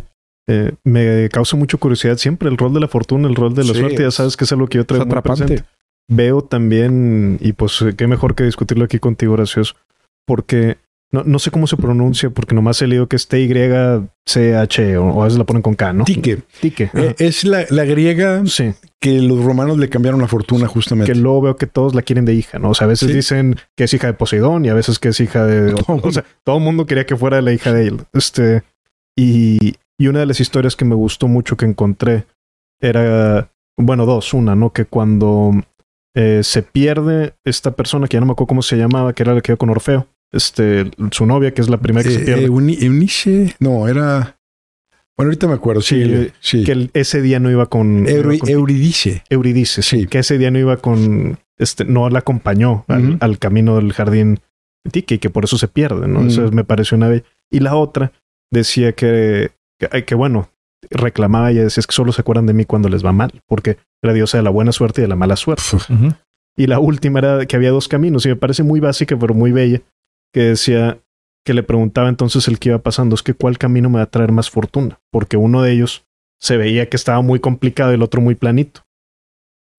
[0.47, 3.73] eh, me causa mucha curiosidad siempre el rol de la fortuna, el rol de la
[3.73, 4.01] Sí, suerte.
[4.01, 5.63] Ya es- sabes que es algo que yo Es traigo muy presente.
[6.09, 9.75] Veo también, y pues eh, qué mejor que discutirlo aquí contigo, gracioso,
[10.25, 10.77] porque
[11.11, 15.21] no, no sé cómo se pronuncia, porque nomás he leído que es T-Y-C-H, o, o
[15.21, 16.03] a veces la ponen con K, ¿no?
[16.05, 16.39] Tique.
[16.59, 16.89] Tique.
[16.93, 21.11] Eh, es la, la griega sí, que los romanos le cambiaron la fortuna justamente.
[21.13, 22.71] que luego veo que todos la quieren de hija, ¿no?
[22.71, 23.13] O sea, a veces Sí.
[23.15, 25.73] dicen que es hija de Poseidón y a veces que es hija de...
[25.87, 28.01] O sea, todo el mundo quería que fuera la hija de él.
[28.13, 28.63] Este,
[29.15, 32.25] y, y una de las historias que me gustó mucho que encontré
[32.81, 34.33] era, bueno, dos.
[34.33, 34.71] Una, ¿no?
[34.73, 35.51] Que cuando
[36.15, 39.33] eh, se pierde esta persona, que ya no me acuerdo cómo se llamaba, que era
[39.33, 42.25] la que iba con Orfeo, este, su novia, que es la primera que se Eh,
[42.25, 42.47] pierde.
[42.49, 44.37] Euni- Eunice, no, era.
[45.15, 46.63] Bueno, ahorita me acuerdo, sí, Sí, sí.
[46.63, 49.23] que el- ese día no iba con, Euri- iba con Euridice.
[49.29, 50.07] Euridice, sí, Sí.
[50.07, 54.39] que ese día no iba con, este, no la acompañó al, camino del jardín
[54.91, 56.25] y que por eso se pierde, ¿no?
[56.25, 57.23] Eso me pareció una bella.
[57.51, 58.11] Y la otra
[58.51, 60.49] decía que, que, que, bueno,
[60.89, 63.77] reclamaba y decía es que solo se acuerdan de mí cuando les va mal, porque
[64.03, 65.63] era diosa de la buena suerte y de la mala suerte.
[66.57, 69.51] Y la última era que había dos caminos y me parece muy básica pero muy
[69.51, 69.81] bella,
[70.33, 70.99] que decía
[71.45, 74.09] que le preguntaba entonces el que iba pasando, es que cuál camino me va a
[74.09, 76.05] traer más fortuna, porque uno de ellos
[76.39, 78.81] se veía que estaba muy complicado y el otro muy planito.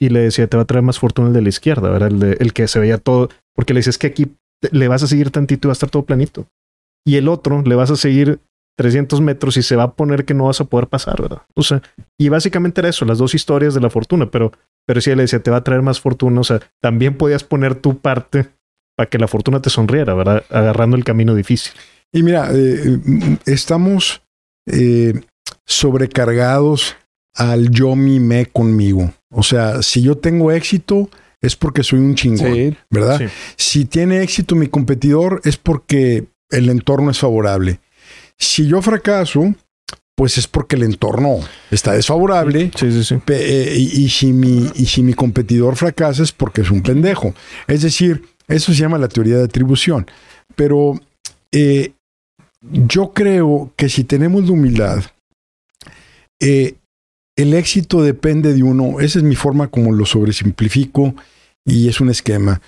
[0.00, 2.08] Y le decía, te va a traer más fortuna el de la izquierda, ¿verdad?
[2.10, 4.26] El, de, el que se veía todo, porque le decía, es que aquí
[4.60, 6.46] te- le vas a seguir tantito y va a estar todo planito.
[7.06, 8.40] Y el otro le vas a seguir
[8.76, 11.42] 300 metros y se va a poner que no vas a poder pasar, ¿verdad?
[11.54, 11.80] O sea,
[12.18, 14.52] y básicamente era eso, las dos historias de la fortuna, pero
[14.86, 16.40] pero sí le decía, te va a traer más fortuna.
[16.40, 18.50] O sea, también podías poner tu parte
[18.96, 20.44] para que la fortuna te sonriera, ¿verdad?
[20.50, 21.72] Agarrando el camino difícil.
[22.12, 22.98] Y mira, eh,
[23.46, 24.22] estamos
[24.66, 25.14] eh,
[25.64, 26.96] sobrecargados
[27.34, 29.12] al yo mimé conmigo.
[29.30, 31.08] O sea, si yo tengo éxito
[31.40, 32.76] es porque soy un chingón, Sí.
[32.90, 33.18] ¿verdad?
[33.18, 33.26] Sí.
[33.56, 37.80] Si tiene éxito mi competidor es porque el entorno es favorable.
[38.38, 39.54] Si yo fracaso,
[40.16, 41.40] pues es porque el entorno
[41.70, 42.70] está desfavorable.
[42.76, 43.16] Sí, sí, sí.
[43.28, 47.34] Eh, y, y si mi, y si mi competidor fracasa es porque es un pendejo.
[47.66, 50.06] Es decir, eso se llama la teoría de atribución.
[50.54, 51.00] Pero
[51.52, 51.92] eh,
[52.60, 55.04] yo creo que si tenemos la humildad,
[56.40, 56.74] eh,
[57.36, 59.00] el éxito depende de uno.
[59.00, 61.14] Esa es mi forma como lo sobresimplifico
[61.64, 62.60] y es un esquema.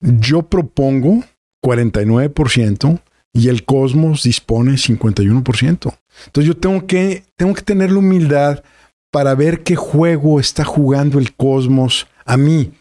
[0.00, 1.22] Yo propongo
[1.64, 3.00] 49%
[3.32, 5.98] y el cosmos dispone 51%.
[6.26, 8.62] Entonces yo tengo que, tengo que tener la humildad
[9.10, 12.72] para ver qué juego está jugando el cosmos a mí,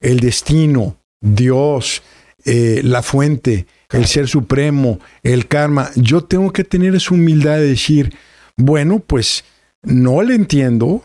[0.00, 2.02] el destino, Dios,
[2.44, 5.90] eh, la fuente, el ser supremo, el karma.
[5.96, 8.14] Yo tengo que tener esa humildad de decir,
[8.56, 9.44] bueno, pues
[9.82, 11.04] no le entiendo,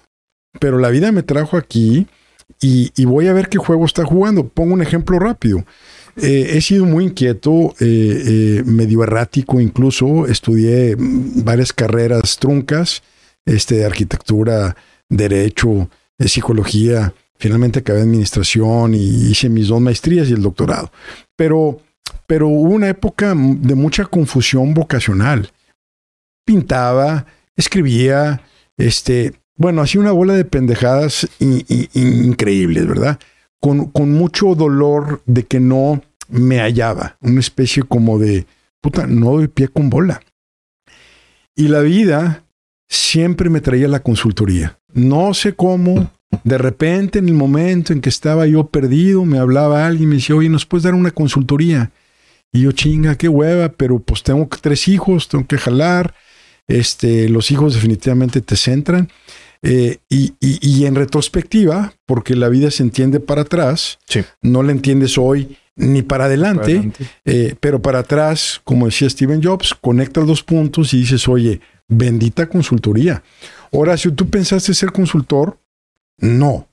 [0.59, 2.07] pero la vida me trajo aquí
[2.59, 4.47] y, y voy a ver qué juego está jugando.
[4.47, 5.63] Pongo un ejemplo rápido.
[6.19, 8.23] Eh, he sido muy inquieto, eh,
[8.59, 10.25] eh, medio errático incluso.
[10.27, 13.03] Estudié varias carreras truncas,
[13.45, 14.75] este, arquitectura,
[15.09, 17.13] derecho, eh, psicología.
[17.37, 20.91] Finalmente acabé administración y hice mis dos maestrías y el doctorado.
[21.35, 21.81] Pero,
[22.25, 25.51] pero hubo una época de mucha confusión vocacional.
[26.45, 28.41] Pintaba, escribía,
[28.77, 33.19] este, bueno, hacía una bola de pendejadas in- in- increíbles, ¿verdad?
[33.59, 38.45] Con, con mucho dolor de que no me hallaba, una especie como de,
[38.81, 40.21] puta, no doy pie con bola.
[41.55, 42.43] Y la vida
[42.87, 44.79] siempre me traía la consultoría.
[44.93, 46.11] No sé cómo,
[46.43, 50.15] de repente en el momento en que estaba yo perdido, me hablaba alguien y me
[50.17, 51.91] decía, oye, ¿nos puedes dar una consultoría?
[52.51, 56.13] Y yo, chinga, qué hueva, pero pues tengo tres hijos, tengo que jalar.
[56.67, 59.09] Este, los hijos definitivamente te centran.
[59.63, 64.21] Eh, y, y- y en retrospectiva, porque la vida se entiende para atrás, Sí.
[64.41, 67.05] no la entiendes hoy ni para adelante, Adelante.
[67.23, 72.49] eh, pero para atrás, como decía Steven Jobs, conectas dos puntos y dices, oye, bendita
[72.49, 73.23] consultoría.
[73.71, 75.57] Horacio, ¿tú pensaste ser consultor?
[76.17, 76.67] No.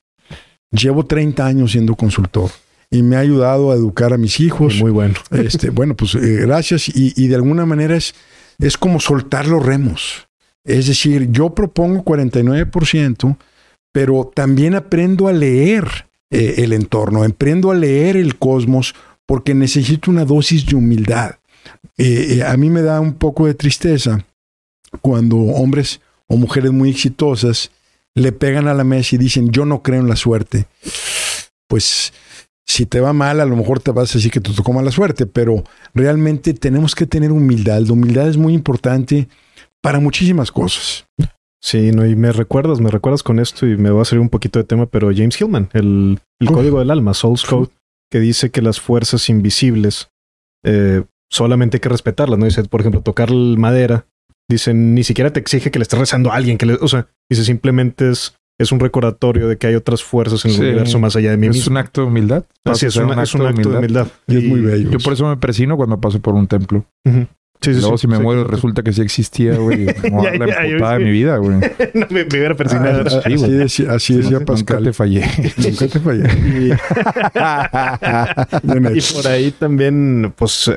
[0.70, 2.50] Llevo 30 años siendo consultor
[2.90, 4.76] y me ha ayudado a educar a mis hijos.
[4.80, 5.14] Muy bueno.
[5.30, 6.88] Este, bueno, pues eh, gracias.
[6.88, 8.14] Y, y de alguna manera es,
[8.58, 10.26] es como soltar los remos.
[10.64, 13.36] Es decir, yo propongo 49%,
[13.92, 20.10] pero también aprendo a leer eh, el entorno, aprendo a leer el cosmos porque necesito
[20.10, 21.36] una dosis de humildad.
[21.96, 24.26] Eh, eh, a mí me da un poco de tristeza
[25.00, 27.70] cuando hombres o mujeres muy exitosas
[28.16, 30.66] le pegan a la mesa y dicen, yo no creo en la suerte.
[31.68, 32.12] Pues
[32.66, 34.90] si te va mal, a lo mejor te vas a decir que te tocó mala
[34.90, 35.62] suerte, pero
[35.94, 37.80] realmente tenemos que tener humildad.
[37.80, 39.28] La humildad es muy importante
[39.80, 41.06] para muchísimas cosas.
[41.66, 44.28] Sí, no, y me recuerdas, me recuerdas con esto y me va a salir un
[44.28, 47.70] poquito de tema, pero James Hillman, el, el código del alma, Soul's Code,
[48.12, 50.10] que dice que las fuerzas invisibles
[50.62, 52.44] eh, solamente hay que respetarlas, ¿no?
[52.44, 54.06] Dice, por ejemplo, tocar madera,
[54.46, 57.06] dicen, ni siquiera te exige que le estés rezando a alguien, que le, o sea,
[57.30, 60.62] dice, simplemente es, es un recordatorio de que hay otras fuerzas en el Sí.
[60.64, 61.70] universo más allá de mí Es mismo.
[61.72, 62.44] un acto de humildad.
[62.66, 64.08] Así es, una- es un acto de humildad.
[64.26, 64.90] Y es muy bello.
[64.90, 66.84] Yo por eso me persino cuando paso por un templo.
[67.64, 68.02] Sí, sí, Luego, sí.
[68.02, 69.86] si me Sí, muero, resulta que sí existía, güey.
[70.12, 71.04] No Ya, la ya, emputada de sí.
[71.04, 71.56] mi vida, güey.
[71.94, 73.04] no, me, me hubiera persinado.
[73.06, 74.84] ah, sí, así decía, así decía Nunca Pascal.
[74.84, 75.24] te fallé.
[75.56, 76.24] Nunca te fallé.
[78.92, 79.14] Y hecho.
[79.14, 80.70] por ahí también, pues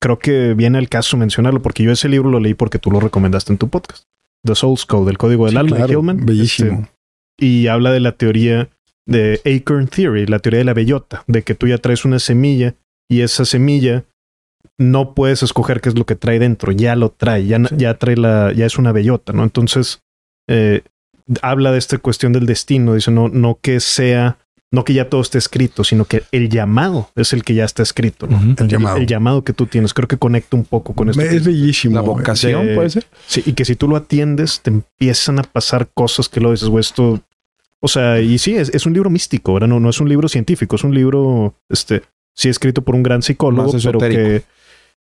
[0.00, 3.00] creo que viene el caso mencionarlo, porque yo ese libro lo leí porque tú lo
[3.00, 4.04] recomendaste en tu podcast.
[4.44, 6.24] The Soul's Code, el código del Sí, alma de Hillman.
[6.24, 6.80] Bellísimo.
[6.82, 6.90] Este,
[7.40, 8.68] y habla de la teoría
[9.06, 12.74] de Acorn Theory, la teoría de la bellota, de que tú ya traes una semilla
[13.10, 14.04] y esa semilla
[14.78, 18.52] no puedes escoger qué es lo que trae dentro, ya lo trae, ya, trae la,
[18.52, 19.42] ya es una bellota, ¿no?
[19.42, 20.02] Entonces,
[20.48, 20.82] eh,
[21.42, 24.38] habla de esta cuestión del destino, dice, no, no que sea,
[24.70, 27.82] no que ya todo esté escrito, sino que el llamado es el que ya está
[27.82, 28.40] escrito, ¿no?
[28.58, 28.96] El llamado.
[28.98, 31.22] El llamado que tú tienes, creo que conecta un poco con esto.
[31.22, 31.94] Es bellísimo.
[31.96, 33.06] La vocación, de- puede ser.
[33.26, 36.68] Sí, y que si tú lo atiendes, te empiezan a pasar cosas que lo dices,
[36.68, 37.20] güey, esto.
[37.80, 39.68] O sea, y sí, es, es un libro místico, ¿verdad?
[39.68, 42.02] No, no es un libro científico, es un libro, este,
[42.38, 44.44] sí escrito por un gran psicólogo, pero que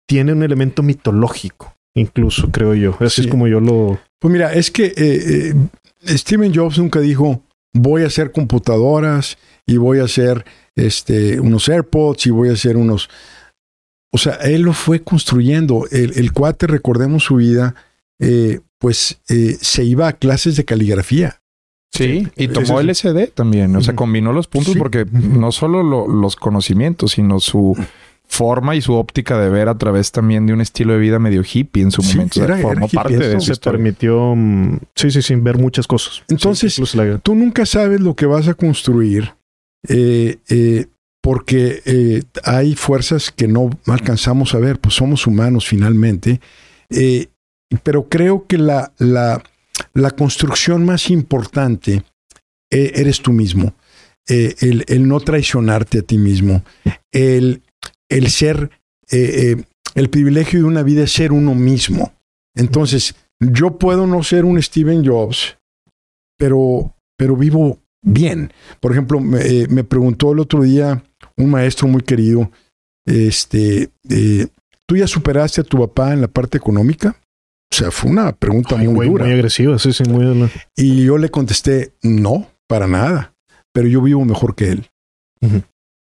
[0.06, 2.98] tiene un elemento mitológico, incluso, creo yo.
[3.00, 3.22] Así Sí.
[3.22, 4.00] es como yo lo.
[4.20, 5.54] Pues mira, es que eh, eh,
[6.18, 7.42] Steven Jobs nunca dijo
[7.74, 10.44] voy a hacer computadoras y voy a hacer
[10.76, 13.10] este, unos AirPods y voy a hacer unos...
[14.12, 15.88] O sea, él lo fue construyendo.
[15.90, 17.76] El, el cuate, recordemos su vida,
[18.20, 21.41] eh, pues eh, se iba a clases de caligrafía.
[21.92, 23.76] Sí, y tomó LSD también.
[23.76, 24.80] O sea, combinó los puntos Sí.
[24.80, 27.76] porque no solo lo- los conocimientos, sino su
[28.26, 31.44] forma y su óptica de ver a través también de un estilo de vida medio
[31.44, 32.40] hippie en su Sí, momento.
[32.42, 33.42] O sea, era- formó era parte de eso.
[33.42, 33.78] Se historia.
[33.78, 36.24] permitió, mm, sí, sí, sí, ver muchas cosas.
[36.30, 39.34] Entonces, Sí, incluso la- Tú nunca sabes lo que vas a construir
[39.90, 40.86] eh, eh,
[41.22, 46.40] porque eh, hay fuerzas que no alcanzamos a ver, pues somos humanos finalmente.
[47.84, 49.42] Pero creo que la, la,
[49.94, 52.04] la construcción más importante
[52.72, 53.74] eh, eres tú mismo.
[54.28, 54.56] Eh,
[54.88, 56.64] el, no traicionarte a ti mismo.
[57.12, 57.64] El,
[58.10, 58.72] el ser,
[59.12, 59.64] eh,
[59.96, 62.14] el privilegio de una vida es ser uno mismo.
[62.56, 65.58] Entonces, yo puedo no ser un Steven Jobs,
[66.38, 68.54] pero, pero vivo bien.
[68.80, 71.04] Por ejemplo, me, me preguntó el otro día
[71.38, 72.52] un maestro muy querido,
[73.06, 73.90] este,
[74.86, 77.16] ¿tú ya superaste a tu papá en la parte económica?
[77.74, 79.26] O sea, fue una pregunta Ay, muy güey, dura.
[79.26, 80.50] muy agresiva, sí, sí, muy.
[80.76, 83.34] Y yo le contesté, no, para nada,
[83.72, 84.90] pero yo vivo mejor que él.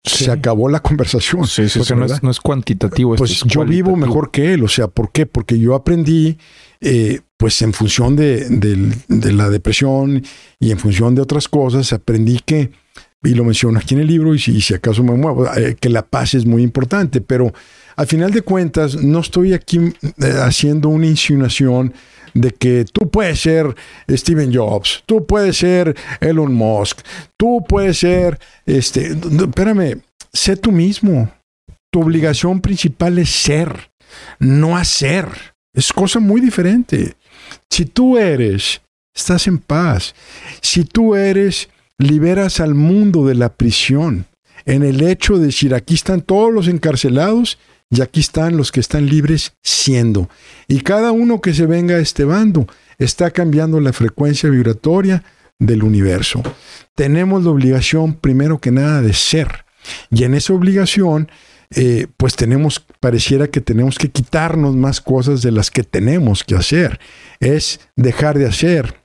[0.04, 1.46] Se acabó la conversación.
[1.46, 1.98] Sí, sí, Porque sí.
[2.00, 3.14] no es, no es cuantitativo.
[3.14, 4.64] esto Pues es yo vivo mejor que él.
[4.64, 5.26] O sea, ¿por qué?
[5.26, 6.38] Porque yo aprendí,
[6.80, 8.48] eh, pues en función de,
[9.08, 10.24] de la depresión
[10.58, 12.72] y en función de otras cosas, aprendí que,
[13.22, 15.76] y lo menciono aquí en el libro, y si, y si acaso me muevo, eh,
[15.78, 17.20] que la paz es muy importante.
[17.20, 17.52] Pero
[17.96, 21.92] al final de cuentas, no estoy aquí eh, haciendo una insinuación
[22.34, 23.74] de que tú puedes ser
[24.08, 27.00] Steven Jobs, tú puedes ser Elon Musk,
[27.36, 30.02] tú puedes ser, este, espérame,
[30.32, 31.30] sé tú mismo.
[31.92, 33.90] Tu obligación principal es ser,
[34.38, 35.26] no hacer.
[35.74, 37.16] Es cosa muy diferente.
[37.70, 38.80] Si tú eres,
[39.14, 40.14] estás en paz.
[40.62, 44.26] Si tú eres, liberas al mundo de la prisión.
[44.64, 47.58] En el hecho de decir, aquí están todos los encarcelados
[47.92, 50.30] y aquí están los que están libres siendo.
[50.66, 52.66] Y cada uno que se venga a este bando
[52.96, 55.22] está cambiando la frecuencia vibratoria
[55.58, 56.42] del universo.
[56.94, 59.66] Tenemos la obligación, primero que nada, de ser.
[60.10, 61.30] Y en esa obligación,
[61.70, 66.54] eh, pues tenemos, pareciera que tenemos que quitarnos más cosas de las que tenemos que
[66.54, 66.98] hacer.
[67.40, 69.02] Es dejar de hacer.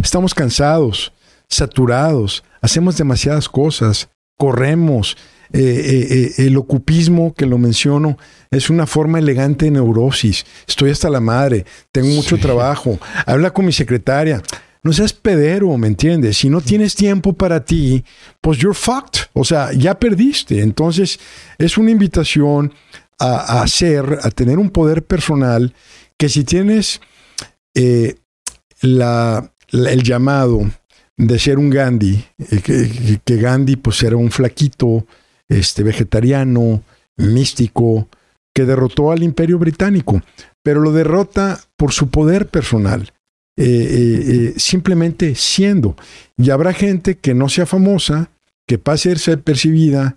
[0.00, 1.12] Estamos cansados,
[1.48, 5.16] saturados, hacemos demasiadas cosas, corremos.
[5.52, 8.16] Eh, eh, eh, el ocupismo, que lo menciono,
[8.52, 10.44] es una forma elegante de neurosis.
[10.66, 12.42] Estoy hasta la madre, tengo mucho Sí.
[12.42, 12.98] trabajo.
[13.26, 14.42] Habla con mi secretaria.
[14.82, 16.38] No seas pedero, ¿me entiendes?
[16.38, 18.04] Si no tienes tiempo para ti,
[18.40, 19.22] pues you're fucked.
[19.34, 20.62] O sea, ya perdiste.
[20.62, 21.18] Entonces,
[21.58, 22.72] es una invitación
[23.18, 25.74] a, a hacer, a tener un poder personal
[26.16, 27.00] que si tienes
[27.74, 28.14] eh,
[28.82, 30.70] la, la- el llamado
[31.16, 35.06] de ser un Gandhi, eh, que, que Gandhi pues era un flaquito,
[35.50, 36.82] este, vegetariano,
[37.18, 38.08] místico,
[38.54, 40.22] que derrotó al imperio británico,
[40.62, 43.12] pero lo derrota por su poder personal.
[43.56, 45.94] eh, eh, eh, simplemente siendo.
[46.38, 48.30] Y habrá gente que no sea famosa,
[48.66, 50.16] que pase a ser percibida,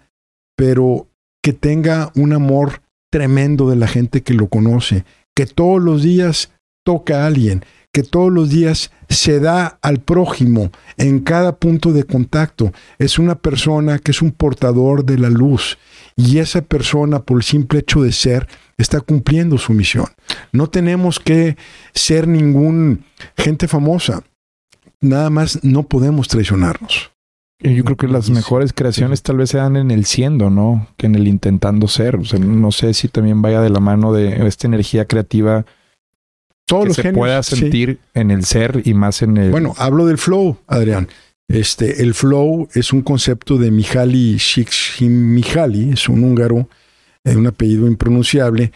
[0.55, 1.09] pero
[1.43, 5.03] que tenga un amor tremendo de la gente que lo conoce,
[5.35, 6.51] que todos los días
[6.85, 12.03] toca a alguien, que todos los días se da al prójimo en cada punto de
[12.03, 12.73] contacto.
[12.97, 15.77] Es una persona que es un portador de la luz
[16.15, 18.47] y esa persona por el simple hecho de ser
[18.79, 20.07] está cumpliendo su misión.
[20.51, 21.55] No tenemos que
[21.93, 23.05] ser ningún
[23.37, 24.23] gente famosa.
[24.99, 27.11] Nada más no podemos traicionarnos.
[27.59, 30.87] Yo creo que las mejores creaciones tal vez sean en el siendo, ¿no?
[30.97, 32.15] Que en el intentando ser.
[32.15, 35.65] O sea, no sé si también vaya de la mano de esta energía creativa
[36.73, 37.55] Todos que los se genios, pueda sí.
[37.55, 39.51] sentir en el ser y más en el...
[39.51, 41.07] Bueno, hablo del flow, Adrián.
[41.47, 46.67] Este, el flow es un concepto de Mihaly Csikszentmihalyi, es un húngaro,
[47.23, 48.71] de un apellido impronunciable,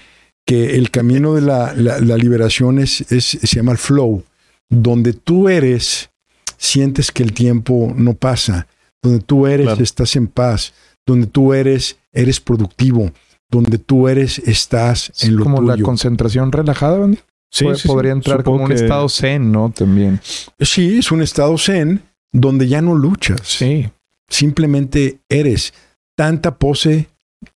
[0.46, 4.24] que el camino de la, la- la liberación es, es- se llama el flow,
[4.70, 6.10] donde tú eres,
[6.58, 8.68] sientes que el tiempo no pasa,
[9.02, 9.84] donde tú eres, Claro.
[9.84, 10.74] estás en paz,
[11.06, 13.12] donde tú eres, eres productivo,
[13.50, 15.86] donde tú eres, estás es en lo como la tuyo.
[15.86, 17.18] concentración relajada, ¿verdad?
[17.58, 17.88] Sí, Pod- sí.
[17.88, 19.72] Podría entrar como un que- estado zen, ¿no?
[19.76, 20.20] También.
[20.60, 22.02] Sí, es un estado zen
[22.32, 23.42] donde ya no luchas.
[23.44, 23.90] Sí.
[24.30, 25.74] simplemente eres.
[26.18, 27.08] Tanta pose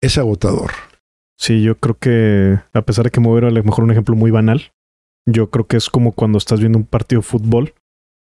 [0.01, 0.70] es agotador.
[1.39, 4.31] Sí, yo creo que, a pesar de que voy a lo mejor un ejemplo muy
[4.31, 4.70] banal,
[5.27, 7.74] yo creo que es como cuando estás viendo un partido de fútbol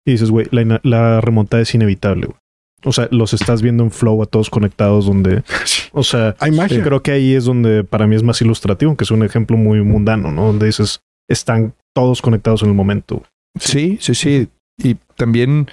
[0.06, 2.38] y dices, güey, la, remontada es inevitable, güey.
[2.84, 5.42] O sea, los estás viendo en flow a todos conectados donde,
[5.92, 6.82] o sea, Hay magia.
[6.82, 9.82] creo que ahí es donde para mí es más ilustrativo, aunque es un ejemplo muy
[9.82, 10.46] mundano, ¿no?
[10.46, 13.22] Donde dices, están todos conectados en el momento.
[13.58, 14.48] Sí, sí, sí.
[14.76, 15.68] Y también,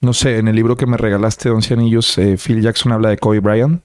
[0.00, 3.18] no sé, en el libro que me regalaste, Once Anillos, eh, Phil Jackson habla de
[3.18, 3.82] Kobe Bryant,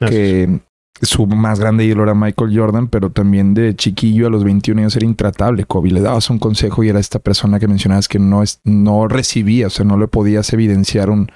[0.00, 0.60] que
[1.00, 4.96] su más grande ídolo era Michael Jordan, pero también de chiquillo a los 21 años
[4.96, 5.64] era intratable.
[5.64, 9.08] Kobe le dabas un consejo y era esta persona que mencionabas que no, es, no
[9.08, 11.30] recibía, o sea, no le podías evidenciar un,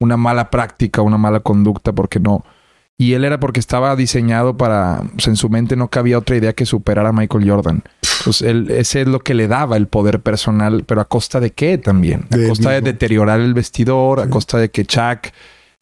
[0.00, 2.44] una mala práctica, una mala conducta, porque no.
[3.00, 6.36] Y él era porque estaba diseñado para, o sea, en su mente no cabía otra
[6.36, 7.82] idea que superar a Michael Jordan.
[8.20, 11.50] Entonces, él, ese es lo que le daba el poder personal, pero a costa de
[11.52, 12.26] qué también?
[12.30, 15.26] A De costa de deteriorar el vestidor, a costa de que Chuck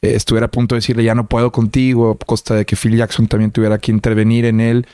[0.02, 2.96] eh, estuviera a punto de decirle ya no puedo contigo, a costa de que Phil
[2.96, 4.86] Jackson también tuviera que intervenir en él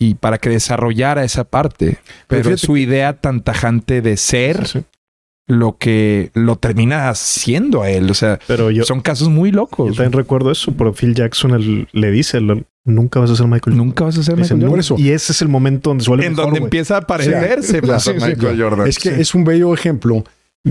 [0.00, 1.98] y para que desarrollara esa parte.
[2.28, 4.84] Pero, fíjate su idea tan tajante de ser Sí, sí.
[5.48, 8.10] lo que lo termina haciendo a él.
[8.10, 9.96] O sea, Pero yo, son casos muy yo locos.
[9.96, 13.86] también recuerdo eso, pero Phil Jackson le dice, lo- nunca vas a ser Michael Jordan.
[13.86, 14.60] Nunca vas a ser Michael.
[14.62, 14.80] Jordan.
[14.80, 14.96] Eso.
[14.98, 17.86] Y ese es el momento donde se vuelve En mejor, donde empieza a parecerse sí,
[17.98, 18.60] sí, Michael.
[18.60, 18.86] Jordan.
[18.88, 19.20] Es que Sí.
[19.20, 20.24] es un bello ejemplo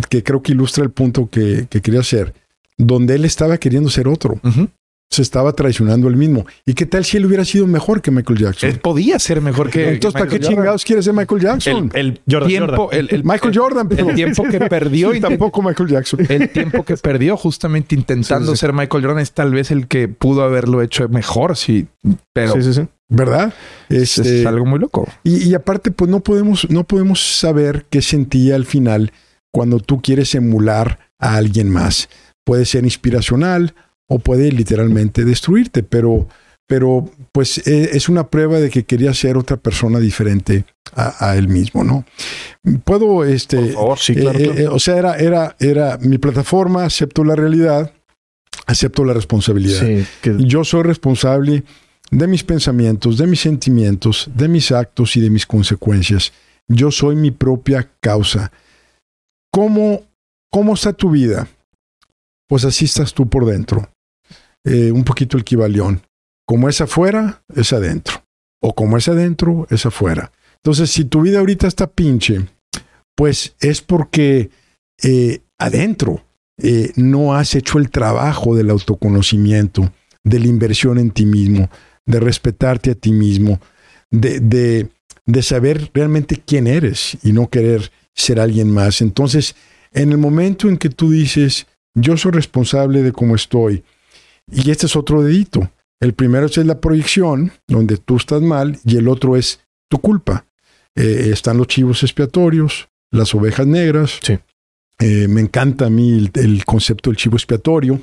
[0.10, 2.34] que creo que ilustra el punto que, que quería hacer,
[2.78, 4.68] donde él estaba queriendo ser otro, Ujú.
[5.10, 6.46] Se estaba traicionando él mismo.
[6.66, 8.70] ¿Y qué tal si él hubiera sido mejor que Michael Jackson?
[8.70, 10.52] Él podía ser mejor que Entonces, ¿para qué Jordan.
[10.52, 11.92] chingados quiere ser Michael Jackson?
[11.94, 13.00] El, el Jordan, tiempo, Jordan.
[13.00, 16.20] el, el- Michael el- Jordan, pero el tiempo que perdió Sí, tampoco Michael Jackson.
[16.28, 18.60] el tiempo que perdió justamente intentando Sí, sí.
[18.60, 21.88] ser Michael Jordan es tal vez el que pudo haberlo hecho mejor, sí,
[22.34, 22.88] pero Sí, sí, sí.
[23.10, 23.54] ¿Verdad?
[23.88, 25.08] es, Este, es algo muy loco.
[25.24, 29.14] Y, y aparte, pues no podemos, no podemos saber qué sentía al final
[29.54, 32.10] cuando tú quieres emular a alguien más.
[32.46, 33.74] Puede ser inspiracional
[34.10, 36.28] o puede literalmente destruirte, pero,
[36.68, 40.66] pero pues eh, es una prueba de que quería ser otra persona diferente
[40.96, 42.06] a, a él mismo, ¿no?
[42.84, 44.40] Puedo, este, favor, Sí, claro.
[44.40, 47.92] eh, eh, o sea, era, era, era mi plataforma, acepto la realidad,
[48.66, 49.80] acepto la responsabilidad.
[49.86, 51.64] Sí, que- Yo soy responsable
[52.12, 56.32] de mis pensamientos, de mis sentimientos, de mis actos y de mis consecuencias.
[56.70, 58.52] Yo soy mi propia causa.
[59.52, 60.04] ¿Cómo,
[60.52, 61.48] cómo está tu vida?
[62.50, 63.90] Pues así estás tú por dentro.
[64.68, 66.02] Eh, un poquito el equivalión.
[66.46, 68.24] Como es afuera, es adentro.
[68.62, 70.32] O como es adentro, es afuera.
[70.58, 72.46] Entonces, si tu vida ahorita está pinche,
[73.16, 74.50] pues es porque
[75.02, 76.24] eh, adentro
[76.62, 79.92] eh, no has hecho el trabajo del autoconocimiento,
[80.24, 81.70] de la inversión en ti mismo,
[82.06, 83.62] de respetarte a ti mismo,
[84.12, 84.90] de, de,
[85.26, 89.02] de saber realmente quién eres y no querer ser alguien más.
[89.02, 89.56] Entonces,
[89.94, 93.84] en el momento en que tú dices, yo soy responsable de cómo estoy,
[94.52, 95.70] y este es otro dedito.
[96.00, 100.46] El primero es la proyección, donde tú estás mal, y el otro es tu culpa.
[100.96, 104.20] Eh, están los chivos expiatorios, las ovejas negras.
[104.22, 104.38] Sí.
[105.00, 108.00] Eh, me encanta a mí el, el concepto del chivo expiatorio.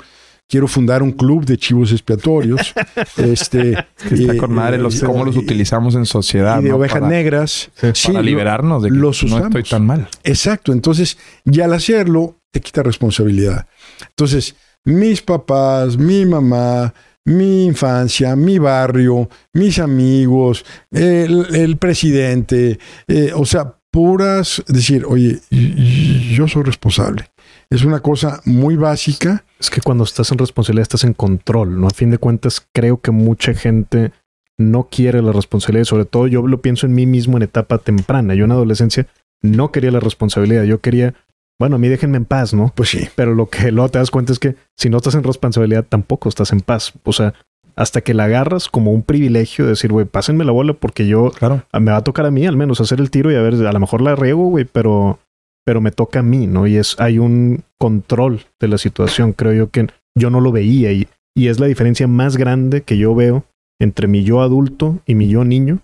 [0.48, 2.74] Quiero fundar un club de chivos expiatorios.
[3.16, 6.60] este, Que está eh, con madre los, cómo los utilizamos en sociedad.
[6.60, 6.76] y de ¿no?
[6.76, 7.70] ovejas para, negras.
[7.94, 9.46] Sí, para liberarnos de que los no usamos.
[9.46, 10.08] estoy tan mal.
[10.22, 10.72] Exacto.
[10.72, 13.66] Entonces, y al hacerlo, te quita responsabilidad.
[14.10, 14.54] Entonces,
[14.84, 16.92] mis papás, mi mamá,
[17.24, 22.78] mi infancia, mi barrio, mis amigos, el, presidente,
[23.08, 27.30] eh, o sea, puras, decir, oye, yo soy responsable.
[27.70, 29.44] Es una cosa muy básica.
[29.58, 31.86] Es que cuando estás en responsabilidad estás en control, ¿no?
[31.86, 34.12] A fin de cuentas, creo que mucha gente
[34.58, 35.84] no quiere la responsabilidad.
[35.84, 38.34] Sobre todo yo lo pienso en mí mismo en etapa temprana.
[38.34, 39.06] Yo en adolescencia
[39.42, 40.64] no quería la responsabilidad.
[40.64, 41.14] Yo quería,
[41.60, 42.72] bueno, a mí déjenme en paz, ¿no?
[42.74, 43.08] Pues sí.
[43.14, 46.28] Pero lo que luego te das cuenta es que si no estás en responsabilidad, tampoco
[46.28, 46.92] estás en paz.
[47.04, 47.34] O sea,
[47.76, 51.30] hasta que la agarras como un privilegio de decir, güey, pásenme la bola porque yo
[51.30, 51.62] Claro.
[51.72, 53.72] me va a tocar a mí al menos hacer el tiro y a ver, a
[53.72, 55.18] lo mejor la riego, güey, pero,
[55.64, 56.66] pero me toca a mí, ¿no?
[56.66, 60.92] Y es, hay un control de la situación, creo yo que yo no lo veía
[60.92, 63.44] y, y es la diferencia más grande que yo veo
[63.80, 65.80] entre mi yo adulto y mi yo niño,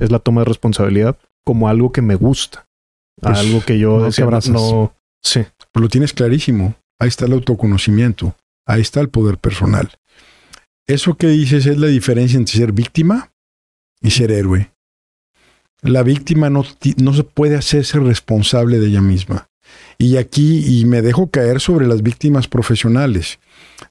[0.00, 2.66] es la toma de responsabilidad como algo que me gusta,
[3.20, 4.92] Pues, algo que yo no decía, no,
[5.24, 5.40] sí,
[5.72, 6.76] Pero lo tienes clarísimo.
[6.98, 8.36] Ahí está el autoconocimiento.
[8.66, 9.90] Ahí está el poder personal.
[10.86, 13.32] Eso que dices es la diferencia entre ser víctima
[14.00, 14.70] y ser héroe.
[15.82, 16.64] La víctima no,
[16.96, 19.48] no se puede hacerse responsable de ella misma.
[19.98, 23.38] Y aquí, y me dejo caer sobre las víctimas profesionales,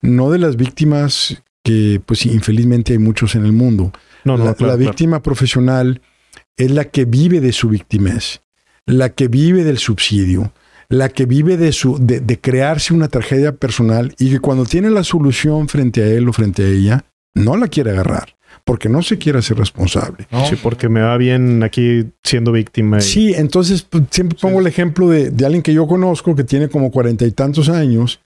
[0.02, 3.92] no de las víctimas que, pues infelizmente hay muchos en el mundo.
[4.24, 4.92] no, no, la, claro, la claro.
[4.92, 6.02] víctima profesional
[6.58, 8.42] es la que vive de su victimez,
[8.86, 10.54] la que vive del subsidio,
[10.94, 14.90] la que vive de, su, de, de crearse una tragedia personal y que cuando tiene
[14.92, 17.06] la solución frente a él o frente a ella,
[17.36, 20.28] no la quiere agarrar, porque no se quiere hacer responsable.
[20.32, 20.46] ¿no?
[20.46, 23.00] Sí, porque me va bien aquí siendo víctima.
[23.00, 26.44] y- Sí, entonces pues, siempre pongo el ejemplo de, de alguien que yo conozco que
[26.44, 28.20] tiene como cuarenta y tantos años,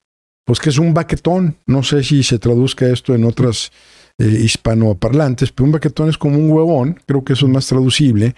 [0.46, 1.56] pues que es un baquetón.
[1.68, 3.72] No sé si se traduzca esto en otras
[4.20, 8.36] eh, hispanoparlantes, pero un baquetón es como un huevón, creo que eso es más traducible,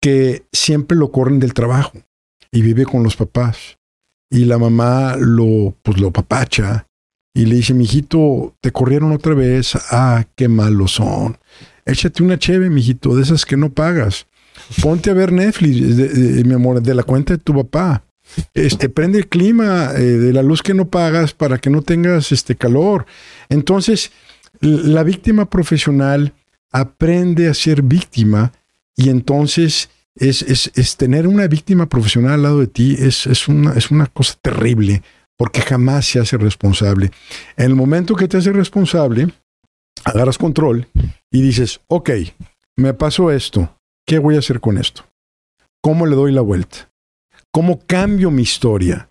[0.00, 1.92] que siempre lo corren del trabajo
[2.54, 3.76] y vive con los papás.
[4.30, 6.86] Y la mamá lo, pues lo papacha
[7.34, 9.76] y le dice, mijito, te corrieron otra vez.
[9.90, 11.36] Ah, qué malos son.
[11.84, 14.26] Échate una cheve, mijito, de esas que no pagas.
[14.80, 18.04] Ponte a ver Netflix, de- mi amor, de la cuenta de tu papá.
[18.54, 22.30] Este, prende el clima eh, de la luz que no pagas para que no tengas
[22.32, 23.04] este calor.
[23.48, 24.12] Entonces,
[24.60, 26.32] la víctima profesional
[26.70, 28.52] aprende a ser víctima
[28.96, 33.48] y entonces es, es- es tener una víctima profesional al lado de ti es, es
[33.48, 35.02] una, es una cosa terrible
[35.36, 37.10] porque jamás se hace responsable.
[37.56, 39.32] En el momento que te haces responsable,
[40.04, 40.88] agarras control
[41.32, 42.10] y dices, ok,
[42.76, 43.76] me pasó esto,
[44.06, 45.04] ¿qué voy a hacer con esto?
[45.82, 46.88] ¿Cómo le doy la vuelta?
[47.52, 49.08] ¿Cómo cambio mi historia?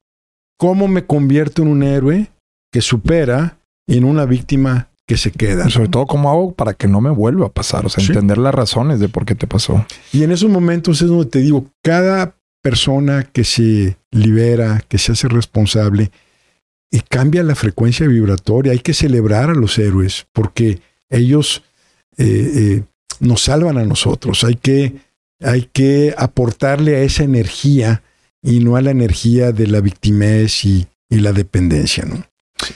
[0.58, 2.32] ¿Cómo me convierto en un héroe
[2.72, 5.68] que supera en una víctima que se queda?
[5.68, 7.86] Y sobre todo, ¿cómo hago para que no me vuelva a pasar?
[7.86, 8.12] O sea, Sí.
[8.12, 9.86] entender las razones de por qué te pasó.
[10.12, 15.12] Y en esos momentos es donde te digo, cada persona que se libera, que se
[15.12, 16.12] hace responsable,
[16.92, 18.72] y cambia la frecuencia vibratoria.
[18.72, 21.64] Hay que celebrar a los héroes porque ellos
[22.18, 22.84] eh, eh,
[23.20, 24.44] nos salvan a nosotros.
[24.44, 24.94] Hay que,
[25.42, 28.04] hay que aportarle a esa energía
[28.44, 32.06] y no a la energía de la victimez y, y la dependencia.
[32.06, 32.24] ¿no?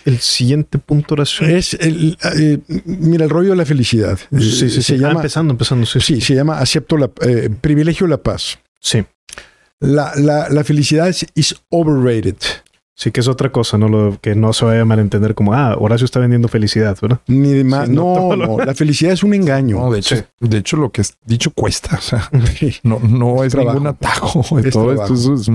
[0.06, 1.50] El siguiente punto oración.
[1.52, 4.20] Es el, eh, mira, el rollo de la felicidad.
[4.32, 4.82] Eh, Sí, sí, sí.
[4.82, 6.00] Se Ah, llama, empezando, empezando, sí.
[6.00, 8.60] sí, se llama acepto la, eh, privilegio la paz.
[8.80, 9.04] Sí.
[9.80, 12.36] La, la, la felicidad es is overrated.
[13.00, 13.88] Sí, que es otra cosa, ¿no?
[13.90, 17.20] Lo que no se vaya a malentender como, ah, Horacio está vendiendo felicidad, ¿verdad?
[17.28, 17.88] Ni de más.
[17.88, 19.78] Sí, no, no, lo- no, la felicidad es un engaño.
[19.78, 21.96] No, de hecho, de hecho, lo que es dicho cuesta.
[21.98, 22.28] O sea,
[22.58, 22.76] Sí.
[22.82, 23.74] no, no es, trabajo.
[23.76, 24.40] ningún atajo.
[24.60, 25.14] Es Todo trabajo.
[25.14, 25.50] esto es, es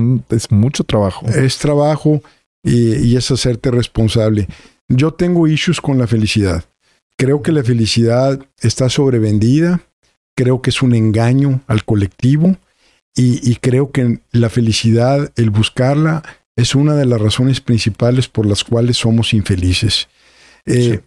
[0.45, 1.27] es mucho trabajo.
[1.27, 2.23] Es trabajo
[2.63, 4.49] y, y es hacerte responsable.
[4.89, 6.65] Yo tengo issues con la felicidad.
[7.17, 9.81] Creo que la felicidad está sobrevendida.
[10.37, 12.57] Creo que es un engaño al colectivo.
[13.15, 16.23] Y, y creo que la felicidad, el buscarla,
[16.57, 20.09] es una de las razones principales por las cuales somos infelices.
[20.67, 21.01] Eh,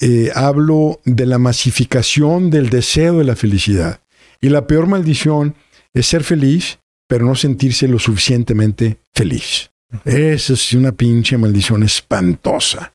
[0.00, 4.00] eh, hablo de la masificación del deseo de la felicidad.
[4.40, 5.54] Y la peor maldición
[5.92, 9.70] es ser feliz, pero no sentirse lo suficientemente feliz.
[10.04, 12.92] Esa es una pinche maldición espantosa.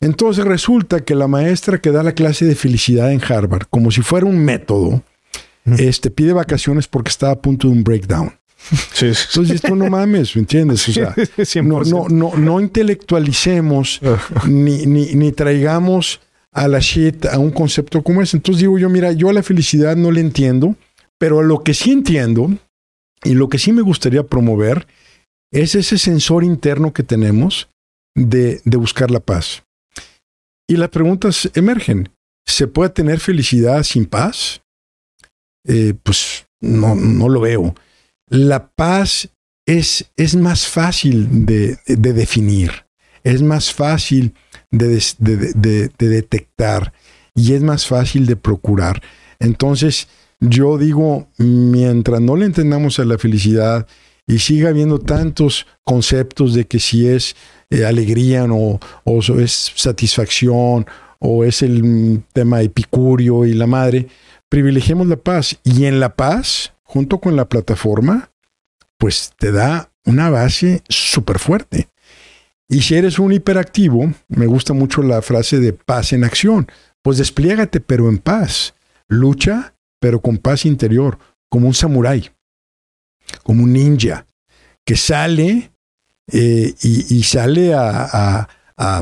[0.00, 4.02] Entonces resulta que la maestra que da la clase de felicidad en Harvard, como si
[4.02, 5.02] fuera un método,
[5.64, 8.32] este, pide vacaciones porque está a punto de un breakdown.
[8.92, 9.06] Sí.
[9.06, 10.88] Entonces esto no mames, ¿me entiendes?
[10.88, 11.86] O sea, no, 100%.
[11.86, 14.00] no, no, no intelectualicemos
[14.46, 16.20] ni, ni, ni traigamos
[16.52, 18.36] a la shit a un concepto como ese.
[18.36, 20.76] Entonces digo yo, mira, yo a la felicidad no le entiendo,
[21.18, 22.50] pero a lo que sí entiendo
[23.24, 24.86] y lo que sí me gustaría promover
[25.52, 27.68] es ese sensor interno que tenemos
[28.16, 29.62] de, de buscar la paz.
[30.68, 32.08] Y las preguntas emergen.
[32.46, 34.62] ¿Se puede tener felicidad sin paz?
[35.66, 37.74] Eh, pues no, no lo veo.
[38.28, 39.28] La paz
[39.66, 42.86] es, es más fácil de, de definir,
[43.22, 44.34] es más fácil
[44.70, 46.92] de, de- de detectar
[47.34, 49.02] y es más fácil de procurar.
[49.38, 50.08] Entonces,
[50.40, 53.86] yo digo, mientras no le entendamos a la felicidad
[54.26, 57.34] y siga habiendo tantos conceptos de que si es
[57.70, 60.86] eh, alegría o, o es satisfacción
[61.18, 64.08] o es el tema epicurio y la madre,
[64.48, 65.58] privilegiemos la paz.
[65.62, 68.30] Y en la paz, junto con la plataforma,
[68.98, 71.88] pues te da una base súper fuerte.
[72.68, 76.66] Y si eres un hiperactivo, me gusta mucho la frase de paz en acción.
[77.02, 78.74] Pues despliégate, pero en paz.
[79.08, 81.18] Lucha, pero con paz interior,
[81.48, 82.30] como un samurái,
[83.42, 84.26] como un ninja,
[84.84, 85.72] que sale
[86.30, 88.48] eh, y, sale a,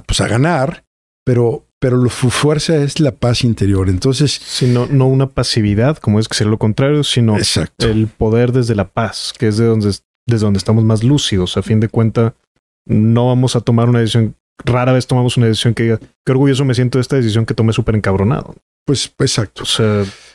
[0.07, 0.85] pues a ganar,
[1.25, 3.89] pero, pero su fuerza es la paz interior.
[3.89, 4.41] Entonces.
[4.45, 7.37] Sino, no una pasividad, como es que sea lo contrario, sino
[7.79, 9.89] el poder desde la paz, que es de donde,
[10.27, 11.57] desde donde estamos más lúcidos.
[11.57, 12.33] A fin de cuentas,
[12.87, 14.35] no vamos a tomar una decisión.
[14.63, 17.55] Rara vez tomamos una decisión que diga, qué orgulloso me siento de esta decisión que
[17.55, 18.55] tomé súper encabronado.
[18.85, 19.65] Pues, exacto.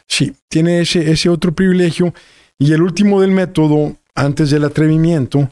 [0.07, 2.13] sí, tiene ese, ese otro privilegio.
[2.59, 5.49] Y el último del método, antes del atrevimiento,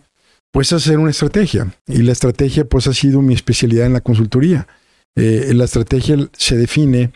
[0.51, 1.75] pues hacer una estrategia.
[1.87, 4.67] Y la estrategia, pues ha sido mi especialidad en la consultoría.
[5.15, 7.11] Eh, la estrategia se define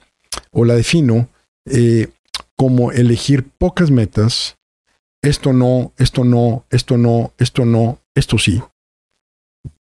[0.52, 1.30] o la defino
[1.66, 2.10] eh,
[2.56, 4.58] como elegir pocas metas.
[5.22, 8.62] Esto no, esto no, esto no, esto no, esto sí.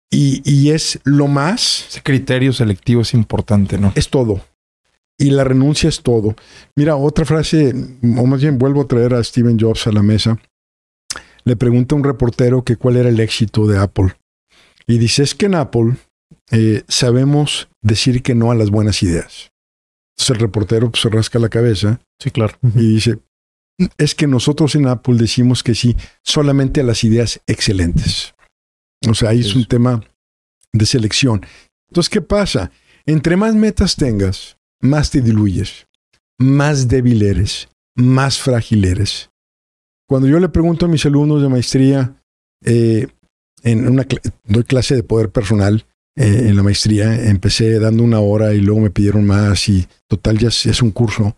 [0.09, 1.85] Y, y es lo más.
[1.89, 3.93] Ese criterio selectivo es importante, ¿no?
[3.95, 4.41] Es todo.
[5.21, 6.35] Y la renuncia es todo.
[6.75, 7.75] Mira, otra frase,
[8.17, 10.39] o más bien vuelvo a traer a Steven Jobs a la mesa.
[11.43, 14.15] Le pregunta a un reportero que cuál era el éxito de Apple.
[14.87, 15.95] Y dice, es que en Apple
[16.49, 19.51] eh, sabemos decir que no a las buenas ideas.
[20.17, 22.01] Entonces el reportero pues, se rasca la cabeza.
[22.19, 22.57] Sí, claro.
[22.75, 23.19] Y dice,
[23.97, 28.33] es que nosotros en Apple decimos que sí solamente a las ideas excelentes.
[29.07, 30.03] O sea, ahí es un tema
[30.73, 31.45] de selección.
[31.89, 32.71] Entonces, ¿qué pasa?
[33.05, 35.87] Entre más metas tengas, más te diluyes,
[36.37, 39.29] más débil eres, más frágil eres.
[40.07, 42.21] Cuando yo le pregunto a mis alumnos de maestría,
[42.63, 43.07] eh,
[43.63, 44.05] en una
[44.45, 45.85] doy clase de poder personal,
[46.17, 47.29] eh, en la maestría.
[47.29, 51.37] Empecé dando una hora y luego me pidieron más y total ya es, un curso.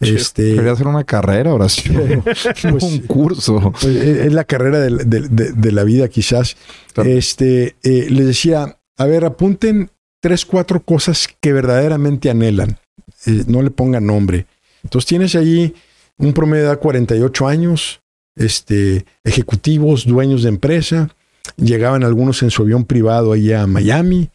[0.00, 1.90] Este, Quería hacer una carrera ahora sí.
[2.24, 3.72] pues, un curso.
[3.78, 6.56] Pues, es la carrera de, la vida quizás.
[7.04, 9.90] Este, eh, les decía, a ver, apunten
[10.22, 12.78] tres, cuatro cosas que verdaderamente anhelan.
[13.26, 14.46] Eh, no le pongan nombre.
[14.82, 15.74] Entonces tienes ahí
[16.18, 18.00] un promedio de edad 48 años,
[18.36, 21.14] este, ejecutivos, dueños de empresa,
[21.56, 24.30] Llegaban algunos en su avión privado allá a Miami,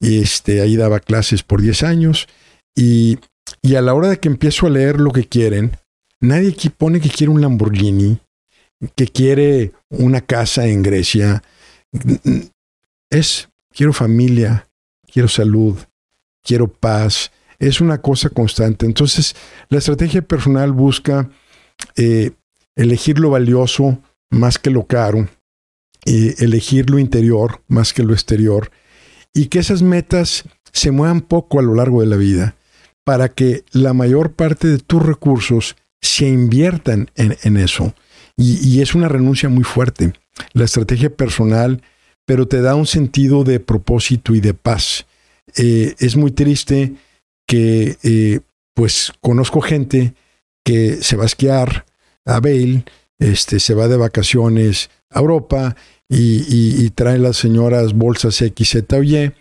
[0.00, 2.26] y este, ahí daba clases por 10 años.
[2.74, 3.18] Y,
[3.62, 5.72] y a la hora de que empiezo a leer lo que quieren,
[6.20, 8.18] nadie aquí pone que quiere un Lamborghini,
[8.96, 11.42] que quiere una casa en Grecia.
[13.10, 14.66] Es, quiero familia,
[15.06, 15.78] quiero salud,
[16.42, 17.30] quiero paz.
[17.66, 18.86] Es una cosa constante.
[18.86, 19.34] Entonces,
[19.68, 21.30] la estrategia personal busca
[21.96, 22.32] eh,
[22.76, 23.98] elegir lo valioso
[24.30, 25.28] más que lo caro,
[26.04, 28.70] elegir lo interior más que lo exterior
[29.32, 32.56] y que esas metas se muevan poco a lo largo de la vida
[33.04, 37.94] para que la mayor parte de tus recursos se inviertan en, eso.
[38.36, 40.12] Y, es una renuncia muy fuerte.
[40.52, 41.82] La estrategia personal,
[42.26, 45.06] pero te da un sentido de propósito y de paz.
[45.56, 46.94] Eh, es muy triste
[47.46, 48.40] que, eh,
[48.74, 50.14] pues, conozco gente
[50.64, 51.84] que se va a esquiar
[52.24, 52.84] a Bale,
[53.18, 55.76] este, se va de vacaciones a Europa
[56.08, 59.32] y, trae las señoras bolsas X, Z o Y,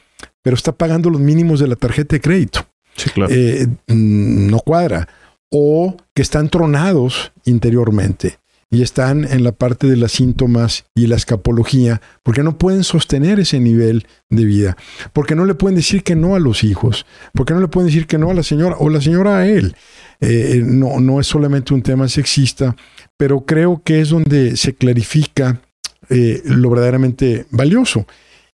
[0.42, 2.66] pero está pagando los mínimos de la tarjeta de crédito.
[2.96, 3.34] Sí, claro.
[3.34, 5.08] Eh, no cuadra.
[5.50, 8.40] O que están tronados interiormente
[8.74, 13.40] y están en la parte de las síntomas y la escapología, porque no pueden sostener
[13.40, 14.78] ese nivel de vida,
[15.14, 18.08] porque no le pueden decir que no a los hijos, porque no le pueden decir
[18.08, 19.76] que no a la señora o la señora a él.
[20.22, 22.76] Eh, no, no es solamente un tema sexista,
[23.16, 25.62] pero creo que es donde se clarifica
[26.10, 28.08] eh, lo verdaderamente valioso.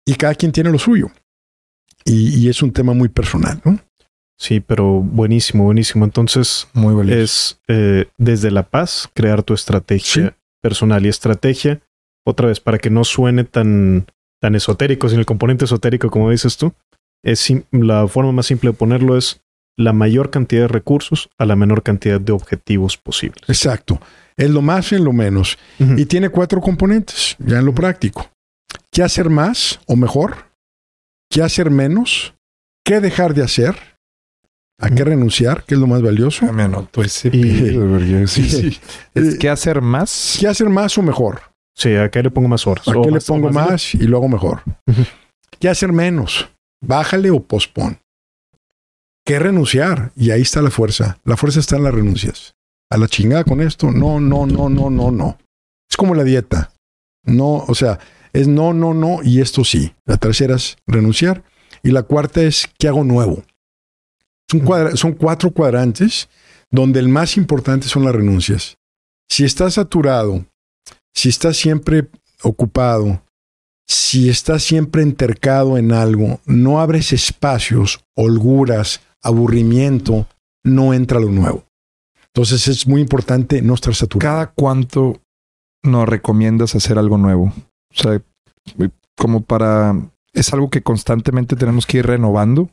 [0.04, 1.10] Y cada quien tiene lo suyo.
[2.04, 3.78] Y, es un tema muy personal, ¿no?
[4.38, 6.04] Sí, pero buenísimo, buenísimo.
[6.04, 11.80] Entonces, muy es eh, desde la paz crear tu estrategia personal y estrategia,
[12.24, 14.06] otra vez, para que no suene tan,
[14.40, 16.72] tan esotérico, sin el componente esotérico, como dices tú,
[17.22, 19.40] es la forma más simple de ponerlo es
[19.76, 23.48] la mayor cantidad de recursos a la menor cantidad de objetivos posibles.
[23.48, 24.00] Exacto.
[24.36, 25.58] Es lo más en lo menos.
[25.78, 28.30] Y tiene cuatro componentes, ya en lo práctico.
[28.92, 30.48] ¿Qué hacer más o mejor?
[31.30, 32.34] ¿Qué hacer menos?
[32.84, 33.76] ¿Qué dejar de hacer?
[34.80, 35.64] ¿A qué renunciar?
[35.64, 36.52] ¿Qué es lo más valioso?
[36.52, 37.30] Me anoto ese
[38.26, 38.78] sí,
[39.38, 40.36] ¿Qué hacer más?
[40.38, 41.40] ¿Qué hacer más o mejor?
[41.74, 42.86] Sí, ¿a qué le pongo más horas?
[42.86, 44.62] ¿A qué le pongo más, y luego mejor?
[45.58, 46.48] ¿Qué hacer menos?
[46.80, 47.98] Bájale o pospon.
[49.24, 50.12] ¿Qué renunciar?
[50.16, 51.18] Y ahí está la fuerza.
[51.24, 52.54] La fuerza está en las renuncias.
[52.90, 53.90] a la chingada con esto.
[53.90, 55.38] No, no, no, no, no, no.
[55.90, 56.72] Es como la dieta.
[57.24, 57.98] No, o sea,
[58.32, 59.92] es no, no, no y esto sí.
[60.06, 61.42] La tercera es renunciar.
[61.82, 63.42] Y la cuarta es ¿qué hago nuevo?
[64.50, 66.28] Son, cuatro cuadrantes
[66.70, 68.78] donde el más importante son las renuncias.
[69.28, 70.46] Si estás saturado,
[71.14, 72.08] si estás siempre
[72.42, 73.22] ocupado,
[73.86, 80.26] si estás siempre entercado en algo, no abres espacios, holguras, aburrimiento,
[80.64, 81.64] no entra lo nuevo.
[82.26, 84.32] Entonces es muy importante no estar saturado.
[84.32, 85.20] ¿Cada cuánto
[85.82, 87.52] nos recomiendas hacer algo nuevo?
[87.90, 88.22] O sea,
[89.16, 89.94] como para...
[90.32, 92.70] ¿Es algo que constantemente tenemos que ir renovando?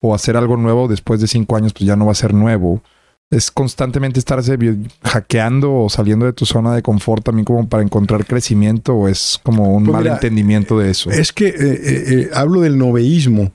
[0.00, 2.82] ¿O hacer algo nuevo después de cinco años pues ya no va a ser nuevo?
[3.30, 4.56] ¿Es constantemente estarse
[5.02, 8.94] hackeando o saliendo de tu zona de confort también como para encontrar crecimiento?
[8.94, 11.10] ¿O es como un Pues mal mira, entendimiento de eso?
[11.10, 13.52] Es que eh, eh, eh, hablo del noveísmo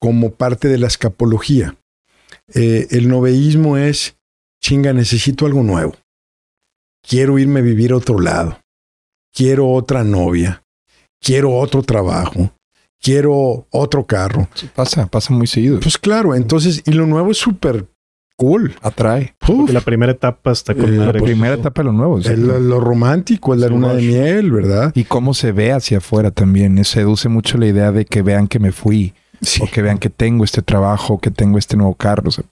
[0.00, 1.76] como parte de la escapología.
[2.54, 4.16] Eh, el noveísmo es,
[4.62, 5.94] chinga, necesito algo nuevo.
[7.02, 8.60] Quiero irme a vivir a otro lado.
[9.32, 10.62] Quiero otra novia.
[11.20, 12.52] Quiero otro trabajo.
[13.06, 14.48] Quiero otro carro.
[14.54, 15.78] Sí, pasa, pasa muy seguido.
[15.78, 17.86] Pues claro, entonces, y lo nuevo es súper
[18.36, 18.74] cool.
[18.82, 19.36] Atrae.
[19.68, 22.18] La primera etapa está con Eh, La primera etapa de lo nuevo.
[22.18, 24.90] es lo, lo romántico, es la Sí, luna de miel, ¿verdad?
[24.96, 26.78] Y cómo se ve hacia afuera también.
[26.78, 29.14] Eh, Seduce mucho la idea de que vean que me fui.
[29.40, 29.62] Sí.
[29.62, 32.24] O que vean que tengo este trabajo, que tengo este nuevo carro.
[32.26, 32.44] O sea,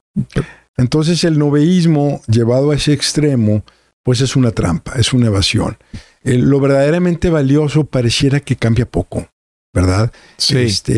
[0.76, 3.64] Entonces el noveísmo llevado a ese extremo,
[4.02, 5.76] pues es una trampa, es una evasión.
[6.24, 9.26] Eh, lo verdaderamente valioso pareciera que cambia poco,
[9.74, 10.12] ¿verdad?
[10.38, 10.92] Este,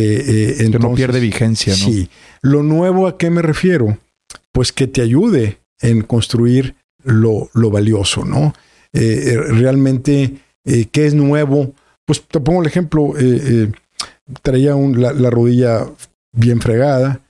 [0.50, 1.84] eh, que no entonces- pierde vigencia, ¿no?
[1.86, 2.08] Sí.
[2.42, 3.98] Lo nuevo a qué me refiero?
[4.52, 8.54] Pues que te ayude en construir lo, lo valioso, ¿no?
[8.92, 10.34] Eh, eh, realmente,
[10.64, 11.74] eh, ¿qué es nuevo?
[12.04, 13.14] Pues te pongo el ejemplo,
[14.42, 15.86] traía un- la, la rodilla
[16.32, 17.20] bien fregada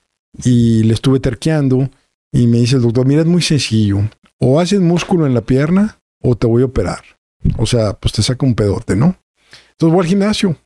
[0.44, 1.89] y le estuve terqueando
[2.32, 4.01] y me dice el doctor, mira, es muy sencillo,
[4.39, 7.02] o haces músculo en la pierna o te voy a operar.
[7.59, 9.16] O sea, pues te saca un pedote, ¿no?
[9.73, 10.56] Entonces voy al gimnasio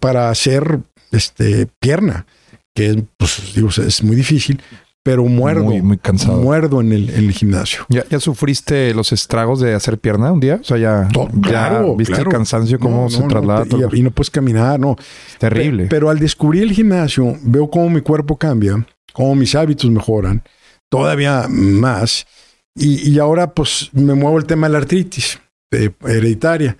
[0.00, 0.80] para hacer
[1.12, 2.26] este, pierna,
[2.74, 4.60] que es, pues, digo, es muy difícil,
[5.02, 6.38] pero muerdo, Muy, muy cansado.
[6.40, 7.84] muerdo en el, en el gimnasio.
[7.90, 10.58] ¿Ya, ¿Ya sufriste los estragos de hacer pierna un día?
[10.62, 12.30] O sea, ya, To- ya claro, viste claro.
[12.30, 13.62] el cansancio, cómo No, se no, no, traslada.
[13.64, 13.88] te- todo.
[13.94, 14.96] y, y no puedes caminar, no.
[15.38, 15.84] Terrible.
[15.84, 20.42] Pe- Pero al descubrir el gimnasio, veo cómo mi cuerpo cambia, cómo mis hábitos mejoran,
[20.90, 22.26] todavía más.
[22.74, 25.38] Y, y ahora, pues, me muevo el tema de la artritis
[25.70, 26.78] eh, hereditaria.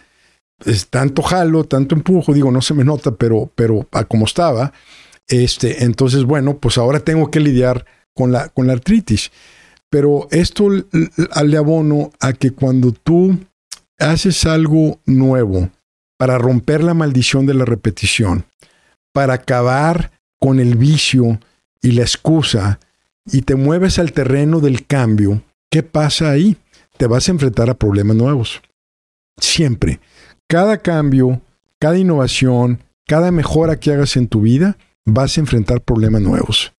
[0.64, 4.72] Es tanto jalo, tanto empujo, digo, no se me nota, pero, pero a como estaba.
[5.28, 9.30] Este, entonces, bueno, pues ahora tengo que lidiar con la, con la artritis.
[9.90, 13.38] Pero esto le abono a que cuando tú
[13.98, 15.70] haces algo nuevo
[16.16, 18.44] para romper la maldición de la repetición,
[19.12, 20.10] para acabar
[20.40, 21.38] con el vicio
[21.80, 22.80] y la excusa
[23.26, 26.56] y te mueves al terreno del cambio, ¿qué pasa ahí?
[26.96, 28.62] Te vas a enfrentar a problemas nuevos.
[29.38, 30.00] Siempre.
[30.48, 31.40] Cada cambio,
[31.78, 36.72] cada innovación, cada mejora que hagas en tu vida, vas a enfrentar problemas nuevos.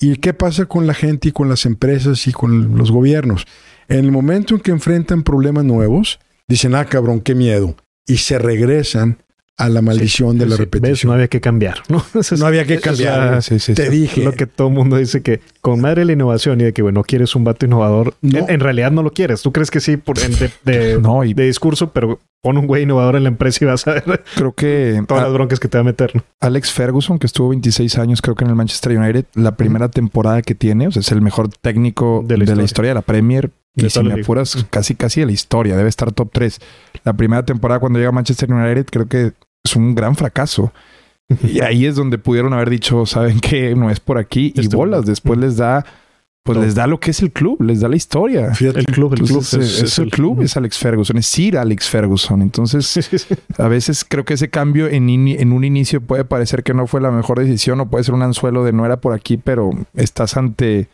[0.00, 3.46] ¿Y qué pasa con la gente y con las empresas y con los gobiernos?
[3.88, 7.74] En el momento en que enfrentan problemas nuevos, dicen, ah, cabrón, qué miedo.
[8.06, 9.18] Y se regresan
[9.56, 10.70] a la maldición de la Sí, ¿ves?
[10.70, 11.08] repetición.
[11.08, 12.04] No había que cambiar, ¿no?
[12.38, 13.42] No había que cambiar.
[13.42, 14.22] sí, Te dije.
[14.22, 17.02] lo que todo el mundo dice que con madre la innovación y de que, bueno,
[17.02, 18.14] quieres un vato innovador.
[18.20, 18.38] No.
[18.40, 19.42] En, en realidad no lo quieres.
[19.42, 22.66] Tú crees que sí por, en- de, de- No, y de discurso, pero pon un
[22.66, 25.58] güey innovador en la empresa y vas a ver creo que todas a- las broncas
[25.60, 26.14] que te va a meter.
[26.14, 26.22] ¿no?
[26.40, 30.42] Alex Ferguson, que estuvo 26 años, creo que en el Manchester United, la primera temporada
[30.42, 32.64] que tiene, o sea, es el mejor técnico De de la la, historia.
[32.64, 33.50] historia de la Premier.
[33.74, 36.58] De Y si la me apuras, casi casi de la historia, debe estar top 3.
[37.04, 39.32] La primera temporada cuando llega a Manchester United, creo que
[39.64, 40.72] es un gran fracaso.
[41.44, 43.74] Y ahí es donde pudieron haber dicho, ¿saben qué?
[43.76, 44.52] No es por aquí.
[44.56, 45.84] Y bolas, después les da,
[46.44, 48.54] pues les da lo que es el club, les da la historia.
[48.54, 49.40] Fíjate, El club, el club.
[49.40, 52.40] Es, el club, es Alex Ferguson, es Sir Alex Ferguson.
[52.40, 53.26] Entonces,
[53.58, 57.00] a veces creo que ese cambio en, en un inicio puede parecer que no fue
[57.00, 60.36] la mejor decisión o puede ser un anzuelo de no era por aquí, pero estás
[60.36, 60.88] ante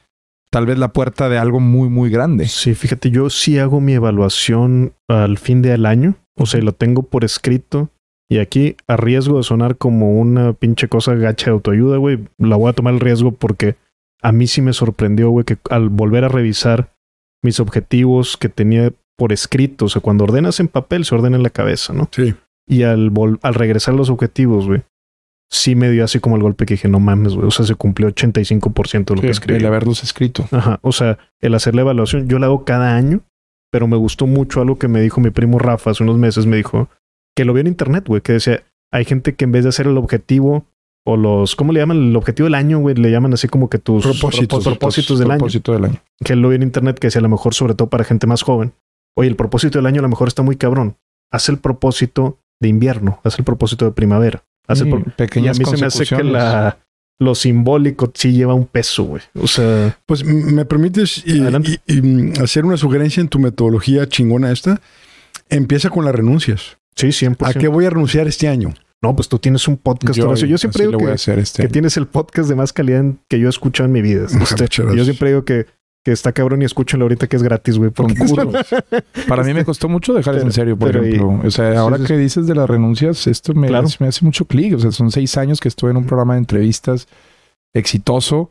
[0.51, 2.47] tal vez la puerta de algo muy, muy grande.
[2.47, 6.15] Sí, fíjate, yo sí hago mi evaluación al fin del año.
[6.37, 7.91] O sea, lo tengo por escrito.
[8.29, 12.57] Y aquí, a riesgo de sonar como una pinche cosa gacha de autoayuda, güey, la
[12.57, 13.77] voy a tomar el riesgo porque
[14.25, 16.93] a mí sí me sorprendió, güey, que al volver a revisar
[17.45, 21.43] mis objetivos que tenía por escrito, o sea, cuando ordenas en papel, se ordena en
[21.43, 22.09] la cabeza, ¿no?
[22.11, 22.35] Sí.
[22.69, 24.83] Y al, vol- al regresar los objetivos, güey,
[25.53, 27.75] sí me dio así como el golpe que dije, no mames, güey, o sea, se
[27.75, 29.59] cumplió 85% de lo que escribí.
[29.61, 30.49] el haberlos escrito.
[30.51, 33.21] Ajá, o sea, el hacer la evaluación, yo la hago cada año,
[33.71, 36.57] pero me gustó mucho algo que me dijo mi primo Rafa hace unos meses, me
[36.57, 36.89] dijo
[37.37, 39.87] que lo vio en internet, güey, que decía, hay gente que en vez de hacer
[39.87, 40.65] el objetivo
[41.07, 41.99] o los, ¿cómo le llaman?
[42.11, 42.95] El objetivo del año, güey.
[42.95, 44.65] Le llaman así como que tus Propósitos.
[44.65, 45.39] propósitos del año.
[45.39, 46.03] Propósito del año.
[46.25, 48.43] Que lo vi en internet que decía a lo mejor, sobre todo para gente más
[48.43, 48.73] joven.
[49.17, 50.97] Oye, el propósito del año a lo mejor está muy cabrón.
[51.31, 54.43] Haz el propósito de invierno, haz el propósito de primavera.
[54.67, 56.79] Haz el pro- y a pequeñas mí se me hace que la,
[57.21, 59.23] lo simbólico sí lleva un peso, güey.
[59.41, 61.81] O sea, Pues me permites y- Adelante.
[61.87, 64.81] y- y, mm, hacer una sugerencia en tu metodología chingona esta.
[65.51, 66.79] Empieza con las renuncias.
[66.97, 67.47] sí, 100%.
[67.47, 68.73] ¿A qué voy a renunciar este año?
[69.05, 70.17] No, pues tú tienes un podcast.
[70.19, 73.51] Yo, siempre digo que, este que tienes el podcast de más calidad que yo he
[73.51, 74.27] escuchado en mi vida.
[74.41, 74.67] Este,
[74.97, 75.67] yo siempre digo que,
[76.05, 77.91] que está cabrón y escúchenlo ahorita que es gratis, güey.
[77.91, 78.15] Con.
[79.29, 81.41] Para mí me costó mucho dejar eso en serio, por y- ejemplo.
[81.45, 83.89] O sea, ahora sí, que dices de las renuncias, esto me, Claro.
[84.01, 84.75] me hace mucho clic.
[84.75, 87.07] O sea, son seis años que estuve en un programa de entrevistas
[87.75, 88.51] exitoso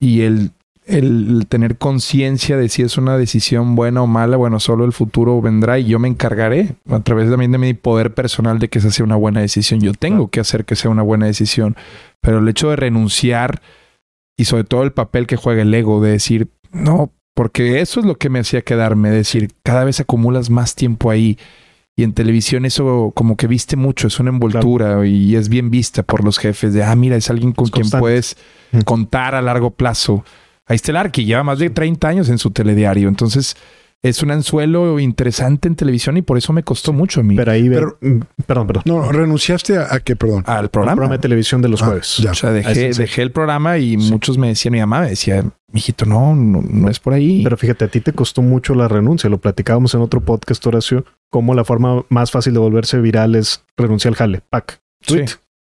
[0.00, 0.50] y el,
[0.84, 5.40] el tener conciencia de si es una decisión buena o mala, bueno, solo el futuro
[5.40, 8.90] vendrá y yo me encargaré a través también de mi poder personal de que esa
[8.90, 9.80] sea una buena decisión.
[9.80, 11.76] Yo tengo que hacer que sea una buena decisión,
[12.20, 13.62] pero el hecho de renunciar
[14.36, 18.06] y sobre todo el papel que juega el ego de decir, no, porque eso es
[18.06, 21.38] lo que me hacía quedarme, decir, cada vez acumulas más tiempo ahí.
[21.94, 26.02] Y en televisión eso como que viste mucho, es una envoltura y es bien vista
[26.02, 28.36] por los jefes de, ah, mira, es alguien con Es quien puedes
[28.84, 30.24] contar a largo plazo.
[30.66, 33.08] Ahí está el Arqui, lleva más de 30 años en su telediario.
[33.08, 33.56] Entonces
[34.04, 37.36] es un anzuelo interesante en televisión y por eso me costó mucho a mí.
[37.36, 38.82] Pero ahí, ve- Pero- mm, perdón, perdón.
[38.86, 40.42] No, renunciaste a, a qué, perdón.
[40.46, 40.96] Al programa.
[40.96, 42.16] programa de televisión de los Ah, jueves.
[42.18, 42.32] ya.
[42.32, 44.10] O sea, dejé, dejé el programa y Sí.
[44.10, 47.42] muchos me decían, mi mamá me decía, mijito, no, no, no es por ahí.
[47.44, 49.30] Pero fíjate, a ti te costó mucho la renuncia.
[49.30, 53.64] Lo platicábamos en otro podcast, Horacio, cómo la forma más fácil de volverse viral es
[53.76, 54.40] renunciar al jale.
[54.50, 54.80] Pac.
[55.06, 55.20] Sí.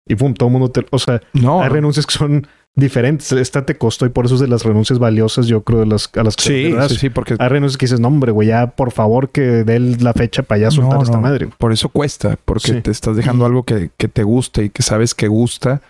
[0.08, 0.84] Y pum, todo el mundo te...
[0.90, 3.30] O sea, no, hay renuncias que son diferentes.
[3.32, 6.08] Esta te costó y por eso es de las renuncias valiosas, yo creo, de las
[6.16, 8.68] a las que sí, sí, sí, porque Hay renuncias que dices, no, hombre, güey, ya
[8.68, 11.22] por favor que dé la fecha para ya soltar No, esta no.
[11.22, 11.46] madre.
[11.46, 11.56] güey".
[11.58, 12.80] por eso cuesta, porque Sí.
[12.80, 15.82] te estás dejando algo que, que te gusta y que sabes que gusta.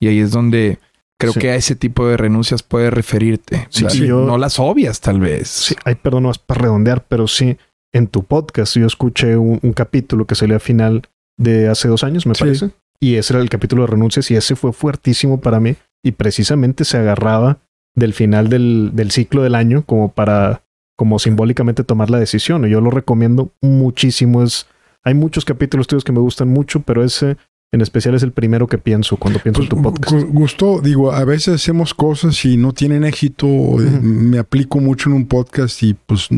[0.00, 0.78] Y ahí es donde
[1.18, 1.38] creo Sí.
[1.40, 3.68] que a ese tipo de renuncias puedes referirte.
[3.70, 5.46] Sí, sí, yo- No las obvias, tal vez.
[5.48, 7.56] Sí, ay, perdón, no es para redondear, pero sí,
[7.94, 11.02] en tu podcast yo escuché un, un capítulo que salió a final
[11.38, 12.40] de hace dos años, me Sí.
[12.40, 12.70] parece.
[13.02, 15.74] Y ese era el capítulo de renuncias y ese fue fuertísimo para mí.
[16.04, 17.58] Y precisamente se agarraba
[17.96, 20.62] del final del, del ciclo del año como para,
[20.96, 22.64] como simbólicamente tomar la decisión.
[22.66, 24.42] Y yo lo recomiendo muchísimo.
[24.44, 24.66] Es,
[25.02, 27.36] hay muchos capítulos tuyos que me gustan mucho, pero ese
[27.74, 30.12] en especial es el primero que pienso cuando pienso Pues, en tu podcast.
[30.12, 33.46] gu- Gustó, digo, a veces hacemos cosas y no tienen éxito.
[33.46, 33.98] eh.
[34.02, 36.28] Me aplico mucho en un podcast y pues,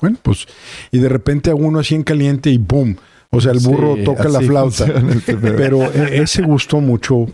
[0.00, 0.46] bueno, pues,
[0.90, 2.96] y de repente hago uno así en caliente y ¡boom!
[3.32, 4.86] O sea, el burro Sí, toca la flauta.
[5.14, 5.36] este.
[5.36, 7.26] Pero eh, ese gustó mucho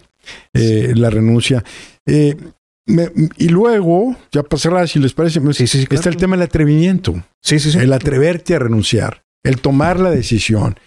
[0.52, 1.64] eh, la renuncia.
[2.04, 2.36] Eh,
[2.86, 6.10] me- y luego, ya para cerrar, si les parece, Sí, sí, sí, está claro.
[6.10, 7.14] el tema del atrevimiento.
[7.42, 7.78] Sí, sí, sí.
[7.78, 10.78] El atreverte a renunciar, el tomar la decisión,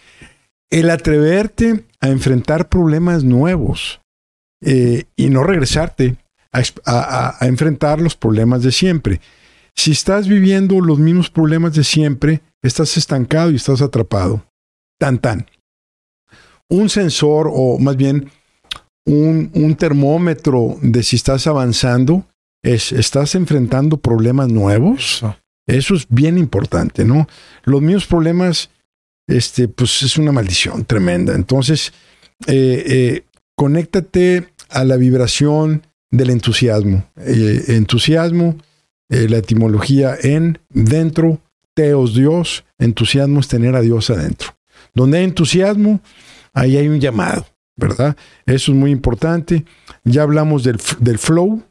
[0.69, 4.02] el atreverte a enfrentar problemas nuevos
[4.64, 6.18] eh, y no regresarte
[6.86, 9.22] a enfrentar los problemas de siempre.
[9.76, 14.44] Si estás viviendo los mismos problemas de siempre, estás estancado y estás atrapado.
[14.99, 15.47] Tan tan.
[16.69, 18.30] Un sensor o más bien
[19.05, 22.26] un, un termómetro de si estás avanzando
[22.63, 25.23] es, estás enfrentando problemas nuevos.
[25.65, 25.95] Eso.
[25.95, 27.27] Es bien importante, ¿no?
[27.63, 28.69] Los mismos problemas,
[29.27, 31.35] este, pues es una maldición tremenda.
[31.35, 31.93] Entonces,
[32.47, 33.23] eh, eh,
[33.55, 37.05] conéctate a la vibración del entusiasmo.
[37.17, 38.57] Eh, entusiasmo,
[39.09, 41.39] la etimología en, dentro,
[41.73, 44.59] teos Dios, entusiasmo es tener a Dios adentro.
[44.94, 46.02] Donde hay entusiasmo,
[46.53, 47.45] ahí hay un llamado,
[47.76, 48.16] ¿verdad?
[48.45, 49.66] Eso es muy importante.
[50.03, 51.64] Ya hablamos del, del flow.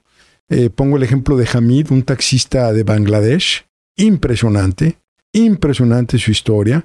[0.48, 3.66] Eh, pongo el ejemplo de Hamid, un taxista de Bangladesh
[3.96, 4.96] impresionante,
[5.32, 6.84] impresionante su historia.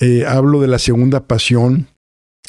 [0.00, 1.88] Eh, hablo de la segunda pasión,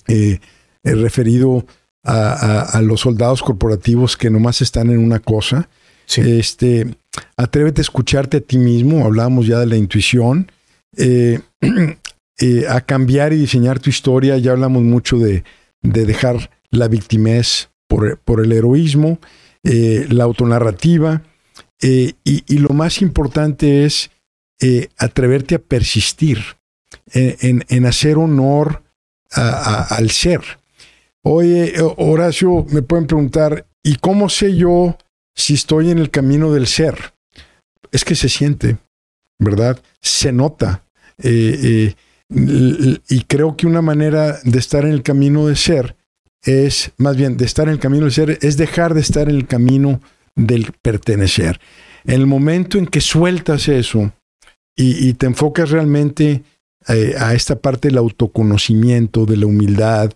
[0.07, 0.39] eh,
[0.83, 1.65] eh, referido
[2.03, 5.69] a, a- a los soldados corporativos que nomás están en una cosa.
[6.05, 6.21] Sí.
[6.39, 6.95] Este,
[7.37, 10.51] atrévete a escucharte a ti mismo, hablábamos ya de la intuición,
[10.97, 11.39] eh,
[12.39, 15.43] eh, a cambiar y diseñar tu historia, ya hablamos mucho de,
[15.81, 19.19] de dejar la victimez por, por el heroísmo,
[19.63, 21.23] eh, la autonarrativa,
[21.81, 24.09] eh, y, y lo más importante es
[24.61, 26.39] eh, atreverte a persistir
[27.11, 28.83] en, en- hacer honor
[29.31, 30.41] al ser.
[31.23, 34.97] Oye, Horacio, me pueden preguntar, ¿y cómo sé yo
[35.35, 37.13] si estoy en el camino del ser?
[37.91, 38.77] Es que se siente,
[39.39, 39.81] ¿verdad?
[40.01, 40.83] Se nota.
[42.33, 45.95] Y creo que una manera de estar en el camino de ser
[46.43, 49.35] es, más bien, de estar en el camino del ser, es dejar de estar en
[49.35, 50.01] el camino
[50.35, 51.59] del pertenecer.
[52.05, 54.11] En el momento en que sueltas eso
[54.75, 56.43] y, y te enfocas realmente
[56.87, 60.11] eh, a esta parte del autoconocimiento, de la humildad,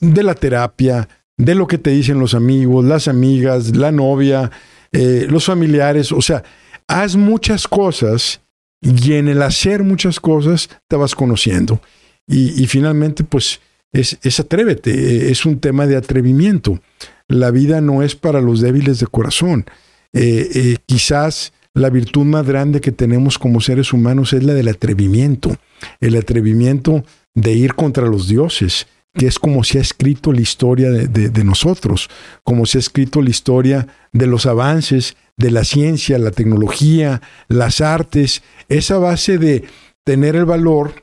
[0.00, 4.50] de la terapia, de lo que te dicen los amigos, las amigas, la novia,
[4.92, 6.10] eh, los familiares.
[6.12, 6.42] O sea,
[6.88, 8.40] haz muchas cosas
[8.80, 11.80] y en el hacer muchas cosas te vas conociendo.
[12.26, 13.60] Y, finalmente, pues,
[13.92, 16.80] es, es, atrévete, es un tema de atrevimiento.
[17.26, 19.66] La vida no es para los débiles de corazón.
[20.12, 24.68] Eh, eh, quizás la virtud más grande que tenemos como seres humanos es la del
[24.68, 25.56] atrevimiento,
[26.00, 27.04] el atrevimiento
[27.34, 32.08] de ir contra los dioses, que es como se ha escrito la historia de, nosotros,
[32.44, 37.80] como se ha escrito la historia de los avances de la ciencia, la tecnología, las
[37.80, 39.64] artes, esa base de
[40.04, 40.94] tener el valor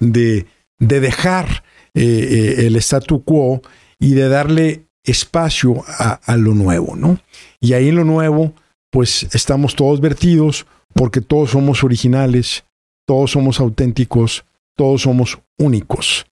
[0.00, 0.46] de,
[0.78, 1.64] de dejar
[1.94, 3.62] eh, eh, el statu quo
[3.98, 7.18] y de darle espacio a, a, lo nuevo, ¿no?
[7.58, 8.54] Y ahí en lo nuevo,
[8.90, 12.64] pues estamos todos vertidos porque todos somos originales,
[13.06, 14.44] todos somos auténticos,
[14.76, 16.26] todos somos únicos.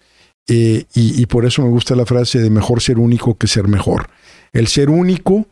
[0.48, 4.08] Eh, y, por eso me gusta la frase de mejor ser único que ser mejor.
[4.54, 5.46] El ser único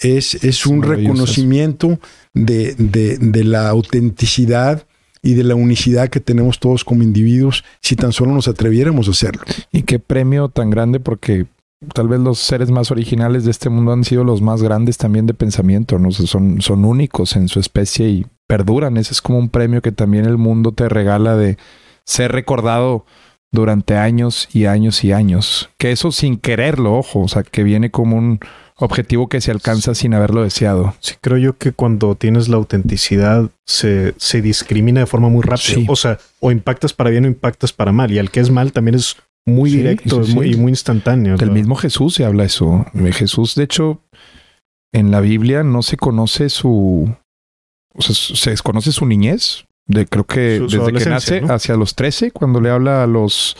[0.00, 2.00] es, es un reconocimiento
[2.34, 4.86] de, de, la autenticidad
[5.22, 9.12] y de la unicidad que tenemos todos como individuos si tan solo nos atreviéramos a
[9.12, 9.42] hacerlo.
[9.70, 11.46] Y qué premio tan grande porque
[11.94, 15.26] tal vez los seres más originales de este mundo han sido los más grandes también
[15.26, 16.10] de pensamiento, ¿no?
[16.10, 18.96] son, son únicos en su especie y perduran.
[18.96, 21.56] Ese es como un premio que también el mundo te regala de
[22.04, 23.04] ser recordado
[23.52, 25.70] durante años y años y años.
[25.78, 28.40] Que eso sin quererlo, ojo, o sea, que viene como un
[28.76, 30.94] objetivo que se alcanza sin haberlo deseado.
[31.00, 35.80] Sí, creo yo que cuando tienes la autenticidad se, se discrimina de forma muy rápida.
[35.88, 38.10] O sea, o impactas para bien o impactas para mal.
[38.10, 39.16] Y al que es mal también es
[39.46, 41.36] muy directo y muy instantáneo.
[41.36, 42.86] Del mismo Jesús se habla eso.
[43.12, 44.00] Jesús, de hecho,
[44.92, 47.14] en la Biblia no se conoce su...
[47.92, 52.30] O sea, se desconoce su niñez de creo que desde que nace hacia los 13,
[52.30, 53.56] cuando le habla a los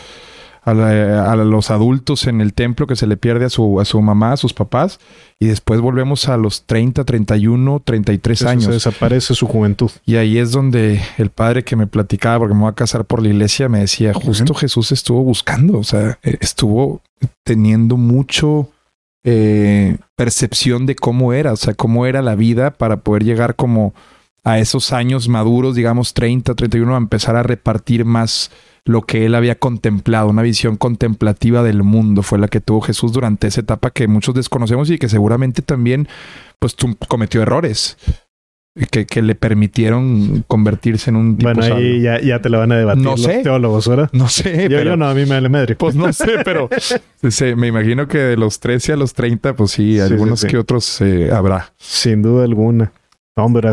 [0.62, 4.32] a, los adultos en el templo que se le pierde a su, a su mamá,
[4.32, 5.00] a sus papás,
[5.38, 8.64] y después volvemos a los 30, 31, 33 años.
[8.64, 9.90] Se desaparece su juventud.
[10.04, 13.22] Y ahí es donde el padre que me platicaba, porque me voy a casar por
[13.22, 17.00] la iglesia, me decía, justo Jesús estuvo buscando, o sea, e, estuvo
[17.42, 18.68] teniendo mucho
[19.24, 23.94] eh, percepción de cómo era, o sea, cómo era la vida para poder llegar como
[24.44, 28.50] a esos años maduros, digamos 30, 31, a empezar a repartir más
[28.84, 33.12] lo que él había contemplado, una visión contemplativa del mundo fue la que tuvo Jesús
[33.12, 36.08] durante esa etapa que muchos desconocemos y que seguramente también
[36.58, 36.76] pues
[37.08, 37.98] cometió errores
[38.90, 42.72] que, que, le permitieron convertirse en un tipo Bueno, ahí ya, ya, te lo van
[42.72, 43.42] a debatir no los sé.
[43.42, 44.08] teólogos, ¿verdad?
[44.12, 44.90] No sé, yo, pero...
[44.90, 45.74] Yo no, a mí me vale madre.
[45.74, 46.68] Pues no sé, pero
[47.56, 51.30] me imagino que de los 13 a los 30, pues sí, algunos que otros eh,
[51.32, 51.72] habrá.
[51.78, 52.92] Sin duda alguna.
[53.36, 53.68] Hombre,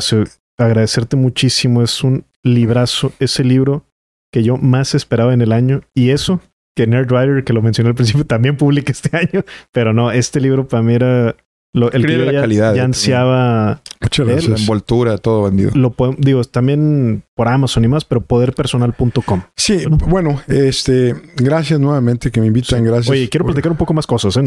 [0.65, 1.81] agradecerte muchísimo.
[1.81, 3.85] Es un librazo, ese libro
[4.31, 5.81] que yo más esperaba en el año.
[5.93, 6.41] Y eso,
[6.75, 9.43] que Nerdwriter, que lo mencioné al principio, también publica este año.
[9.71, 11.35] Pero no, este libro para mí era
[11.73, 13.81] lo, el que la ya, calidad, ya ansiaba.
[14.17, 15.71] La envoltura, todo vendido.
[15.75, 19.41] Lo digo, también por Amazon y más, pero poderpersonal.com.
[19.55, 23.09] Sí, bueno, este, gracias nuevamente que me invitan, gracias.
[23.09, 24.41] Oye, quiero platicar un poco más cosas, ¿eh?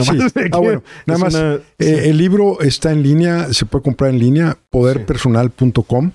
[0.53, 1.35] ah, bueno, nada más.
[1.35, 6.13] Eh, el libro está en línea, se puede comprar en línea, poderpersonal.com.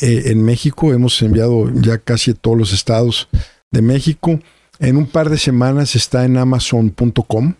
[0.00, 3.28] Eh, en México hemos enviado ya casi a todos los estados
[3.70, 4.40] de México.
[4.78, 7.54] En un par de semanas está en amazon.com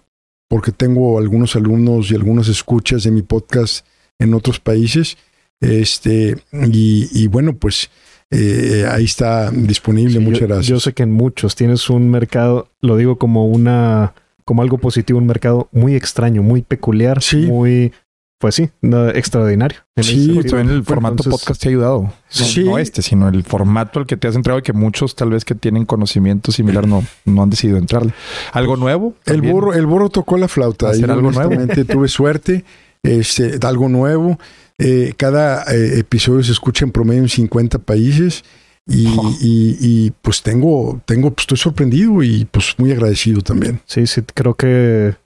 [0.48, 3.86] porque tengo algunos alumnos y algunas escuchas de mi podcast
[4.18, 5.16] en otros países.
[5.60, 7.90] Este, y, bueno, pues
[8.30, 10.20] eh, ahí está disponible.
[10.20, 10.66] Muchas gracias.
[10.66, 14.14] Yo sé que en muchos tienes un mercado, lo digo como una,
[14.44, 17.92] como algo positivo, un mercado muy extraño, muy peculiar, muy
[18.38, 18.68] pues sí,
[19.14, 19.78] extraordinario.
[20.02, 22.02] sí, también el formato podcast te ha ayudado.
[22.02, 22.64] No, sí.
[22.64, 25.44] no este, sino el formato al que te has entrado y que muchos tal vez
[25.44, 28.12] que tienen conocimiento similar no, no han decidido entrarle.
[28.52, 29.14] ¿Algo nuevo?
[29.24, 30.94] El burro, el burro tocó la flauta.
[30.94, 31.54] Y algo nuevo?
[31.88, 32.64] tuve suerte.
[33.02, 34.38] Este, algo nuevo.
[34.78, 38.44] Eh, cada eh, episodio se escucha en promedio en 50 países.
[38.88, 39.08] Y,
[39.40, 43.80] y, y, pues tengo, tengo, pues estoy sorprendido y pues muy agradecido también.
[43.86, 45.16] Sí, sí, creo que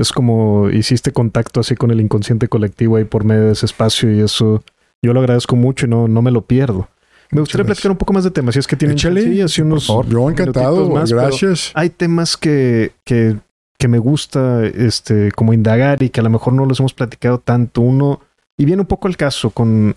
[0.00, 4.10] es como hiciste contacto así con el inconsciente colectivo ahí por medio de ese espacio
[4.12, 4.62] y eso
[5.02, 6.88] yo lo agradezco mucho y no, no me lo pierdo.
[7.30, 9.86] Me gustaría platicar un poco más de temas, si es que tienen sí, así unos
[9.86, 11.70] Yo encantado, más, gracias.
[11.74, 13.36] Hay temas que, que,
[13.78, 17.38] que me gusta este, como indagar y que a lo mejor no los hemos platicado
[17.38, 17.82] tanto.
[17.82, 18.20] Uno,
[18.58, 19.94] y viene un poco el caso con,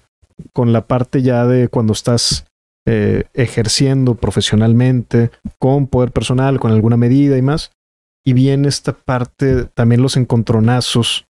[0.53, 2.45] con la parte ya de cuando estás
[2.85, 7.71] eh, ejerciendo profesionalmente, con poder personal, con alguna medida y más
[8.25, 11.27] y viene esta parte, también los encontronazos,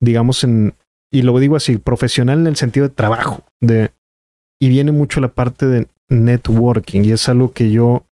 [0.00, 0.74] digamos, en,
[1.10, 3.92] y lo digo así, profesional en el sentido de trabajo, de,
[4.60, 8.06] y viene mucho la parte de networking, y es algo que yo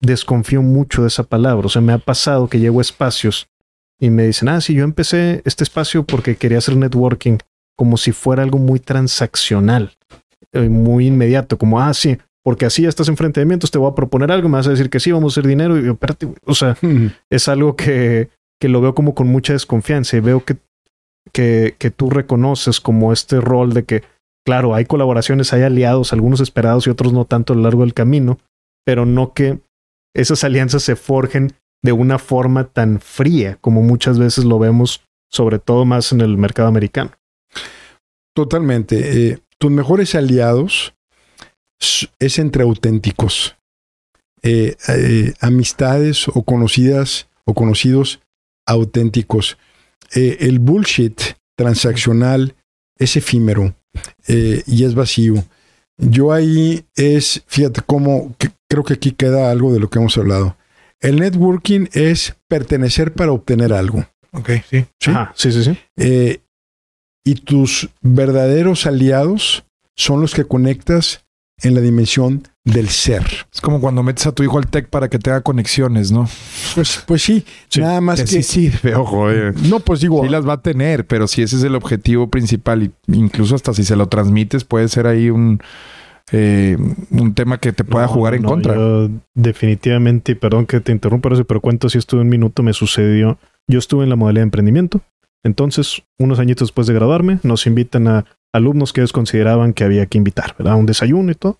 [0.00, 1.66] desconfío mucho de esa palabra.
[1.66, 3.48] O sea, me ha pasado que llego a espacios
[4.00, 7.38] y me dicen, ah, sí, yo empecé este espacio porque quería hacer networking
[7.76, 9.96] como si fuera algo muy transaccional,
[10.52, 13.78] eh, muy inmediato, como, ah, sí, porque así ya estás enfrente de mí, entonces te
[13.78, 15.84] voy a proponer algo, me vas a decir que sí, vamos a hacer dinero, y
[15.84, 16.38] yo, espérate, güey".
[16.44, 16.76] o sea,
[17.30, 18.30] es algo que,
[18.60, 20.56] que lo veo como con mucha desconfianza y veo que,
[21.32, 24.02] que, que tú reconoces como este rol de que,
[24.44, 27.94] claro, hay colaboraciones, hay aliados, algunos esperados y otros no tanto a lo largo del
[27.94, 28.38] camino,
[28.84, 29.60] pero no que
[30.14, 31.52] esas alianzas se forjen
[31.82, 36.36] de una forma tan fría como muchas veces lo vemos, sobre todo más en el
[36.36, 37.12] mercado americano.
[38.34, 39.28] Totalmente.
[39.28, 40.94] Eh, tus mejores aliados
[42.18, 43.56] es entre auténticos.
[44.42, 48.20] Eh, eh, amistades o conocidas o conocidos
[48.66, 49.58] auténticos.
[50.14, 51.20] Eh, el bullshit
[51.56, 52.54] transaccional
[52.98, 53.74] es efímero
[54.26, 55.44] y es vacío.
[55.98, 60.16] Yo ahí es, fíjate cómo, que- creo que aquí queda algo de lo que hemos
[60.16, 60.56] hablado.
[61.00, 64.06] El networking es pertenecer para obtener algo.
[64.32, 64.86] Ok, sí.
[65.00, 65.10] ¿sí?
[65.10, 65.78] Ajá, sí, sí, sí.
[65.96, 66.40] Eh,
[67.24, 69.64] y tus verdaderos aliados
[69.96, 71.24] son los que conectas
[71.62, 73.24] en la dimensión del ser.
[73.52, 76.28] Es como cuando metes a tu hijo al tech para que tenga conexiones, ¿no?
[76.74, 78.42] Pues, pues sí, Sí, nada más Que que...
[78.42, 79.30] sí sirve, ojo.
[79.30, 79.52] eh.
[79.68, 82.82] No, pues digo, Sí las va a tener, pero si ese es el objetivo principal,
[82.82, 85.60] y incluso hasta si se lo transmites, puede ser ahí un,
[86.32, 86.76] eh,
[87.10, 88.74] un tema que te pueda No, jugar en no, contra.
[88.74, 93.38] yo definitivamente, y perdón que te interrumpa, pero cuento si estuve un minuto, me sucedió.
[93.68, 95.00] Yo estuve en la modalidad de emprendimiento.
[95.42, 100.06] Entonces, unos añitos después de graduarme, nos invitan a alumnos que ellos consideraban que había
[100.06, 100.76] que invitar, ¿verdad?
[100.76, 101.58] Un desayuno y todo.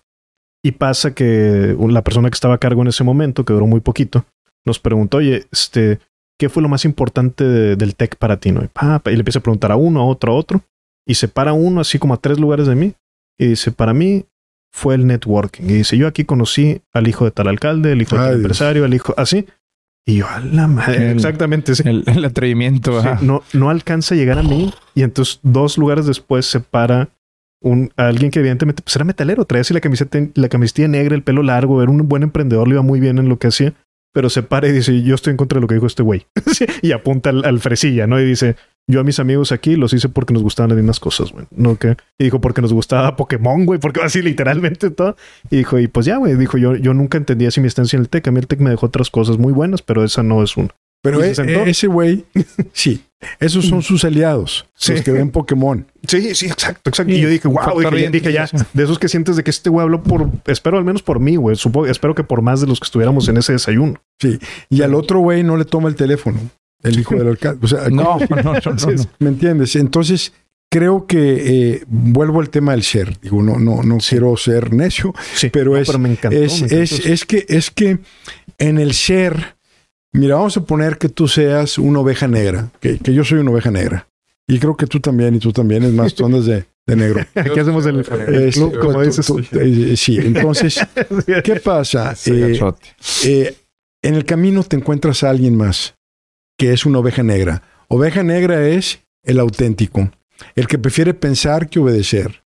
[0.63, 3.79] Y pasa que la persona que estaba a cargo en ese momento, que duró muy
[3.79, 4.25] poquito,
[4.65, 5.99] nos preguntó, oye, este,
[6.39, 8.51] ¿qué fue lo más importante de- del tech para ti?
[8.51, 8.63] ¿no?
[8.63, 10.61] Y, pa, y le empieza a preguntar a uno, a otro, a otro.
[11.07, 12.93] Y se para uno así como a tres lugares de mí.
[13.39, 14.25] Y dice, para mí
[14.71, 15.63] fue el networking.
[15.63, 18.33] Y dice, yo aquí conocí al hijo de tal alcalde, el hijo de Ay, tal
[18.35, 18.43] Dios.
[18.45, 19.47] empresario, al hijo así.
[20.05, 21.11] Y yo, a la madre.
[21.11, 21.83] El- Exactamente, sí.
[21.85, 23.01] El, el atrevimiento.
[23.01, 24.73] Sí, no, no alcanza a llegar a mí.
[24.95, 27.09] Y entonces, dos lugares después se para
[27.61, 29.45] un, a alguien que evidentemente pues, era metalero.
[29.45, 32.73] Traía así la camiseta, la camiseta negra, el pelo largo, era un buen emprendedor, le
[32.73, 33.73] iba muy bien en lo que hacía.
[34.13, 36.25] Pero se para y dice, yo estoy en contra de lo que dijo este güey.
[36.81, 38.19] Y apunta al, al fresilla, ¿no?
[38.19, 38.55] Y dice,
[38.91, 41.45] yo a mis amigos aquí los hice porque nos gustaban las mismas cosas, güey.
[41.51, 41.77] ¿No?
[41.77, 43.79] que Y dijo, porque nos gustaba Pokémon, güey.
[43.79, 45.15] Porque así literalmente todo.
[45.49, 46.35] Y dijo, y pues ya, güey.
[46.35, 48.27] Dijo, yo, yo nunca entendía si mi estancia en el TEC.
[48.27, 50.69] A mí el TEC me dejó otras cosas muy buenas, pero esa no es una.
[51.03, 51.59] pero ¿Y se e- sentó?
[51.61, 52.25] ese güey,
[52.73, 53.03] sí,
[53.39, 54.93] esos son sus aliados, Sí.
[54.93, 55.85] los que ven Pokémon.
[56.07, 57.11] Sí, sí, exacto, exacto.
[57.13, 59.49] Y Y yo dije, wow, dije, de dije ya, de esos que sientes de que
[59.51, 61.55] este güey habló por, espero al menos por mí, güey.
[61.55, 64.01] Supongo, espero que por más de los que estuviéramos en ese desayuno.
[64.69, 66.39] Y al otro güey no le toma el teléfono,
[66.83, 67.59] el hijo del alcalde.
[67.63, 69.03] O sea, No, no, no, no.
[69.19, 69.75] ¿Me entiendes?
[69.75, 70.33] Entonces,
[70.69, 73.19] creo que eh, vuelvo al tema del ser.
[73.21, 75.13] Digo, no, no, no quiero ser necio.
[75.35, 76.37] Sí, Pero no, es- me encantó.
[76.37, 77.99] es, me es, es que, es que
[78.57, 79.55] en el ser,
[80.13, 83.51] mira, vamos a poner que tú seas una oveja negra, que, que yo soy una
[83.51, 84.07] oveja negra.
[84.47, 87.21] Y creo que tú también, y tú también, es más, tú andas de, de negro.
[87.35, 89.25] Aquí hacemos el, el Es- club, como tú- dices.
[89.25, 90.79] tú- eh, sí, entonces,
[91.43, 92.15] ¿qué pasa?
[92.25, 92.59] Eh,
[93.25, 93.55] eh,
[94.01, 95.95] en el camino te encuentras a alguien más
[96.61, 97.63] que es una oveja negra.
[97.87, 100.11] Oveja negra es el auténtico,
[100.53, 102.43] el que prefiere pensar que obedecer,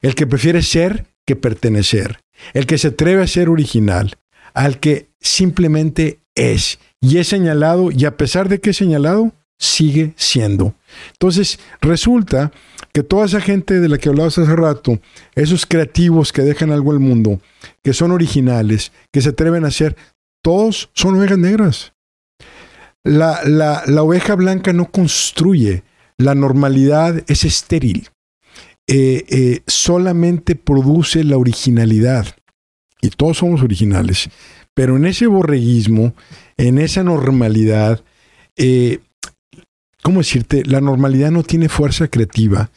[0.00, 2.20] el que prefiere ser que pertenecer,
[2.54, 4.16] el que se atreve a ser original,
[4.54, 10.14] al que simplemente es y es señalado y a pesar de que es señalado, sigue
[10.16, 10.74] siendo.
[11.12, 12.52] Entonces, resulta
[12.94, 14.98] que toda esa gente de la que hablabas hace rato,
[15.34, 17.38] esos creativos que dejan algo al mundo,
[17.84, 19.94] que son originales, que se atreven a ser,
[20.42, 21.92] todos son ovejas negras.
[23.08, 25.82] La, la, la oveja blanca no construye,
[26.18, 28.10] la normalidad es estéril.
[28.86, 32.26] Eh, eh, solamente produce la originalidad.
[33.00, 34.28] Y todos somos originales.
[34.74, 36.12] Pero en ese borreguismo,
[36.58, 38.04] en esa normalidad,
[38.56, 38.98] eh,
[40.02, 40.62] ¿cómo decirte?
[40.66, 42.70] La normalidad no tiene fuerza creativa.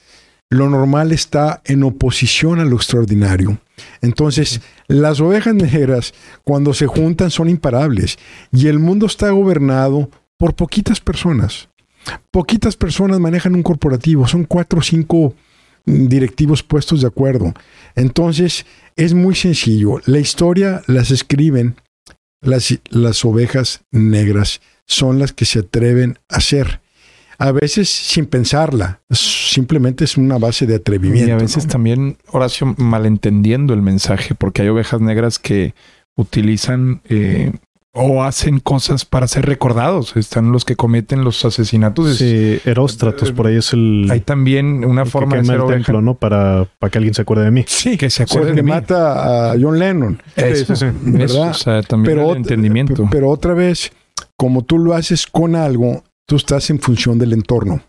[0.49, 3.59] Lo normal está en oposición a lo extraordinario.
[4.01, 6.13] Entonces, las ovejas negras,
[6.45, 8.17] cuando se juntan, son imparables.
[8.53, 10.09] Y el mundo está gobernado
[10.41, 11.69] por poquitas personas.
[12.31, 14.27] Poquitas personas manejan un corporativo.
[14.27, 15.35] Son cuatro o cinco
[15.85, 17.53] mm, directivos puestos de acuerdo.
[17.93, 18.65] Entonces,
[18.95, 20.01] es muy sencillo.
[20.07, 21.75] La historia las escriben
[22.41, 24.61] las, las ovejas negras.
[24.87, 26.81] Son las que se atreven a ser.
[27.37, 28.99] A veces sin pensarla.
[29.11, 31.29] Simplemente es una base de atrevimiento.
[31.29, 31.71] Y a veces ¿no?
[31.73, 35.75] también, Horacio, malentendiendo el mensaje, porque hay ovejas negras que
[36.15, 37.51] utilizan eh,
[37.93, 40.15] o hacen cosas para ser recordados.
[40.15, 42.17] Están los que cometen los asesinatos.
[42.17, 45.77] Sí, Eróstratos, por ahí es el, Hay también una que forma de ser el oveja.
[45.83, 46.15] templo, ¿no?
[46.15, 47.65] Para, para que alguien se acuerde de mí.
[47.67, 48.69] Sí, Que se o sea, que de mí.
[48.69, 50.21] mata a John Lennon.
[50.35, 50.85] Eso, Sí, sí.
[50.85, 51.49] eso, ¿Verdad?
[51.49, 53.07] o sea, también Pero, el entendimiento.
[53.11, 53.91] pero otra vez,
[54.37, 57.81] como tú lo haces con algo, tú estás en función del entorno.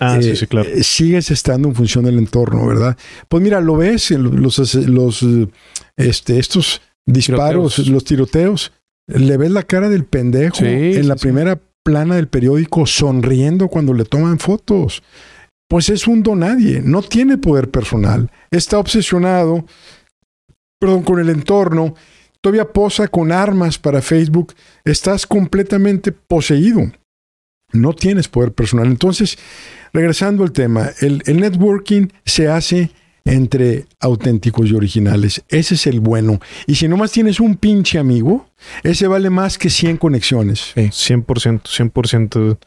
[0.00, 0.68] Ah, sí, Eh, sí, claro.
[0.68, 2.96] eh, Sigues estando en función del entorno, ¿verdad?
[3.28, 4.58] Pues mira, lo ves los,
[4.88, 5.48] los, eh,
[5.96, 7.88] este, estos disparos, Tiroteos.
[7.94, 8.72] los tiroteos.
[9.08, 11.22] Le ves la cara del pendejo Sí, en la sí.
[11.22, 15.02] primera plana del periódico sonriendo cuando le toman fotos.
[15.68, 18.30] Pues es un donadie, no tiene poder personal.
[18.50, 19.64] Está obsesionado,
[20.80, 21.94] perdón, con el entorno.
[22.40, 24.54] Todavía posa con armas para Facebook.
[24.84, 26.82] Estás completamente poseído.
[27.72, 28.86] No tienes poder personal.
[28.86, 29.38] Entonces,
[29.92, 32.90] regresando al tema, el, el networking se hace
[33.26, 35.44] entre auténticos y originales.
[35.48, 36.40] Ese es el bueno.
[36.66, 38.46] Y si nomás tienes un pinche amigo,
[38.82, 40.72] ese vale más que 100 conexiones.
[40.76, 42.58] 100%, 100%.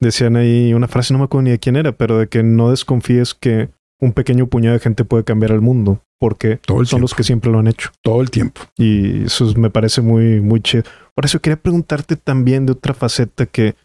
[0.00, 2.70] Decían ahí una frase, no me acuerdo ni de quién era, pero de que no
[2.70, 3.70] desconfíes que
[4.00, 7.02] un pequeño puñado de gente puede cambiar el mundo, porque Todo el son tiempo.
[7.04, 7.90] los que siempre lo han hecho.
[8.02, 8.60] Todo el tiempo.
[8.76, 10.82] Y eso es- me parece muy, muy chido.
[11.14, 13.76] Por eso quería preguntarte también de otra faceta que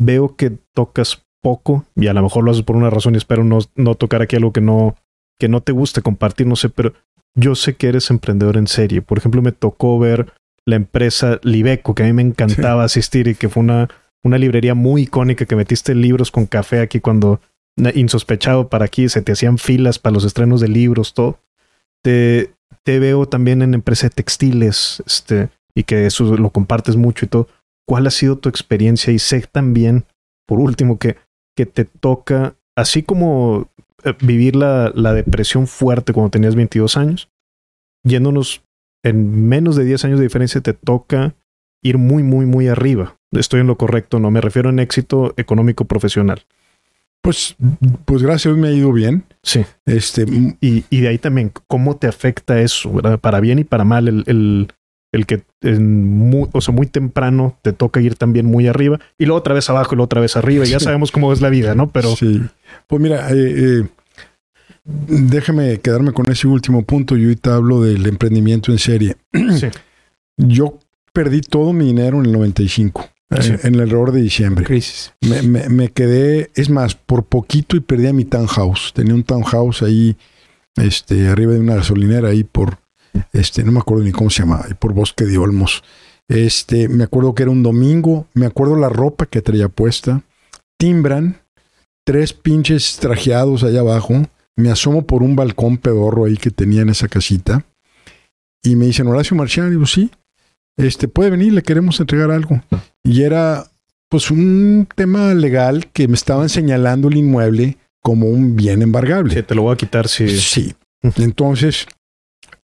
[0.00, 3.42] veo que tocas poco, y a lo mejor lo haces por una razón y espero
[3.44, 4.94] no, no tocar aquí algo que no,
[5.38, 6.92] que no te guste compartir, no sé, pero
[7.34, 9.02] yo sé que eres emprendedor en serie.
[9.02, 10.32] Por ejemplo, me tocó ver
[10.66, 13.88] la empresa Libeco, que a mí me encantaba asistir y que fue una,
[14.22, 17.40] una librería muy icónica que metiste libros con café aquí cuando
[17.76, 21.40] insospechado para aquí, se te hacían filas para los estrenos de libros, todo.
[22.02, 22.52] Te,
[22.84, 27.28] te veo también en empresa de textiles, este, y que eso lo compartes mucho y
[27.28, 27.48] todo.
[27.86, 29.12] ¿Cuál ha sido tu experiencia?
[29.12, 30.04] Y sé también,
[30.46, 31.16] por último, que,
[31.56, 33.68] que te toca, así como
[34.20, 37.30] vivir la, la depresión fuerte cuando tenías 22 años,
[38.02, 38.62] yéndonos
[39.02, 41.34] en menos de 10 años de diferencia, te toca
[41.82, 43.18] ir muy, muy, muy arriba.
[43.32, 46.44] Estoy en lo correcto, no me refiero en éxito económico profesional.
[47.20, 47.56] Pues,
[48.04, 49.24] pues gracias me ha ido bien.
[49.42, 49.64] Sí.
[49.86, 50.24] Este,
[50.60, 52.92] Y, y de ahí también, ¿cómo te afecta eso?
[52.92, 53.18] ¿verdad?
[53.18, 54.68] Para bien y para mal, el, el,
[55.14, 59.24] el que en muy, o sea, muy temprano te toca ir también muy arriba y
[59.26, 60.66] luego otra vez abajo y luego otra vez arriba.
[60.66, 60.84] Y ya Sí.
[60.86, 61.90] sabemos cómo es la vida, ¿no?
[61.90, 62.42] Pero Sí.
[62.86, 63.34] Pues mira, eh,
[63.82, 63.82] eh,
[64.84, 67.16] déjame quedarme con ese último punto.
[67.16, 69.16] Yo ahorita hablo del emprendimiento en serie.
[69.58, 69.68] sí.
[70.36, 70.78] Yo
[71.12, 73.52] perdí todo mi dinero en el 95, eh, Sí.
[73.62, 74.64] en el error de diciembre.
[74.64, 75.12] Crisis.
[75.20, 78.92] Me, me- me quedé, es más, por poquito y perdí a mi townhouse.
[78.94, 80.16] Tenía un townhouse ahí,
[80.76, 82.78] este, arriba de una gasolinera ahí por,
[83.32, 85.82] este, no me acuerdo ni cómo se llama, ahí por Bosque de Olmos.
[86.28, 90.22] Este, me acuerdo que era un domingo, me acuerdo la ropa que traía puesta,
[90.78, 91.40] timbran,
[92.04, 94.22] tres pinches trajeados allá abajo,
[94.56, 97.64] me asomo por un balcón pedorro ahí que tenía en esa casita
[98.62, 100.10] y me dicen, Horacio Marcial, y digo, sí,
[100.78, 102.62] este, puede venir, le queremos entregar algo.
[103.02, 103.70] Y era
[104.08, 109.34] pues un tema legal que me estaban señalando el inmueble como un bien embargable.
[109.34, 110.28] Sí, te lo voy a quitar si...
[110.38, 110.74] Sí.
[111.16, 111.86] Entonces,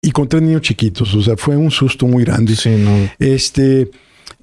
[0.03, 2.57] y con tres niños chiquitos, o sea, fue un susto muy grande.
[2.57, 3.11] Sí, no.
[3.19, 3.91] Este,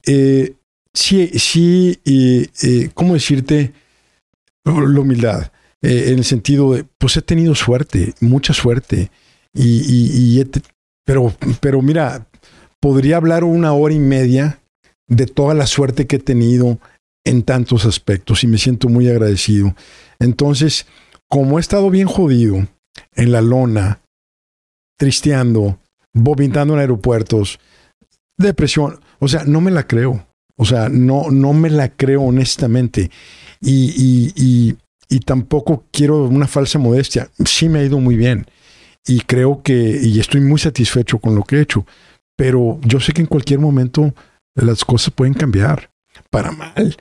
[0.05, 0.53] eh,
[0.93, 3.73] sí, sí, y, eh, ¿cómo decirte?
[4.65, 5.51] La humildad,
[5.81, 9.09] eh, en el sentido de, pues he tenido suerte, mucha suerte,
[9.53, 10.61] y, y- y he te-
[11.05, 12.27] pero, pero mira,
[12.81, 14.59] podría hablar una hora y media
[15.07, 16.79] de toda la suerte que he tenido
[17.25, 19.73] en tantos aspectos y me siento muy agradecido.
[20.19, 20.85] Entonces,
[21.29, 22.67] como he estado bien jodido
[23.15, 24.01] en la lona,
[24.97, 25.79] tristeando,
[26.13, 27.59] vomitando en aeropuertos,
[28.37, 30.25] depresión, o sea, no me la creo.
[30.57, 33.11] O sea, no, no me la creo honestamente.
[33.61, 37.29] Y, y, y, y tampoco quiero una falsa modestia.
[37.45, 38.47] Sí me ha ido muy bien.
[39.07, 41.85] Y creo que, y estoy muy satisfecho con lo que he hecho.
[42.35, 44.13] Pero yo sé que en cualquier momento
[44.55, 45.91] las cosas pueden cambiar
[46.29, 46.97] para mal.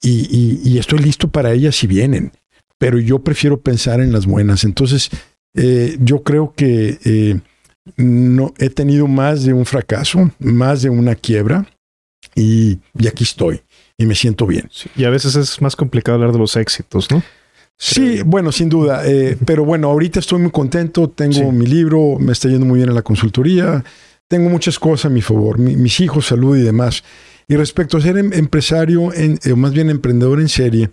[0.00, 2.32] Y, y, estoy listo para ellas si vienen.
[2.78, 4.62] Pero yo prefiero pensar en las buenas.
[4.62, 5.10] Entonces,
[5.54, 7.40] eh, yo creo que eh,
[7.96, 11.66] no he tenido más de un fracaso, más de una quiebra.
[12.34, 13.62] Y, y aquí estoy.
[13.96, 14.68] Y me siento bien.
[14.72, 14.88] Sí.
[14.96, 17.22] Y a veces es más complicado hablar de los éxitos, ¿no?
[17.76, 19.02] Sí, bueno, sin duda.
[19.06, 21.08] eh, pero bueno, ahorita estoy muy contento.
[21.08, 21.42] Tengo Sí.
[21.44, 23.84] mi libro, me está yendo muy bien en la consultoría.
[24.28, 27.02] Tengo muchas cosas a mi favor, mi- mis hijos, salud y demás.
[27.48, 30.90] Y respecto a ser em- empresario, en, eh, o más bien emprendedor en serie,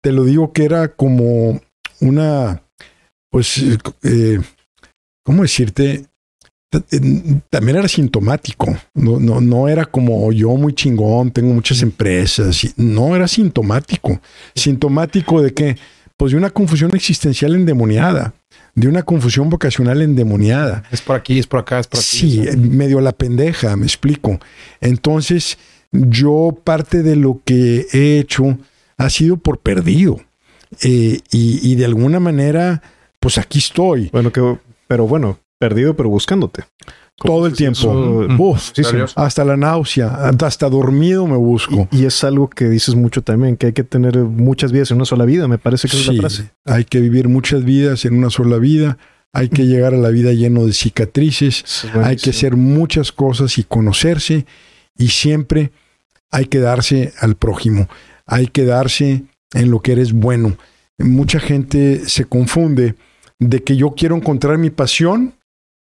[0.00, 1.60] te lo digo que era como
[2.00, 2.62] una,
[3.32, 4.40] pues, eh, eh,
[5.24, 6.04] ¿cómo decirte?
[6.70, 12.74] Eh, También era sintomático, no, no, no era como yo muy chingón, tengo muchas empresas,
[12.76, 14.20] no era sintomático.
[14.54, 15.76] Sintomático de que,
[16.16, 18.34] pues de una confusión existencial endemoniada,
[18.74, 20.84] de una confusión vocacional endemoniada.
[20.90, 22.06] Es por aquí, es por acá, es por aquí.
[22.06, 24.38] Sí, medio la pendeja, me explico.
[24.80, 25.56] Entonces,
[25.90, 28.58] yo parte de lo que he hecho
[28.98, 30.20] ha sido por perdido.
[30.82, 32.82] Eh, y, y de alguna manera,
[33.22, 34.10] pues aquí estoy.
[34.12, 34.58] Bueno, que,
[34.88, 36.64] pero bueno, perdido, pero buscándote.
[37.16, 38.26] Todo el tiempo.
[38.28, 38.40] Mm.
[38.40, 38.96] Uf, sí, sí.
[39.14, 41.86] Hasta la náusea, hasta dormido me busco.
[41.92, 45.04] Y es algo que dices mucho también, que hay que tener muchas vidas en una
[45.04, 46.50] sola vida, me parece que es Sí, la frase.
[46.64, 48.98] hay que vivir muchas vidas en una sola vida.
[49.32, 51.64] Hay que llegar a la vida lleno de cicatrices.
[51.64, 54.46] Es Hay que hacer muchas cosas y conocerse.
[54.98, 55.70] Y siempre
[56.30, 57.88] hay que darse al prójimo.
[58.26, 59.22] Hay que darse
[59.54, 60.56] en lo que eres bueno.
[60.98, 62.94] Mucha gente se confunde
[63.48, 65.34] de que yo quiero encontrar mi pasión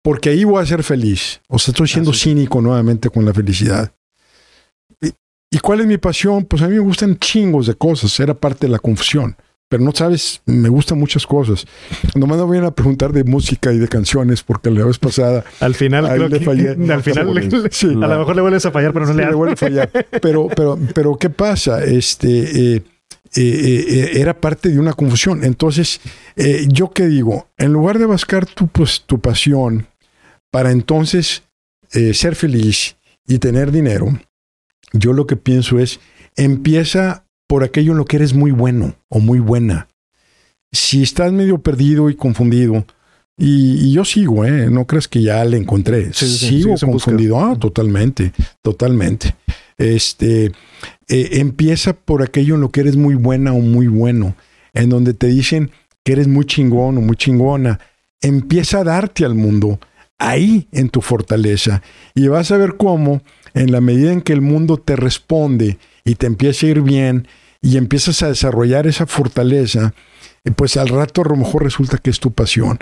[0.03, 1.41] porque ahí voy a ser feliz.
[1.49, 3.93] O sea, estoy siendo Así cínico nuevamente con la felicidad.
[5.01, 5.09] ¿Y,
[5.51, 6.45] y cuál es mi pasión?
[6.45, 8.19] Pues a mí me gustan chingos de cosas.
[8.21, 9.37] Era parte de la confusión.
[9.71, 11.67] Pero no sabes, me gustan muchas cosas.
[12.15, 15.75] Nomás no vienen a preguntar de música y de canciones porque la vez pasada Al
[15.75, 16.69] final, creo le que fallé.
[16.93, 17.89] al final le- Sí.
[17.89, 19.37] a lo mejor le vuelves a fallar, pero no Sí, le le das.
[19.37, 19.91] vuelve a fallar.
[20.23, 21.85] Pero, pero, pero, ¿qué pasa?
[21.85, 22.83] Este eh,
[23.35, 25.45] eh, eh, era parte de una confusión.
[25.45, 26.01] Entonces,
[26.37, 29.87] eh, yo qué digo, en lugar de buscar tu, pues, tu pasión
[30.51, 31.43] para entonces
[31.91, 32.97] ser feliz
[33.27, 34.09] y tener dinero,
[34.93, 36.01] yo lo que pienso es
[36.37, 39.89] empieza por aquello en lo que eres muy bueno o muy buena.
[40.71, 42.85] Si estás medio perdido y confundido,
[43.39, 44.69] y, y yo sigo, ¿eh?
[44.69, 46.13] No crees que ya le encontré.
[46.13, 47.41] Sí, sí, sí, sigo confundido.
[47.41, 48.33] Ah, totalmente,
[48.63, 49.35] totalmente.
[49.79, 50.47] Este,
[51.09, 54.35] eh, empieza por aquello en lo que eres muy buena o muy bueno,
[54.75, 55.71] en donde te dicen
[56.05, 57.79] que eres muy chingón o muy chingona.
[58.21, 59.79] Empieza a darte al mundo
[60.19, 61.83] ahí en tu fortaleza
[62.15, 63.23] y vas a ver cómo
[63.55, 67.29] en la medida en que el mundo te responde y te empieza a ir bien
[67.63, 69.95] y empiezas a desarrollar esa fortaleza,
[70.57, 72.79] pues al rato a lo mejor resulta que es tu pasión.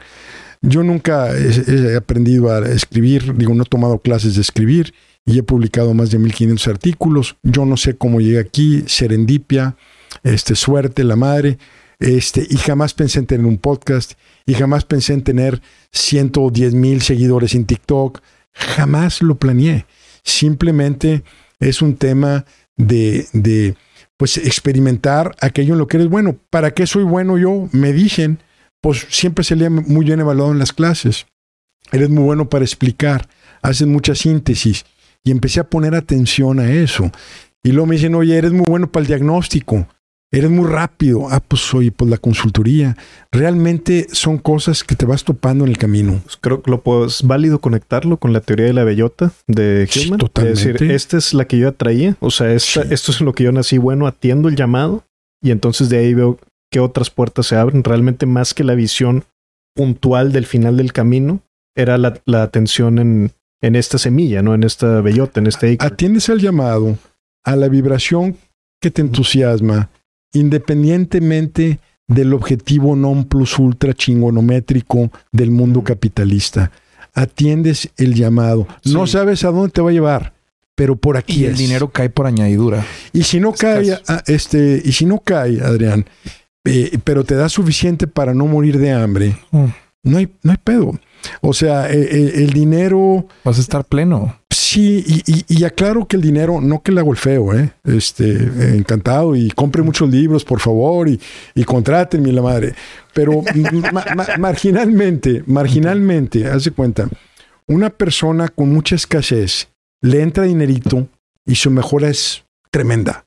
[0.62, 5.42] Yo nunca he, aprendido a escribir, digo, no he tomado clases de escribir y he
[5.42, 7.36] publicado más de 1500 artículos.
[7.42, 9.76] Yo no sé cómo llegué aquí, serendipia,
[10.22, 11.58] este, suerte, la madre,
[11.98, 14.12] este, y jamás pensé en tener un podcast
[14.44, 15.62] y jamás pensé en tener
[15.92, 18.20] 110 mil seguidores en TikTok.
[18.52, 19.86] Jamás lo planeé.
[20.22, 21.22] Simplemente
[21.60, 22.44] es un tema
[22.76, 23.76] de, de
[24.16, 26.36] pues experimentar aquello en lo que eres bueno.
[26.50, 27.68] ¿Para qué soy bueno yo?
[27.72, 28.38] Me dicen,
[28.82, 31.26] pues siempre se lee muy bien evaluado en las clases.
[31.92, 33.28] Eres muy bueno para explicar,
[33.62, 34.84] haces mucha síntesis.
[35.24, 37.10] Y empecé a poner atención a eso.
[37.64, 39.88] Y luego me dicen, oye, eres muy bueno para el diagnóstico,
[40.32, 41.26] eres muy rápido.
[41.30, 42.96] Ah, pues oye, pues la consultoría.
[43.32, 46.20] Realmente son cosas que te vas topando en el camino.
[46.24, 49.86] Pues creo que lo puedo, es válido conectarlo con la teoría de la bellota de
[49.90, 50.18] Sí, Hillman.
[50.20, 50.60] totalmente.
[50.60, 52.16] Es decir, esta es la que yo atraía.
[52.20, 52.88] O sea, esta- Sí.
[52.92, 55.04] esto es en lo que yo nací bueno, atiendo el llamado
[55.42, 56.38] y entonces de ahí veo
[56.70, 57.84] qué otras puertas se abren.
[57.84, 59.24] Realmente más que la visión
[59.74, 61.40] puntual del final del camino,
[61.74, 64.54] era la, la atención en, en esta semilla, ¿no?
[64.54, 65.86] En esta bellota, en este icono.
[65.92, 66.96] Atiendes al llamado,
[67.44, 68.36] a la vibración
[68.80, 69.90] que te entusiasma,
[70.32, 71.78] independientemente
[72.08, 76.70] del objetivo non plus ultra chingonométrico del mundo capitalista.
[77.14, 78.66] Atiendes el llamado.
[78.84, 80.32] No sabes a dónde te va a llevar,
[80.74, 81.58] pero por aquí Y el es.
[81.58, 82.84] dinero cae por añadidura.
[83.12, 86.06] Y si no cae, ah, este, y si no cae, Adrián,
[86.66, 89.64] eh, pero te da suficiente para no morir de hambre, Mm.
[90.04, 90.92] no hay, no hay pedo.
[91.40, 94.38] O sea, eh, eh, el dinero, Vas a estar pleno.
[94.50, 97.72] sí, y, y- y aclaro que el dinero, no que le hago el feo, ¿eh?
[97.84, 101.18] Este, encantado, y compre muchos libros, por favor, y,
[101.54, 102.74] y contrátenme la madre.
[103.14, 103.42] Pero
[103.92, 107.08] ma- ma- marginalmente, marginalmente, haz de cuenta,
[107.66, 109.68] una persona con mucha escasez
[110.02, 111.08] le entra dinerito
[111.44, 113.24] y su mejora es tremenda.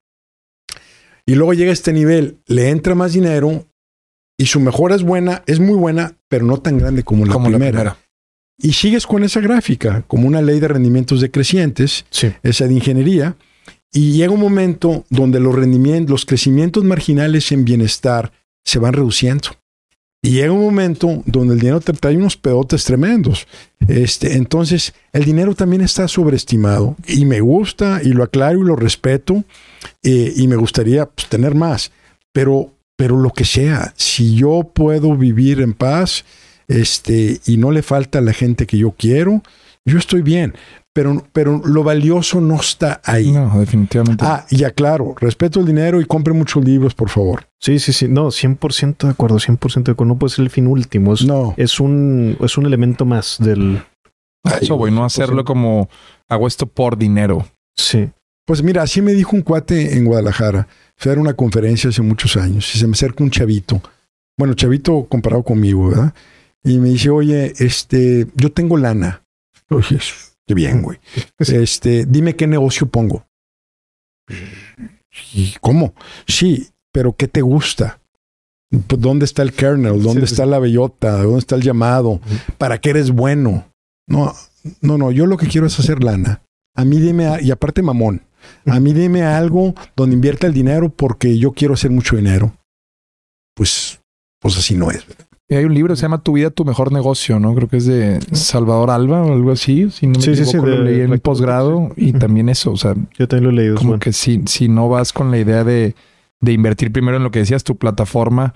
[1.29, 3.67] Y luego llega a este nivel, le entra más dinero
[4.35, 7.49] y su mejora es buena, es muy buena, pero no tan grande como la, como
[7.49, 7.71] primera.
[7.83, 7.97] la primera.
[8.57, 12.31] Y sigues con esa gráfica, como una ley de rendimientos decrecientes, Sí.
[12.41, 13.35] esa de ingeniería,
[13.93, 18.31] y llega un momento donde los rendimientos, los crecimientos marginales en bienestar
[18.65, 19.49] se van reduciendo.
[20.21, 23.47] Y llega un momento donde el dinero te trae unos pedotes tremendos.
[23.87, 26.97] Este, entonces, el dinero también está sobreestimado.
[27.07, 29.45] Y me gusta, y lo aclaro y lo respeto,
[30.03, 31.91] eh, y me gustaría pues, tener más.
[32.33, 36.25] Pero, pero lo que sea, si yo puedo vivir en paz,
[36.67, 39.41] este, y no le falta a la gente que yo quiero,
[39.85, 40.53] yo estoy bien.
[40.93, 43.31] Pero, pero lo valioso no está ahí.
[43.31, 44.25] No, definitivamente.
[44.27, 47.47] Ah, y aclaro, respeto el dinero y compre muchos libros, por favor.
[47.59, 48.07] Sí, sí, sí.
[48.07, 50.13] No, 100% de acuerdo, 100% de acuerdo.
[50.13, 51.13] No puede ser el fin último.
[51.13, 51.53] Es, No.
[51.57, 53.81] es, un, es un elemento más del...
[54.43, 55.89] A eso, güey, no hacerlo como
[56.27, 57.45] hago esto por dinero.
[57.75, 58.09] Sí.
[58.45, 60.67] Pues mira, así me dijo un cuate en Guadalajara.
[60.97, 63.81] Fui a dar una conferencia hace muchos años y se me acerca un chavito.
[64.37, 66.13] Bueno, chavito comparado conmigo, ¿verdad?
[66.63, 69.21] Y me dice, oye, este, yo tengo lana.
[69.69, 69.99] Oye,
[70.49, 70.97] qué bien, güey.
[71.37, 73.23] Este, dime qué negocio pongo.
[75.33, 75.93] ¿Y cómo?
[76.27, 77.99] Sí, pero ¿qué te gusta?
[78.87, 80.01] Pues, ¿Dónde está el kernel?
[80.01, 80.33] ¿Dónde Sí, sí.
[80.33, 81.21] está la bellota?
[81.23, 82.19] ¿Dónde está el llamado?
[82.57, 83.71] ¿Para qué eres bueno?
[84.07, 84.33] No,
[84.81, 86.41] no, no, yo lo que quiero es hacer lana.
[86.75, 88.23] A mí dime, a- y aparte mamón,
[88.65, 92.55] a mí dime algo donde invierta el dinero porque yo quiero hacer mucho dinero.
[93.55, 93.99] Pues,
[94.39, 95.05] pues así no es.
[95.55, 97.55] Hay un libro que se llama Tu vida, tu mejor negocio, ¿no?
[97.55, 99.89] Creo que es de Salvador Alba o algo así.
[99.91, 101.89] Si no me Sí, sí, sí, lo de leí en posgrado.
[101.95, 103.75] Y también eso, o sea, Yo también lo he leído.
[103.77, 105.95] como que si, si no vas con la idea de,
[106.41, 108.53] de invertir primero en lo que decías, tu plataforma,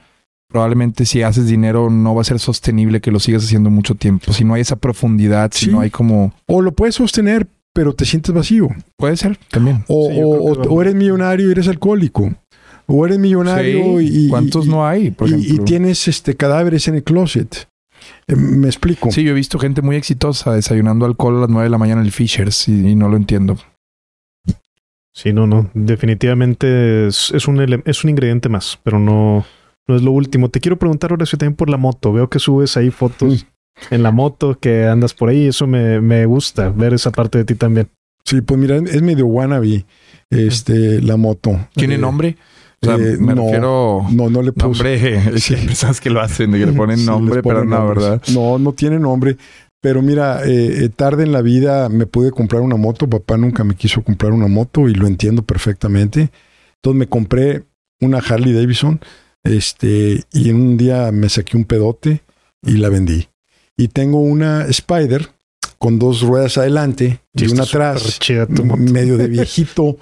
[0.49, 4.31] probablemente si haces dinero no va a ser sostenible que lo sigas haciendo mucho tiempo.
[4.33, 5.71] Si no hay esa profundidad, si Sí.
[5.71, 6.33] no hay como...
[6.45, 8.67] O lo puedes sostener, pero te sientes vacío.
[8.97, 9.83] Puede ser también.
[9.87, 12.31] O, o- o- o eres millonario y eres alcohólico.
[12.87, 14.25] O eres millonario Sí.
[14.25, 15.53] y, ¿Cuántos y- no hay, por y- ejemplo?
[15.63, 17.67] y tienes este cadáveres en el closet.
[18.27, 19.11] Eh, me explico.
[19.11, 22.01] Sí, yo he visto gente muy exitosa desayunando alcohol a las 9 de la mañana
[22.01, 23.57] en el Fishers y, y no lo entiendo.
[25.15, 25.69] Sí, no, no.
[25.73, 29.45] Definitivamente es, es un, es un ingrediente más, pero no,
[29.87, 30.49] no es lo último.
[30.49, 32.11] Te quiero preguntar ahora si también por la moto.
[32.11, 33.45] Veo que subes ahí fotos
[33.91, 33.93] Mm.
[33.95, 35.47] en la moto, que andas por ahí.
[35.47, 37.89] Eso me, me gusta, ver esa parte de ti también.
[38.25, 39.85] Sí, pues mira, es medio wannabe
[40.29, 41.59] este, la moto.
[41.75, 42.37] ¿Tiene Eh, nombre?
[42.85, 44.05] Sea, eh, me no, refiero...
[44.11, 44.65] No, no le puse.
[44.83, 45.55] Nombre, Sí.
[45.55, 48.03] hay personas que lo hacen, que le ponen Sí, nombre, pero no, nombres.
[48.03, 48.21] ¿verdad?
[48.33, 49.37] No, no tiene nombre.
[49.81, 53.09] Pero mira, eh, eh, tarde en la vida me pude comprar una moto.
[53.09, 56.29] Papá nunca me quiso comprar una moto y lo entiendo perfectamente.
[56.77, 57.63] Entonces me compré
[57.99, 59.01] una Harley Davidson.
[59.43, 62.21] Este, y en un día me saqué un pedote
[62.65, 63.27] y la vendí.
[63.75, 65.29] Y tengo una Spider
[65.83, 68.17] con dos ruedas adelante y Sí, una atrás.
[68.77, 69.97] Medio de viejito.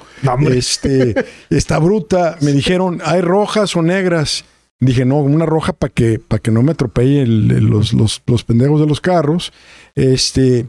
[0.52, 1.16] Este,
[1.50, 2.38] está bruta.
[2.42, 4.46] Me dijeron, ¿hay rojas o negras?
[4.80, 8.22] Dije, no, una roja para que, para que no me atropelle el- el- los, los,
[8.28, 9.52] los pendejos de los carros.
[9.96, 10.68] Este,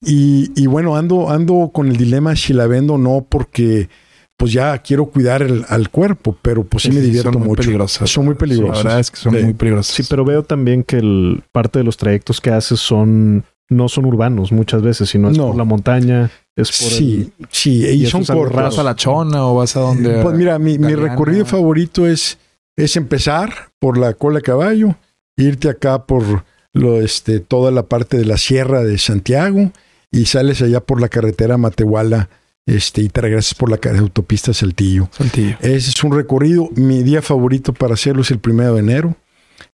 [0.00, 3.88] y, y bueno, ando, ando con el dilema si la vendo o no, porque
[4.36, 7.62] pues ya quiero cuidar el- al cuerpo, pero pues sí, me divierto son muy mucho.
[7.62, 8.08] peligrosas.
[8.10, 8.84] Son muy La peligrosas.
[8.84, 9.42] verdad es que son Sí.
[9.42, 9.94] muy peligrosas.
[9.96, 14.04] Sí, pero veo también que el, parte de los trayectos que haces son no son
[14.04, 15.48] urbanos muchas veces, sino es No.
[15.48, 18.50] por la montaña, es por Sí, sí, y son raro.
[18.50, 20.22] ¿Vas a la chona o vas a donde?
[20.22, 22.38] Pues mira, mi, recorrido favorito es,
[22.76, 24.96] es empezar por la cola de caballo,
[25.36, 29.72] irte acá por lo, este, toda la parte de la sierra de Santiago
[30.10, 32.28] y sales allá por la carretera Matehuala
[32.66, 35.08] este, y te regresas por la autopista Saltillo.
[35.10, 35.56] Saltillo.
[35.60, 36.68] Ese es un recorrido.
[36.76, 39.16] Mi día favorito para hacerlo es el primero de enero.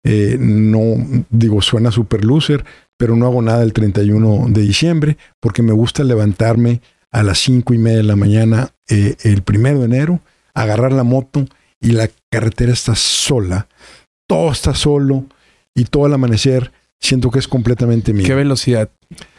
[0.03, 2.63] Eh, no, digo, suena super loser,
[2.97, 7.73] pero no hago nada el 31 de diciembre porque me gusta levantarme a las cinco
[7.73, 10.19] y media de la mañana eh, el primero de enero,
[10.53, 11.45] agarrar la moto
[11.81, 13.67] y la carretera está sola.
[14.27, 15.25] Todo está solo
[15.73, 18.25] y todo el amanecer siento que es completamente mío.
[18.25, 18.89] ¿Qué velocidad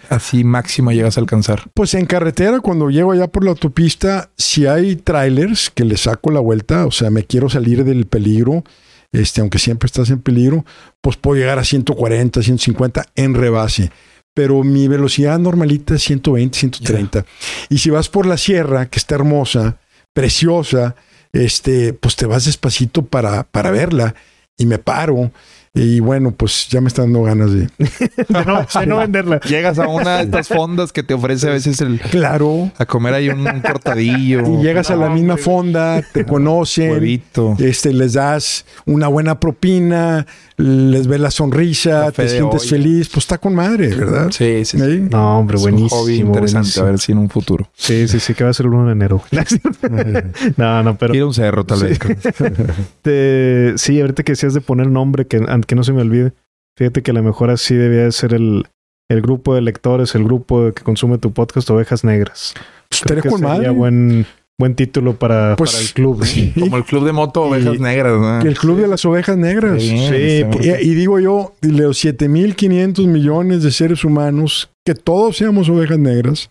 [0.08, 1.64] así máxima llegas a alcanzar?
[1.74, 6.30] Pues en carretera, cuando llego allá por la autopista, si hay trailers que le saco
[6.30, 8.64] la vuelta, o sea, me quiero salir del peligro,
[9.12, 10.64] este, aunque siempre estás en peligro,
[11.00, 13.90] pues puedo llegar a 140, 150 en rebase.
[14.34, 17.24] Pero mi velocidad normalita es 120, 130.
[17.68, 19.78] Y si vas por la sierra, que está hermosa,
[20.14, 20.94] preciosa,
[21.32, 24.14] este, pues te vas despacito para, para verla
[24.56, 25.32] y me paro.
[25.72, 27.60] Y bueno, pues ya me están dando ganas de.
[27.78, 29.40] de no, de no venderla.
[29.42, 32.72] Llegas a una de estas fondas que te ofrece a veces el Claro.
[32.76, 35.44] a comer ahí un, un cortadillo, Y llegas a la misma hombre.
[35.44, 37.56] fonda, te conocen, huevito.
[37.60, 40.26] este, les das una buena propina,
[40.56, 42.70] les ves la sonrisa, Café te sientes olla.
[42.70, 44.28] feliz, pues está con madre, ¿verdad?
[44.32, 45.00] Sí, sí, sí.
[45.08, 46.00] No, hombre, Es un buenísimo.
[46.02, 46.86] hobby interesante, buenísimo.
[46.86, 47.70] a ver si en un futuro.
[47.76, 49.22] Sí, sí, sí, que va a ser el 1 de enero.
[50.56, 51.84] no, no, pero Ir a un cerro, tal Sí.
[51.84, 51.98] vez.
[53.02, 56.32] te- sí, ahorita que decías de poner nombre, que, que no se me olvide,
[56.78, 58.66] fíjate que a lo mejor así debía de ser el,
[59.10, 62.54] el grupo de lectores, el grupo que consume tu podcast, Ovejas Negras.
[62.88, 63.70] Pues Creo estaría que con sería madre.
[63.70, 64.26] buen,
[64.58, 66.24] buen título para, Pues, para el club.
[66.58, 68.40] Como el club de moto Ovejas Y- Negras, ¿no?
[68.40, 69.76] El club de las ovejas negras.
[69.78, 70.12] Bien,
[70.52, 70.68] Sí.
[70.68, 75.98] Y, y digo yo, de los 7.500 millones de seres humanos, que todos seamos ovejas
[75.98, 76.50] negras,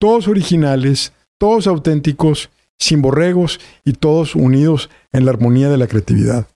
[0.00, 6.46] todos originales, todos auténticos, sin borregos y todos unidos en la armonía de la creatividad.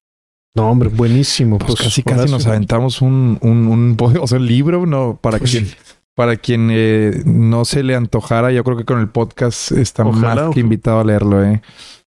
[0.57, 1.59] No, hombre, buenísimo.
[1.59, 5.19] Pues, Pues, casi casi Horacio, nos aventamos un, un, un, o sea, un libro, ¿no?
[5.21, 5.69] Para Pues quien,
[6.15, 10.47] para quien eh, no se le antojara, yo creo que con el podcast está Ojalá,
[10.47, 11.61] más que invitado a leerlo, ¿eh?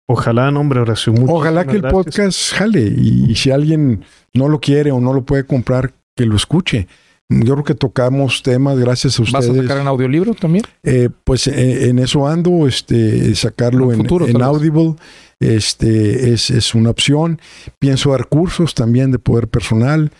[0.07, 1.13] Ojalá, no, hombre, Horacio.
[1.27, 1.93] Ojalá que el gracias.
[2.05, 6.25] podcast jale y, y si alguien no lo quiere o no lo puede comprar, que
[6.25, 6.89] lo escuche.
[7.31, 9.63] Yo creo que tocamos temas gracias a ¿Vas a ustedes.
[9.63, 10.65] sacar en audiolibro también?
[10.83, 14.43] Eh, pues eh, en eso ando, este, sacarlo En en, futuro, en vez.
[14.43, 14.95] Audible,
[15.39, 17.39] este, es, es una opción.
[17.79, 20.11] Pienso dar cursos también de poder personal,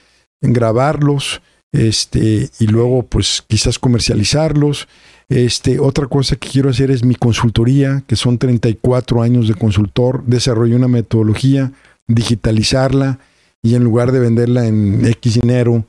[0.43, 1.41] en grabarlos,
[1.73, 4.87] este, y luego pues quizás comercializarlos.
[5.31, 10.25] Este, otra cosa que quiero hacer es mi consultoría, que son 34 años de consultor,
[10.27, 11.73] desarrollé una metodología,
[12.07, 13.19] digitalizarla
[13.63, 15.85] y en lugar de venderla en X dinero,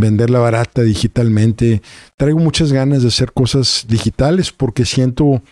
[0.00, 1.82] venderla barata digitalmente.
[2.16, 5.42] Traigo muchas ganas de hacer cosas digitales porque siento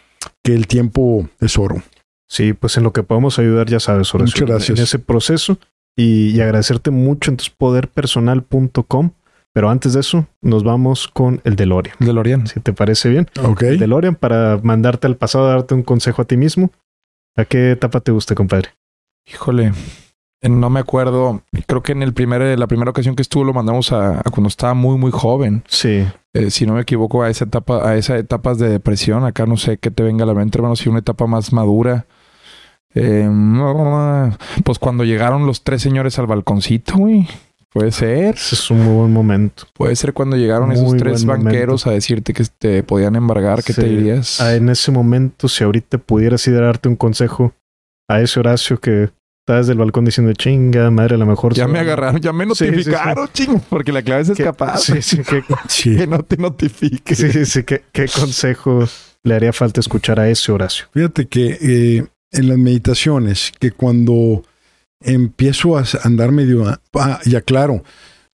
[0.43, 1.83] que el tiempo es oro.
[2.29, 4.79] Sí, pues en lo que podemos ayudar, ya sabes, Horacio, Muchas gracias.
[4.79, 5.59] En ese proceso
[5.97, 9.11] y, y agradecerte mucho en poderpersonal.com.
[9.55, 11.97] Pero antes de eso, nos vamos con el DeLorean.
[11.99, 12.47] DeLorean.
[12.47, 13.29] Si te parece bien.
[13.43, 13.63] Ok.
[13.65, 16.73] El DeLorean para mandarte al pasado, darte un consejo a ti mismo.
[17.37, 18.71] ¿A qué etapa te gusta, compadre?
[19.27, 19.73] Híjole,
[20.43, 21.43] no me acuerdo.
[21.67, 24.49] Creo que en el primer, la primera ocasión que estuvo lo mandamos a, a cuando
[24.49, 25.63] estaba muy, muy joven.
[25.69, 26.05] Sí.
[26.35, 29.25] Eh, si no me equivoco, a esa etapa, a esas etapas de depresión.
[29.25, 30.77] Acá no sé qué te venga a la mente, hermano.
[30.77, 32.07] Si una etapa más madura.
[32.95, 33.29] Eh,
[34.65, 37.27] pues cuando llegaron los tres señores al balconcito, güey.
[37.73, 38.35] Puede ser.
[38.35, 39.65] Ese es un muy buen momento.
[39.73, 43.63] Puede ser cuando llegaron Muy esos tres banqueros a decirte que te podían embargar.
[43.65, 43.81] ¿Qué Sí.
[43.81, 44.43] te dirías?
[44.43, 47.55] Ah, en ese momento, si ahorita pudieras ir a darte un consejo
[48.09, 49.09] a ese Horacio que
[49.45, 51.53] está desde el balcón diciendo chinga, madre, a lo mejor.
[51.55, 52.71] Ya me agarraron, ya me Sí, sí, sí.
[52.71, 54.79] notificaron, ching, porque la clave es ¿Qué- escapar.
[54.79, 55.97] Sí, sí, ¿qué, Sí.
[55.97, 57.15] Que no te notifique.
[57.15, 58.89] sí, sí, ¿qué, qué consejo
[59.25, 60.87] le haría falta escuchar a ese Horacio?
[60.93, 64.45] Fíjate que eh, en las meditaciones, que cuando
[65.01, 66.65] empiezo a andar medio...
[66.95, 67.83] Ah, ya claro,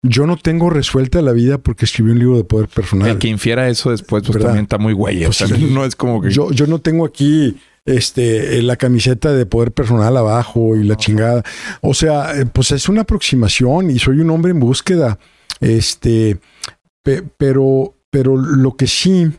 [0.02, 3.08] yo no tengo resuelta la vida porque escribí un libro de poder personal.
[3.08, 4.48] El que infiera eso después, pues ¿Verdad?
[4.48, 5.22] también está muy güey.
[5.24, 5.68] O Pues sea, sí.
[5.72, 6.30] no es como que.
[6.30, 7.56] Yo, yo no tengo aquí
[7.96, 11.42] este, la camiseta de poder personal abajo y la chingada.
[11.80, 15.18] O sea, eh, pues es una aproximación y soy un hombre en búsqueda.
[15.60, 16.38] Este,
[17.02, 19.30] pe- pero, pero lo que sí,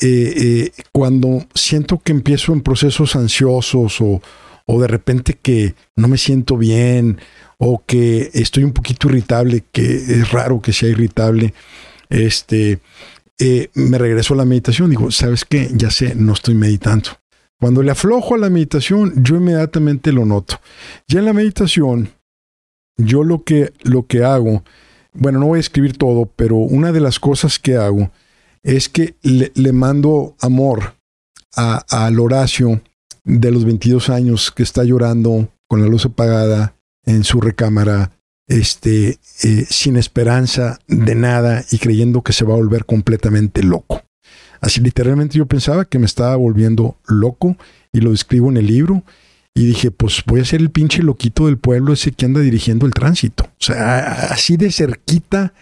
[0.00, 4.22] eh, eh, cuando siento que empiezo en procesos ansiosos o,
[4.66, 7.20] o de repente que no me siento bien
[7.58, 11.52] o que estoy un poquito irritable, que es raro que sea irritable,
[12.08, 12.78] este,
[13.40, 14.90] eh, me regreso a la meditación.
[14.90, 15.68] Digo, ¿sabes qué?
[15.74, 17.10] Ya sé, no estoy meditando.
[17.60, 20.60] Cuando le aflojo a la meditación, yo inmediatamente lo noto.
[21.08, 22.10] Ya en la meditación,
[22.96, 24.62] yo lo que, lo que hago,
[25.12, 28.10] bueno, no voy a escribir todo, pero una de las cosas que hago
[28.62, 30.94] es que le, mando amor
[31.56, 32.80] a- al Horacio
[33.24, 38.12] de los 22 años que está llorando con la luz apagada en su recámara,
[38.46, 44.02] este, eh, sin esperanza de nada y creyendo que se va a volver completamente loco.
[44.60, 47.56] Así literalmente yo pensaba que me estaba volviendo loco
[47.92, 49.02] y lo describo en el libro
[49.54, 52.86] y dije, pues voy a ser el pinche loquito del pueblo ese que anda dirigiendo
[52.86, 53.44] el tránsito.
[53.44, 53.98] O sea,
[54.30, 55.52] así de cerquita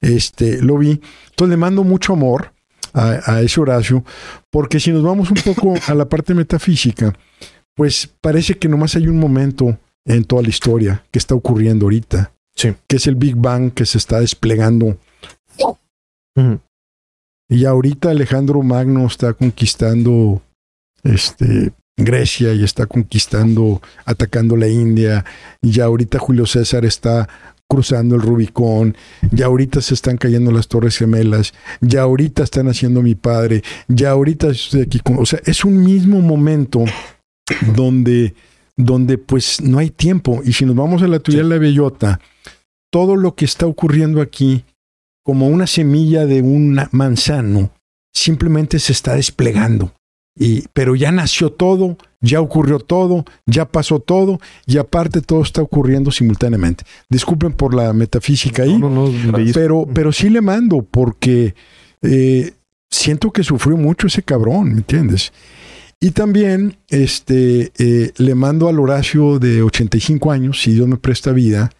[0.00, 1.00] este, lo vi.
[1.30, 2.52] Entonces le mando mucho amor
[2.92, 4.04] a, a ese Horacio,
[4.50, 7.14] porque si nos vamos un poco a la parte metafísica,
[7.74, 12.32] pues parece que nomás hay un momento en toda la historia que está ocurriendo ahorita,
[12.54, 12.74] Sí.
[12.88, 14.96] que es el Big Bang que se está desplegando
[17.48, 20.42] y ahorita Alejandro Magno está conquistando
[21.04, 25.24] este, Grecia y está conquistando, atacando la India.
[25.62, 27.28] Y ya ahorita Julio César está
[27.68, 28.96] cruzando el Rubicón.
[29.30, 31.54] Ya ahorita se están cayendo las Torres Gemelas.
[31.80, 33.62] Ya ahorita están haciendo mi padre.
[33.88, 35.00] Ya ahorita estoy aquí.
[35.00, 36.84] Con, o sea, es un mismo momento
[37.74, 38.34] donde,
[38.76, 40.42] donde pues no hay tiempo.
[40.44, 42.20] Y si nos vamos a la teoría de la bellota,
[42.90, 44.64] todo lo que está ocurriendo aquí
[45.26, 47.72] como una semilla de un manzano,
[48.14, 49.92] simplemente se está desplegando.
[50.38, 55.62] Y, pero ya nació todo, ya ocurrió todo, ya pasó todo, y aparte todo está
[55.62, 56.84] ocurriendo simultáneamente.
[57.10, 59.60] Disculpen por la metafísica ahí, No, no, no, bellísimo.
[59.60, 61.56] pero, pero sí le mando porque
[62.02, 62.52] eh,
[62.88, 65.32] siento que sufrió mucho ese cabrón, ¿me entiendes?
[65.98, 71.32] Y también este, eh, le mando al Horacio de 85 años, si Dios me presta
[71.32, 71.72] vida,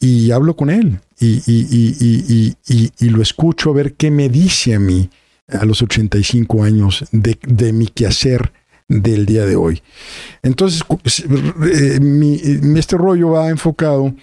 [0.00, 4.74] y hablo con él y, y, y, y, lo escucho a ver qué me dice
[4.74, 5.08] a mí
[5.48, 8.52] a los 85 años de, de mi quehacer
[8.88, 9.82] del día de hoy.
[10.42, 10.82] Entonces,
[11.72, 11.98] eh,
[12.76, 14.14] este rollo va enfocado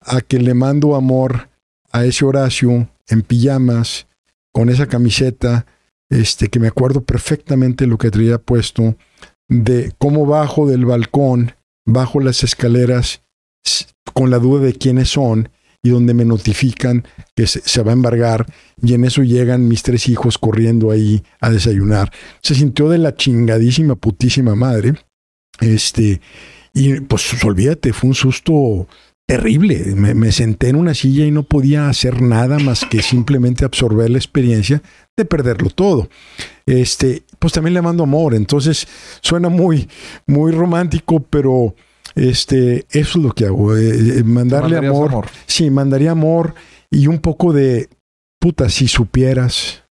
[0.00, 1.48] a que le mando amor
[1.92, 4.06] a ese Horacio en pijamas,
[4.52, 5.66] con esa camiseta,
[6.08, 8.96] este, que me acuerdo perfectamente lo que traía puesto,
[9.48, 11.52] de cómo bajo del balcón,
[11.84, 13.22] bajo las escaleras,
[14.12, 15.48] con la duda de quiénes son
[15.82, 18.46] y donde me notifican que se, va a embargar
[18.82, 22.12] y en eso llegan mis tres hijos corriendo ahí a desayunar.
[22.42, 24.94] Se sintió de la chingadísima putísima madre.
[25.60, 26.20] Este,
[26.74, 28.88] y pues olvídate, fue un susto
[29.26, 29.94] terrible.
[29.94, 34.10] Me, me, senté en una silla y no podía hacer nada más que simplemente absorber
[34.10, 34.82] la experiencia
[35.16, 36.08] de perderlo todo.
[36.66, 38.34] Este, pues también le mando amor.
[38.34, 38.88] Entonces
[39.20, 39.88] suena muy,
[40.26, 41.74] muy romántico, pero
[42.16, 43.76] este, eso es lo que hago.
[43.76, 45.26] Eh, mandarle amor, amor.
[45.46, 46.54] Sí, mandaría amor
[46.90, 47.88] y un poco de
[48.40, 49.84] puta, si supieras,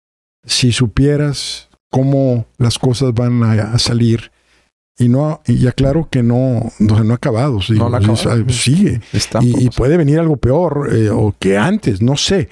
[0.46, 4.32] si supieras cómo las cosas van a, a salir.
[4.98, 7.60] Y no, y aclaro que no, no, no ha acabado.
[7.68, 8.16] Digo, no, no
[8.50, 9.02] sigue.
[9.12, 12.48] Está, y, y, puede venir algo peor eh, o que antes, no sé.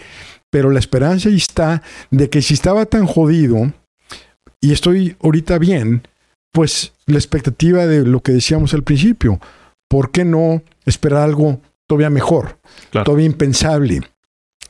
[0.50, 3.72] pero la esperanza ahí está de que si estaba tan jodido
[4.59, 6.03] y estoy ahorita bien,
[6.51, 9.40] pues la expectativa de lo que decíamos al principio,
[9.91, 12.57] ¿por qué no esperar algo todavía mejor,
[12.91, 13.03] Claro.
[13.03, 13.99] todavía impensable?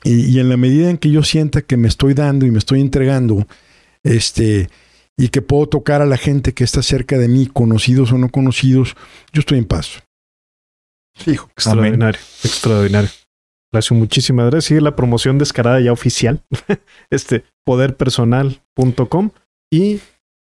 [0.03, 2.57] Y, y en la medida en que yo sienta que me estoy dando y me
[2.57, 3.45] estoy entregando,
[4.03, 4.67] este,
[5.15, 8.29] y que puedo tocar a la gente que está cerca de mí, conocidos o no
[8.29, 8.95] conocidos,
[9.31, 10.01] yo estoy en paz.
[11.27, 11.47] Hijo.
[11.51, 13.09] Extraordinario, extraordinario.
[13.71, 14.65] Gracias, muchísimas gracias.
[14.65, 16.41] Sigue la promoción descarada ya oficial.
[17.11, 19.29] este, poderpersonal.com.
[19.71, 19.99] Y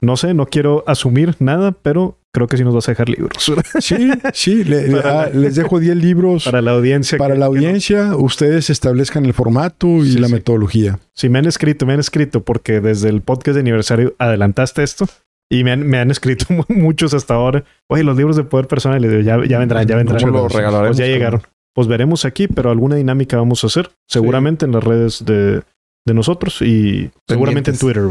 [0.00, 3.52] no sé, no quiero asumir nada, pero creo que sí nos vas a dejar libros
[3.80, 7.18] Sí, sí, le- le- Para ah, les dejo 10 libros para, para la audiencia.
[7.18, 8.16] que- la no- audiencia.
[8.16, 10.34] Ustedes establezcan el formato y Sí, la sí.
[10.34, 10.98] metodología.
[11.14, 15.06] Sí, me han escrito, me han escrito, porque desde el podcast de aniversario adelantaste esto.
[15.52, 17.64] Y me han, me han escrito mu- muchos hasta ahora.
[17.88, 20.20] Oye, los libros de poder personal, y les digo, ya, ya vendrán, ya vendrán.
[20.20, 20.96] ¿Cómo lo regalaremos?
[20.96, 21.42] Pues ya llegaron.
[21.74, 23.90] Pues veremos aquí, pero alguna dinámica vamos a hacer.
[24.08, 25.62] Seguramente en las redes de,
[26.06, 28.04] de nosotros y seguramente en Twitter.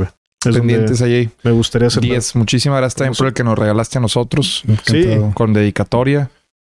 [0.45, 1.29] Es Pendientes allí.
[1.43, 2.01] me gustaría hacer.
[2.01, 2.35] 10.
[2.35, 5.33] Muchísimas gracias también por el que nos regalaste a nosotros Encantado.
[5.33, 6.31] con dedicatoria.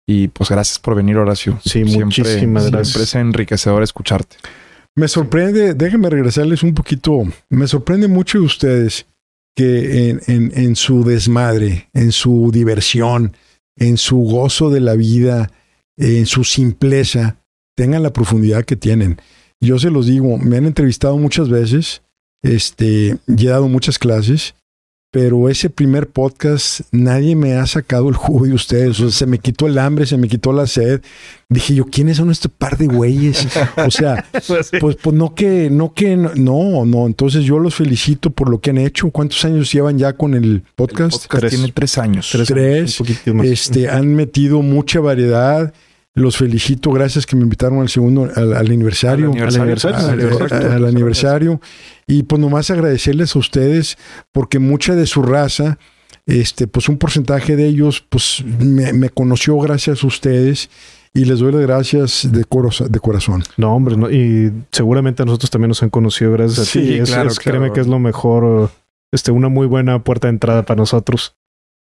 [0.08, 1.58] Y pues gracias por venir, Horacio.
[1.64, 3.02] Sí, muchísimas Siempre gracias.
[3.02, 4.36] es enriquecedor escucharte.
[4.94, 9.06] Me sorprende, déjenme regresarles un poquito, me sorprende mucho de ustedes
[9.56, 13.36] que en, en- en su desmadre, en su diversión,
[13.76, 15.50] en su gozo de la vida,
[15.98, 17.36] en su simpleza,
[17.76, 19.20] tengan la profundidad que tienen.
[19.60, 22.02] Yo se los digo, me han entrevistado muchas veces,
[22.42, 24.54] este, y he dado muchas clases,
[25.12, 29.00] pero ese primer podcast nadie me ha sacado el jugo de ustedes.
[29.00, 31.00] O sea, se me quitó el hambre, se me quitó la sed.
[31.48, 33.46] Dije yo, ¿quiénes son este par de güeyes?
[33.86, 34.52] O sea, Sí.
[34.78, 37.06] pues, pues no que, no que, no, no.
[37.06, 39.10] Entonces yo los felicito por lo que han hecho.
[39.10, 41.14] ¿Cuántos años llevan ya con el podcast?
[41.14, 41.50] El podcast Tres.
[41.54, 42.28] tiene tres años.
[42.30, 43.46] Tres, Tres, un poquito más.
[43.46, 45.72] Este, han metido mucha variedad.
[46.16, 49.32] Los felicito, gracias que me invitaron al segundo, al, al aniversario.
[49.32, 49.98] Al Al aniversario.
[49.98, 51.60] Al, Al- al- aniversario.
[52.06, 53.98] Y pues nomás agradecerles a ustedes
[54.32, 55.78] porque mucha de su raza,
[56.24, 60.70] este, pues un porcentaje de ellos, pues me, me conoció gracias a ustedes
[61.12, 63.42] y les doy las gracias de, coro- de corazón.
[63.58, 64.10] No, hombre, no.
[64.10, 66.94] y seguramente a nosotros también nos han conocido gracias a Sí, ti.
[66.94, 67.58] Es- claro, es- claro.
[67.58, 68.70] Créeme que es lo mejor,
[69.12, 71.34] este, una muy buena puerta de entrada para nosotros.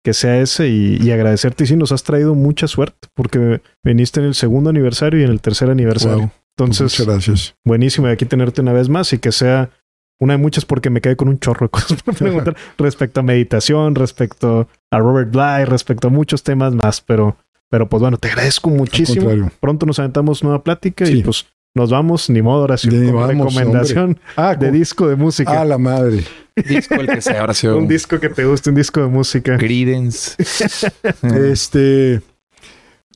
[0.04, 1.64] Que sea ese y, y agradecerte.
[1.64, 5.32] Y sí, nos has traído mucha suerte porque viniste en el segundo aniversario y en
[5.32, 6.18] el tercer aniversario.
[6.18, 6.32] Wow.
[6.58, 7.56] Entonces, Muchas gracias.
[7.66, 9.72] buenísimo de aquí tenerte una vez más y que sea
[10.20, 13.24] una de muchas porque me quedé con un chorro de cosas por preguntar respecto a
[13.24, 17.38] meditación, respecto a Robert Bly, respecto a muchos temas más, pero,
[17.70, 19.50] pero pues bueno, te agradezco muchísimo.
[19.60, 23.20] Pronto nos aventamos nueva plática y pues nos vamos, ni modo, ahora sí, Ni como
[23.22, 25.62] vamos, recomendación Ah, de disco de música.
[25.62, 26.24] ah, la madre.
[26.56, 27.78] Disco el que sea, Horacio.
[27.78, 29.58] un disco que te guste, un disco de música.
[29.58, 30.36] Credence.
[31.24, 32.22] Este.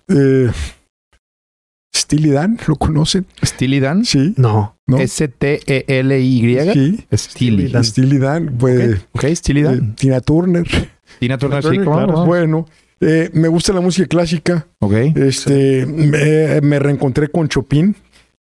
[0.10, 0.50] Eh,
[1.96, 3.26] Steely Dan, ¿lo conocen?
[3.44, 4.06] Steely Dan.
[4.06, 4.34] Sí.
[4.38, 4.78] No.
[4.88, 4.98] ¿No?
[4.98, 6.74] S-T-E-L-Y.
[6.74, 7.06] Sí.
[7.14, 7.68] Steely.
[7.72, 7.84] Dan.
[7.84, 9.02] Steely Dan, pues.
[9.12, 9.96] Ok, Steely eh, Dan.
[9.96, 10.66] Tina Turner.
[11.20, 12.12] Tina Turner, sí, Turner, ¿cómo claro.
[12.14, 12.26] no?
[12.26, 12.68] Bueno,
[13.02, 14.68] eh, me gusta la música clásica.
[14.80, 14.94] Ok.
[15.16, 17.96] Este, me, me reencontré con Chopin,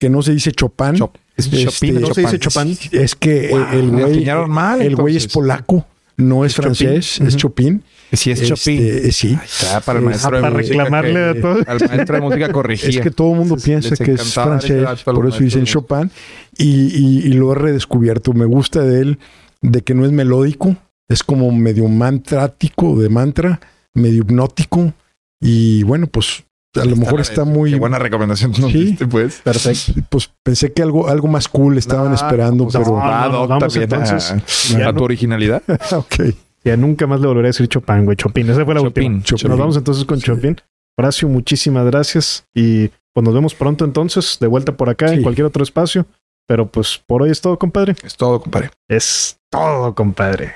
[0.01, 0.95] que no se dice Chopin.
[0.95, 2.01] Chop- Es Este, Chopin.
[2.01, 2.75] ¿no se dice Chopin?
[2.91, 4.81] Es que el Me güey, mal.
[4.81, 5.85] el güey es polaco,
[6.17, 6.75] no es Chopin.
[6.75, 7.38] francés, es.
[7.38, 7.83] Chopin.
[8.11, 8.77] Sí, es Chopin.
[8.83, 9.38] Este, eh, sí.
[9.45, 11.57] Está para el Eh, maestro ah, de para música reclamarle que- a todo.
[11.67, 12.89] Al maestro de música corrigía.
[12.89, 16.09] Es que todo el mundo piensa que es francés, por eso dicen Chopin,
[16.57, 18.33] y, y- y lo he redescubierto.
[18.33, 19.19] Me gusta de él,
[19.61, 20.75] de que no es melódico,
[21.07, 23.59] es como medio mantrático, de mantra,
[23.93, 24.93] medio hipnótico,
[25.39, 26.43] y bueno, pues
[26.75, 27.72] a lo mejor está muy...
[27.72, 28.85] Qué buena recomendación nos Sí.
[28.85, 29.41] diste, pues.
[29.43, 29.93] Perfecto.
[30.09, 32.91] Pues pensé que algo, algo más cool estaban No, esperando, pues, pero...
[32.91, 34.75] no, Ah, no, Doc, vamos entonces.
[34.75, 35.61] a, tu originalidad.
[35.91, 36.16] ok.
[36.64, 38.16] Ya nunca más le volveré a decir Chopin, güey.
[38.16, 38.50] Chopin.
[38.50, 39.24] Esa fue la Chopin, última.
[39.24, 39.50] Chopin.
[39.50, 40.25] Nos vamos entonces con Sí.
[40.27, 40.56] Chopin.
[40.98, 42.45] Horacio, muchísimas gracias.
[42.53, 46.06] Y pues nos vemos pronto entonces, de vuelta por acá, en cualquier otro espacio.
[46.48, 47.95] Pero pues por hoy es todo, compadre.
[48.03, 48.69] Es todo, compadre.
[48.88, 50.53] Es todo, compadre.